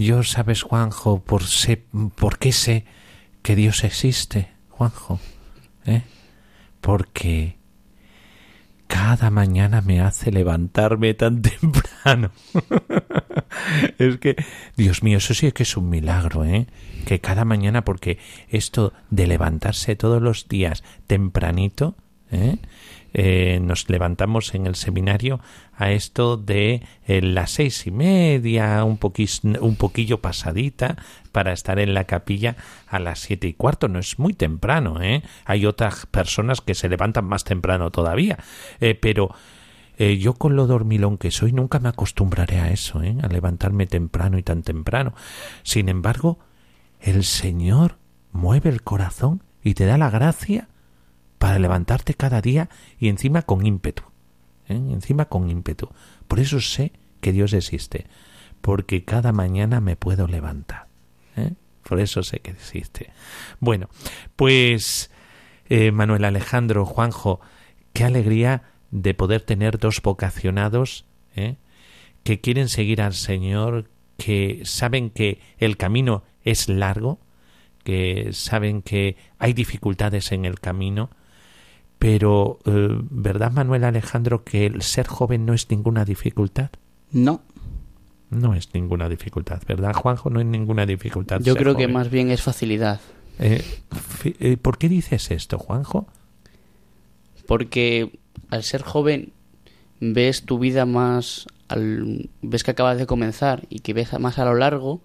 Yo, 0.00 0.22
sabes, 0.22 0.62
Juanjo, 0.62 1.20
por, 1.20 1.44
sé, 1.44 1.84
por 2.16 2.38
qué 2.38 2.52
sé 2.52 2.86
que 3.42 3.54
Dios 3.54 3.84
existe, 3.84 4.48
Juanjo. 4.70 5.20
¿Eh? 5.84 6.04
Porque 6.80 7.58
cada 8.86 9.28
mañana 9.28 9.82
me 9.82 10.00
hace 10.00 10.32
levantarme 10.32 11.12
tan 11.12 11.42
temprano. 11.42 12.30
es 13.98 14.16
que, 14.16 14.36
Dios 14.74 15.02
mío, 15.02 15.18
eso 15.18 15.34
sí 15.34 15.52
que 15.52 15.64
es 15.64 15.76
un 15.76 15.90
milagro, 15.90 16.46
¿eh? 16.46 16.66
Que 17.04 17.20
cada 17.20 17.44
mañana, 17.44 17.84
porque 17.84 18.18
esto 18.48 18.94
de 19.10 19.26
levantarse 19.26 19.96
todos 19.96 20.22
los 20.22 20.48
días 20.48 20.82
tempranito, 21.08 21.94
¿eh? 22.30 22.56
Eh, 23.12 23.58
nos 23.62 23.88
levantamos 23.88 24.54
en 24.54 24.66
el 24.66 24.74
seminario 24.74 25.40
a 25.74 25.90
esto 25.90 26.36
de 26.36 26.82
eh, 27.06 27.22
las 27.22 27.52
seis 27.52 27.86
y 27.86 27.90
media, 27.90 28.84
un, 28.84 28.98
un 29.60 29.76
poquillo 29.76 30.20
pasadita, 30.20 30.96
para 31.32 31.52
estar 31.52 31.78
en 31.78 31.94
la 31.94 32.04
capilla 32.04 32.56
a 32.88 32.98
las 32.98 33.20
siete 33.20 33.48
y 33.48 33.54
cuarto. 33.54 33.88
No 33.88 33.98
es 33.98 34.18
muy 34.18 34.34
temprano, 34.34 35.02
¿eh? 35.02 35.22
Hay 35.44 35.66
otras 35.66 36.06
personas 36.06 36.60
que 36.60 36.74
se 36.74 36.88
levantan 36.88 37.24
más 37.24 37.44
temprano 37.44 37.90
todavía, 37.90 38.38
eh, 38.80 38.94
pero 38.94 39.34
yo 40.18 40.32
con 40.32 40.56
lo 40.56 40.66
dormilón 40.66 41.18
que 41.18 41.30
soy 41.30 41.52
nunca 41.52 41.78
me 41.78 41.90
acostumbraré 41.90 42.58
a 42.58 42.70
eso, 42.70 43.02
¿eh? 43.02 43.18
a 43.22 43.28
levantarme 43.28 43.86
temprano 43.86 44.38
y 44.38 44.42
tan 44.42 44.62
temprano. 44.62 45.12
Sin 45.62 45.90
embargo, 45.90 46.38
el 47.00 47.22
Señor 47.22 47.98
mueve 48.32 48.70
el 48.70 48.80
corazón 48.80 49.42
y 49.62 49.74
te 49.74 49.84
da 49.84 49.98
la 49.98 50.08
gracia 50.08 50.69
para 51.40 51.58
levantarte 51.58 52.12
cada 52.12 52.42
día 52.42 52.68
y 52.98 53.08
encima 53.08 53.40
con 53.40 53.64
ímpetu. 53.64 54.02
¿eh? 54.68 54.74
Encima 54.74 55.24
con 55.24 55.48
ímpetu. 55.48 55.88
Por 56.28 56.38
eso 56.38 56.60
sé 56.60 56.92
que 57.22 57.32
Dios 57.32 57.54
existe, 57.54 58.06
porque 58.60 59.06
cada 59.06 59.32
mañana 59.32 59.80
me 59.80 59.96
puedo 59.96 60.26
levantar. 60.26 60.88
¿eh? 61.36 61.54
Por 61.82 61.98
eso 61.98 62.22
sé 62.22 62.40
que 62.40 62.50
existe. 62.50 63.10
Bueno, 63.58 63.88
pues 64.36 65.10
eh, 65.70 65.92
Manuel 65.92 66.26
Alejandro, 66.26 66.84
Juanjo, 66.84 67.40
qué 67.94 68.04
alegría 68.04 68.64
de 68.90 69.14
poder 69.14 69.40
tener 69.40 69.78
dos 69.78 70.02
vocacionados 70.02 71.06
que 72.22 72.40
quieren 72.42 72.68
seguir 72.68 73.00
al 73.00 73.14
Señor, 73.14 73.88
que 74.18 74.60
saben 74.64 75.08
que 75.08 75.40
el 75.56 75.78
camino 75.78 76.22
es 76.44 76.68
largo, 76.68 77.18
que 77.82 78.28
saben 78.34 78.82
que 78.82 79.16
hay 79.38 79.54
dificultades 79.54 80.32
en 80.32 80.44
el 80.44 80.60
camino, 80.60 81.08
pero, 82.00 82.58
eh, 82.64 82.88
¿verdad, 83.10 83.52
Manuel 83.52 83.84
Alejandro, 83.84 84.42
que 84.42 84.64
el 84.64 84.80
ser 84.80 85.06
joven 85.06 85.44
no 85.44 85.52
es 85.52 85.68
ninguna 85.68 86.06
dificultad? 86.06 86.70
No. 87.12 87.42
No 88.30 88.54
es 88.54 88.72
ninguna 88.72 89.06
dificultad, 89.10 89.60
¿verdad, 89.68 89.92
Juanjo? 89.92 90.30
No 90.30 90.40
es 90.40 90.46
ninguna 90.46 90.86
dificultad. 90.86 91.42
Yo 91.42 91.54
creo 91.54 91.76
que 91.76 91.88
más 91.88 92.08
bien 92.08 92.30
es 92.30 92.40
facilidad. 92.40 93.02
Eh, 93.38 93.62
eh, 94.24 94.56
¿Por 94.56 94.78
qué 94.78 94.88
dices 94.88 95.30
esto, 95.30 95.58
Juanjo? 95.58 96.06
Porque 97.46 98.18
al 98.48 98.62
ser 98.62 98.80
joven 98.80 99.34
ves 100.00 100.46
tu 100.46 100.58
vida 100.58 100.86
más, 100.86 101.48
al, 101.68 102.30
ves 102.40 102.64
que 102.64 102.70
acabas 102.70 102.96
de 102.96 103.04
comenzar 103.04 103.66
y 103.68 103.80
que 103.80 103.92
ves 103.92 104.18
más 104.18 104.38
a 104.38 104.46
lo 104.46 104.54
largo 104.54 105.02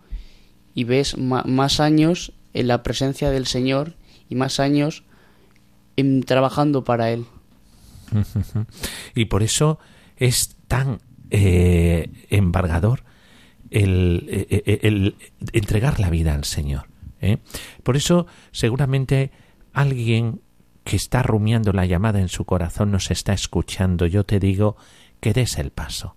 y 0.73 0.85
ves 0.85 1.17
más 1.17 1.81
años 1.81 2.31
en 2.53 2.69
la 2.69 2.83
presencia 2.83 3.31
del 3.31 3.47
Señor 3.47 3.95
y 4.29 4.35
más 4.35 4.61
años 4.61 5.03
trabajando 6.25 6.83
para 6.83 7.11
Él. 7.11 7.25
y 9.15 9.25
por 9.25 9.43
eso 9.43 9.79
es 10.17 10.55
tan 10.67 10.99
eh, 11.31 12.09
embargador 12.29 13.03
el, 13.71 14.27
eh, 14.29 14.47
eh, 14.49 14.79
el, 14.83 15.15
entregar 15.53 15.99
la 15.99 16.09
vida 16.09 16.33
al 16.33 16.45
Señor. 16.45 16.87
Por 17.81 17.97
eso 17.97 18.27
seguramente 18.51 19.31
alguien 19.73 20.41
que 20.83 20.95
está 20.95 21.23
rumiando 21.23 21.73
la 21.73 21.87
llamada 21.87 22.19
en 22.19 22.29
su 22.29 22.45
corazón 22.45 22.91
nos 22.91 23.09
está 23.09 23.33
escuchando. 23.33 24.05
Yo 24.05 24.23
te 24.25 24.39
digo 24.39 24.77
que 25.19 25.33
des 25.33 25.57
el 25.57 25.71
paso. 25.71 26.15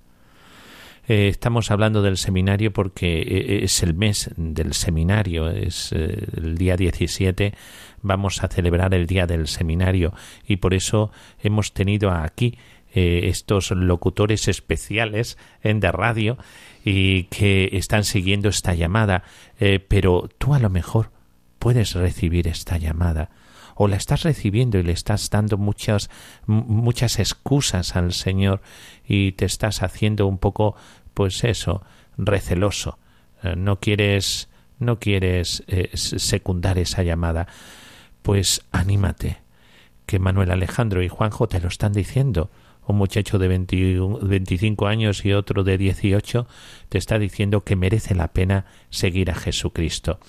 Estamos 1.08 1.70
hablando 1.70 2.02
del 2.02 2.16
seminario 2.16 2.72
porque 2.72 3.62
es 3.64 3.82
el 3.82 3.94
mes 3.94 4.30
del 4.36 4.74
seminario, 4.74 5.48
es 5.48 5.92
el 5.92 6.56
día 6.58 6.76
17 6.76 7.54
vamos 8.02 8.42
a 8.42 8.48
celebrar 8.48 8.94
el 8.94 9.06
día 9.06 9.26
del 9.26 9.46
seminario 9.46 10.12
y 10.46 10.56
por 10.56 10.74
eso 10.74 11.10
hemos 11.40 11.72
tenido 11.72 12.10
aquí 12.10 12.58
eh, 12.94 13.22
estos 13.24 13.70
locutores 13.70 14.48
especiales 14.48 15.36
en 15.62 15.80
de 15.80 15.92
radio 15.92 16.38
y 16.84 17.24
que 17.24 17.70
están 17.72 18.04
siguiendo 18.04 18.48
esta 18.48 18.74
llamada, 18.74 19.24
eh, 19.60 19.78
pero 19.86 20.28
tú 20.38 20.54
a 20.54 20.58
lo 20.58 20.70
mejor 20.70 21.10
puedes 21.58 21.94
recibir 21.94 22.48
esta 22.48 22.78
llamada 22.78 23.30
o 23.78 23.88
la 23.88 23.96
estás 23.96 24.22
recibiendo 24.22 24.78
y 24.78 24.82
le 24.82 24.92
estás 24.92 25.30
dando 25.30 25.56
muchas 25.56 26.10
muchas 26.46 27.18
excusas 27.18 27.96
al 27.96 28.12
Señor 28.12 28.60
y 29.06 29.32
te 29.32 29.44
estás 29.44 29.82
haciendo 29.82 30.26
un 30.26 30.38
poco 30.38 30.74
pues 31.14 31.44
eso 31.44 31.82
receloso 32.16 32.98
eh, 33.42 33.54
no 33.56 33.80
quieres 33.80 34.48
no 34.78 34.98
quieres 34.98 35.64
secundar 35.94 36.78
esa 36.78 37.02
llamada 37.02 37.48
pues 38.28 38.62
anímate, 38.72 39.38
que 40.04 40.18
Manuel 40.18 40.50
Alejandro 40.50 41.02
y 41.02 41.08
Juanjo 41.08 41.48
te 41.48 41.60
lo 41.60 41.68
están 41.68 41.94
diciendo. 41.94 42.50
Un 42.86 42.96
muchacho 42.96 43.38
de 43.38 43.48
25 43.48 44.86
años 44.86 45.24
y 45.24 45.32
otro 45.32 45.64
de 45.64 45.78
18 45.78 46.46
te 46.90 46.98
está 46.98 47.18
diciendo 47.18 47.64
que 47.64 47.74
merece 47.74 48.14
la 48.14 48.28
pena 48.28 48.66
seguir 48.90 49.30
a 49.30 49.34
Jesucristo. 49.34 50.20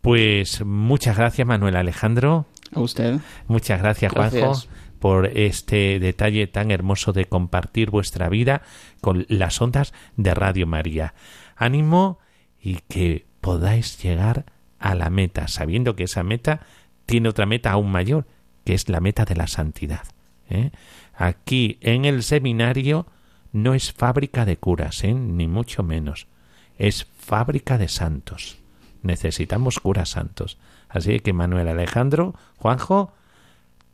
Pues 0.00 0.64
muchas 0.64 1.16
gracias 1.16 1.46
Manuel 1.46 1.76
Alejandro. 1.76 2.46
A 2.72 2.80
usted. 2.80 3.20
Muchas 3.46 3.80
gracias, 3.80 4.12
Juanjo 4.12 4.54
por 4.98 5.26
este 5.26 5.98
detalle 5.98 6.46
tan 6.46 6.70
hermoso 6.70 7.12
de 7.12 7.26
compartir 7.26 7.90
vuestra 7.90 8.28
vida 8.28 8.62
con 9.00 9.26
las 9.28 9.60
ondas 9.60 9.94
de 10.16 10.34
Radio 10.34 10.66
María. 10.66 11.14
Ánimo 11.56 12.18
y 12.60 12.78
que 12.88 13.26
podáis 13.40 14.02
llegar 14.02 14.46
a 14.78 14.94
la 14.94 15.10
meta, 15.10 15.48
sabiendo 15.48 15.96
que 15.96 16.04
esa 16.04 16.22
meta 16.22 16.60
tiene 17.06 17.28
otra 17.28 17.46
meta 17.46 17.72
aún 17.72 17.90
mayor, 17.90 18.26
que 18.64 18.74
es 18.74 18.88
la 18.88 19.00
meta 19.00 19.24
de 19.24 19.36
la 19.36 19.46
santidad. 19.46 20.04
¿eh? 20.50 20.70
Aquí 21.14 21.78
en 21.80 22.04
el 22.04 22.22
seminario 22.22 23.06
no 23.52 23.74
es 23.74 23.92
fábrica 23.92 24.44
de 24.44 24.56
curas, 24.56 25.04
¿eh? 25.04 25.14
ni 25.14 25.46
mucho 25.46 25.82
menos. 25.82 26.26
Es 26.76 27.06
fábrica 27.18 27.78
de 27.78 27.88
santos. 27.88 28.58
Necesitamos 29.02 29.80
curas 29.80 30.10
santos. 30.10 30.58
Así 30.88 31.20
que 31.20 31.32
Manuel 31.32 31.68
Alejandro, 31.68 32.34
Juanjo, 32.56 33.12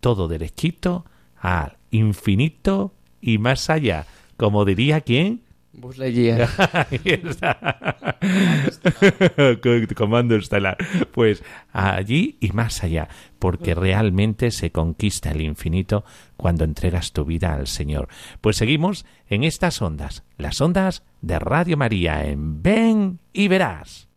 todo 0.01 0.29
derechito 0.29 1.05
al 1.37 1.77
infinito 1.91 2.95
y 3.21 3.39
más 3.39 3.71
allá. 3.71 4.07
Como 4.37 4.65
diría 4.65 5.01
quién? 5.01 5.45
Buzz 5.77 5.99
Lightyear. 5.99 6.49
Comando 9.95 10.37
estelar. 10.37 10.77
Pues 11.13 11.43
allí 11.73 12.37
y 12.41 12.53
más 12.53 12.85
allá, 12.85 13.09
porque 13.39 13.75
realmente 13.75 14.51
se 14.51 14.71
conquista 14.71 15.31
el 15.31 15.41
infinito 15.41 16.05
cuando 16.37 16.65
entregas 16.65 17.13
tu 17.13 17.25
vida 17.25 17.55
al 17.55 17.67
Señor. 17.67 18.09
Pues 18.41 18.57
seguimos 18.57 19.05
en 19.29 19.45
estas 19.45 19.83
ondas, 19.83 20.25
las 20.39 20.61
ondas 20.61 21.03
de 21.21 21.39
Radio 21.39 21.77
María 21.77 22.25
en 22.25 22.63
Ven 22.63 23.19
y 23.33 23.49
Verás. 23.49 24.09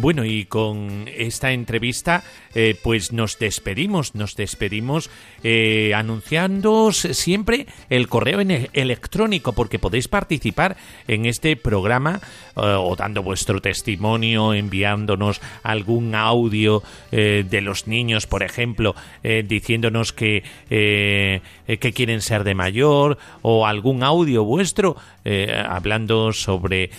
Bueno, 0.00 0.24
y 0.24 0.46
con 0.46 1.06
esta 1.14 1.52
entrevista, 1.52 2.24
eh, 2.54 2.76
pues 2.82 3.12
nos 3.12 3.38
despedimos, 3.38 4.16
nos 4.16 4.34
despedimos 4.34 5.08
eh, 5.44 5.92
anunciando 5.94 6.90
siempre 6.92 7.66
el 7.90 8.08
correo 8.08 8.40
electrónico, 8.40 9.52
porque 9.52 9.78
podéis 9.78 10.08
participar 10.08 10.76
en 11.06 11.26
este 11.26 11.56
programa 11.56 12.20
eh, 12.56 12.60
o 12.60 12.96
dando 12.96 13.22
vuestro 13.22 13.60
testimonio, 13.60 14.52
enviándonos 14.52 15.40
algún 15.62 16.14
audio 16.14 16.82
de 17.10 17.60
los 17.60 17.86
niños, 17.86 18.26
por 18.26 18.42
ejemplo, 18.42 18.94
diciéndonos 19.22 20.12
que, 20.12 20.42
que 20.68 21.92
quieren 21.94 22.20
ser 22.20 22.44
de 22.44 22.54
mayor, 22.54 23.18
o 23.42 23.66
algún 23.66 24.02
audio 24.02 24.44
vuestro 24.44 24.96
hablando 25.24 26.32
sobre 26.32 26.90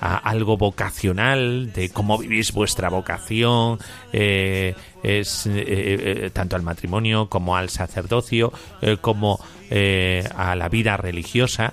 algo 0.00 0.56
vocacional, 0.56 1.72
de 1.72 1.90
cómo 1.90 2.18
vivís 2.18 2.52
vuestra 2.52 2.88
vocación, 2.88 3.78
eh, 4.12 4.19
es 4.20 5.46
eh, 5.46 5.50
eh, 5.56 6.30
tanto 6.32 6.56
al 6.56 6.62
matrimonio 6.62 7.28
como 7.28 7.56
al 7.56 7.70
sacerdocio, 7.70 8.52
como 9.00 9.40
a 9.70 10.56
la 10.56 10.68
vida 10.68 10.96
religiosa, 10.96 11.72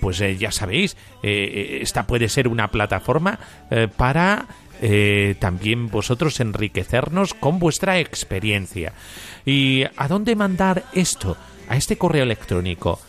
pues 0.00 0.18
ya 0.38 0.52
sabéis, 0.52 0.98
esta 1.22 2.06
puede 2.06 2.28
ser 2.28 2.46
una 2.46 2.70
plataforma 2.70 3.38
para 3.96 4.46
también 5.38 5.88
vosotros 5.88 6.40
enriquecernos 6.40 7.32
con 7.32 7.58
vuestra 7.58 7.98
experiencia. 7.98 8.92
¿Y 9.46 9.84
a 9.96 10.08
dónde 10.08 10.36
mandar 10.36 10.84
esto? 10.92 11.38
A 11.68 11.76
este 11.76 11.96
correo 11.96 12.24
electrónico. 12.24 13.00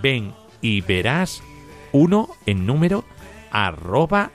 Ven 0.00 0.32
y 0.60 0.80
verás 0.80 1.42
uno 1.90 2.28
en 2.46 2.66
número 2.66 3.04
arroba 3.50 4.30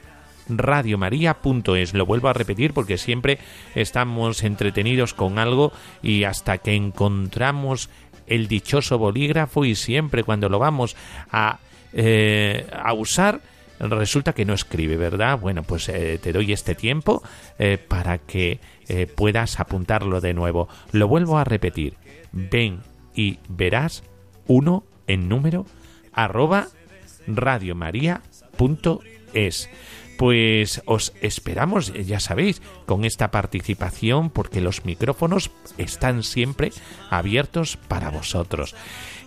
radiomaria.es. 0.49 1.93
Lo 1.93 2.05
vuelvo 2.05 2.29
a 2.29 2.33
repetir 2.33 2.73
porque 2.73 2.97
siempre 2.97 3.39
estamos 3.75 4.43
entretenidos 4.43 5.13
con 5.13 5.39
algo 5.39 5.71
y 6.01 6.23
hasta 6.23 6.57
que 6.57 6.75
encontramos 6.75 7.89
el 8.27 8.47
dichoso 8.47 8.97
bolígrafo 8.97 9.65
y 9.65 9.75
siempre 9.75 10.23
cuando 10.23 10.49
lo 10.49 10.59
vamos 10.59 10.95
a, 11.31 11.59
eh, 11.93 12.67
a 12.71 12.93
usar 12.93 13.41
resulta 13.79 14.33
que 14.33 14.45
no 14.45 14.53
escribe, 14.53 14.97
¿verdad? 14.97 15.39
Bueno, 15.39 15.63
pues 15.63 15.89
eh, 15.89 16.19
te 16.21 16.33
doy 16.33 16.51
este 16.51 16.75
tiempo 16.75 17.23
eh, 17.59 17.77
para 17.77 18.17
que 18.17 18.59
puedas 19.15 19.59
apuntarlo 19.59 20.21
de 20.21 20.33
nuevo. 20.33 20.69
Lo 20.93 21.09
vuelvo 21.09 21.37
a 21.37 21.43
repetir. 21.43 21.95
Ven 22.31 22.79
y 23.13 23.39
verás 23.49 24.03
uno 24.47 24.85
en 25.07 25.27
número 25.27 25.65
arroba 26.13 26.69
radiomaria.es 27.27 29.69
pues 30.17 30.81
os 30.85 31.13
esperamos, 31.21 31.93
ya 31.93 32.19
sabéis, 32.19 32.61
con 32.85 33.05
esta 33.05 33.31
participación 33.31 34.29
porque 34.29 34.61
los 34.61 34.85
micrófonos 34.85 35.51
están 35.77 36.23
siempre 36.23 36.71
abiertos 37.09 37.77
para 37.87 38.09
vosotros. 38.09 38.75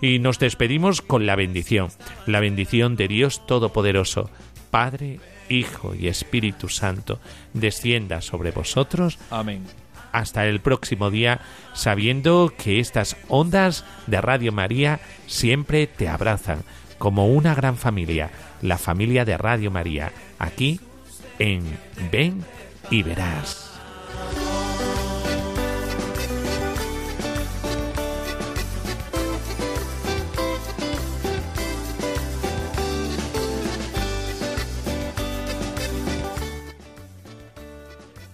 Y 0.00 0.18
nos 0.18 0.38
despedimos 0.38 1.02
con 1.02 1.26
la 1.26 1.36
bendición, 1.36 1.88
la 2.26 2.40
bendición 2.40 2.96
de 2.96 3.08
Dios 3.08 3.46
Todopoderoso, 3.46 4.30
Padre, 4.70 5.20
Hijo 5.48 5.94
y 5.94 6.08
Espíritu 6.08 6.68
Santo, 6.68 7.20
descienda 7.54 8.20
sobre 8.20 8.50
vosotros. 8.50 9.18
Amén. 9.30 9.64
Hasta 10.12 10.46
el 10.46 10.60
próximo 10.60 11.10
día, 11.10 11.40
sabiendo 11.72 12.52
que 12.56 12.80
estas 12.80 13.16
ondas 13.28 13.84
de 14.06 14.20
Radio 14.20 14.50
María 14.52 15.00
siempre 15.26 15.86
te 15.86 16.08
abrazan 16.08 16.64
como 17.00 17.28
una 17.28 17.54
gran 17.54 17.78
familia, 17.78 18.30
la 18.60 18.76
familia 18.76 19.24
de 19.24 19.38
Radio 19.38 19.70
María, 19.70 20.12
aquí 20.38 20.78
en 21.38 21.62
Ven 22.12 22.44
y 22.90 23.02
Verás. 23.02 23.70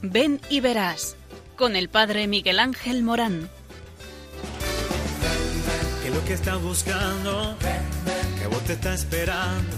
Ven 0.03 0.41
y 0.51 0.61
verás 0.61 1.17
con 1.57 1.77
el 1.77 1.89
padre 1.89 2.27
Miguel 2.27 2.59
Ángel 2.59 3.05
Morán. 3.05 3.49
Que 6.03 6.11
lo 6.11 6.25
que 6.25 6.33
estás 6.33 6.61
buscando, 6.61 7.57
que 7.61 7.69
vos 7.69 7.95
te 8.67 8.73
estás 8.73 9.01
esperando, 9.01 9.77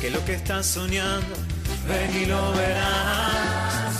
que 0.00 0.10
lo 0.10 0.24
que 0.24 0.34
estás 0.34 0.64
soñando, 0.64 1.34
ven 1.88 2.22
y 2.22 2.26
lo 2.26 2.52
verás. 2.52 3.94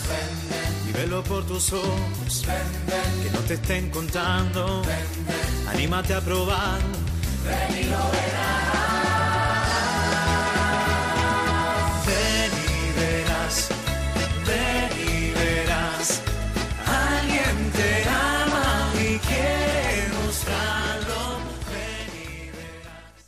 Y 0.88 0.93
velo 0.93 1.24
por 1.24 1.45
tus 1.45 1.72
ojos, 1.72 2.45
que 3.22 3.30
no 3.30 3.41
te 3.41 3.55
estén 3.55 3.91
contando. 3.91 4.82
Anímate 5.68 6.14
a 6.14 6.20
probar, 6.20 6.78
ven 7.45 7.78
y 7.78 7.84
lo 7.84 7.99
verás. 8.12 8.99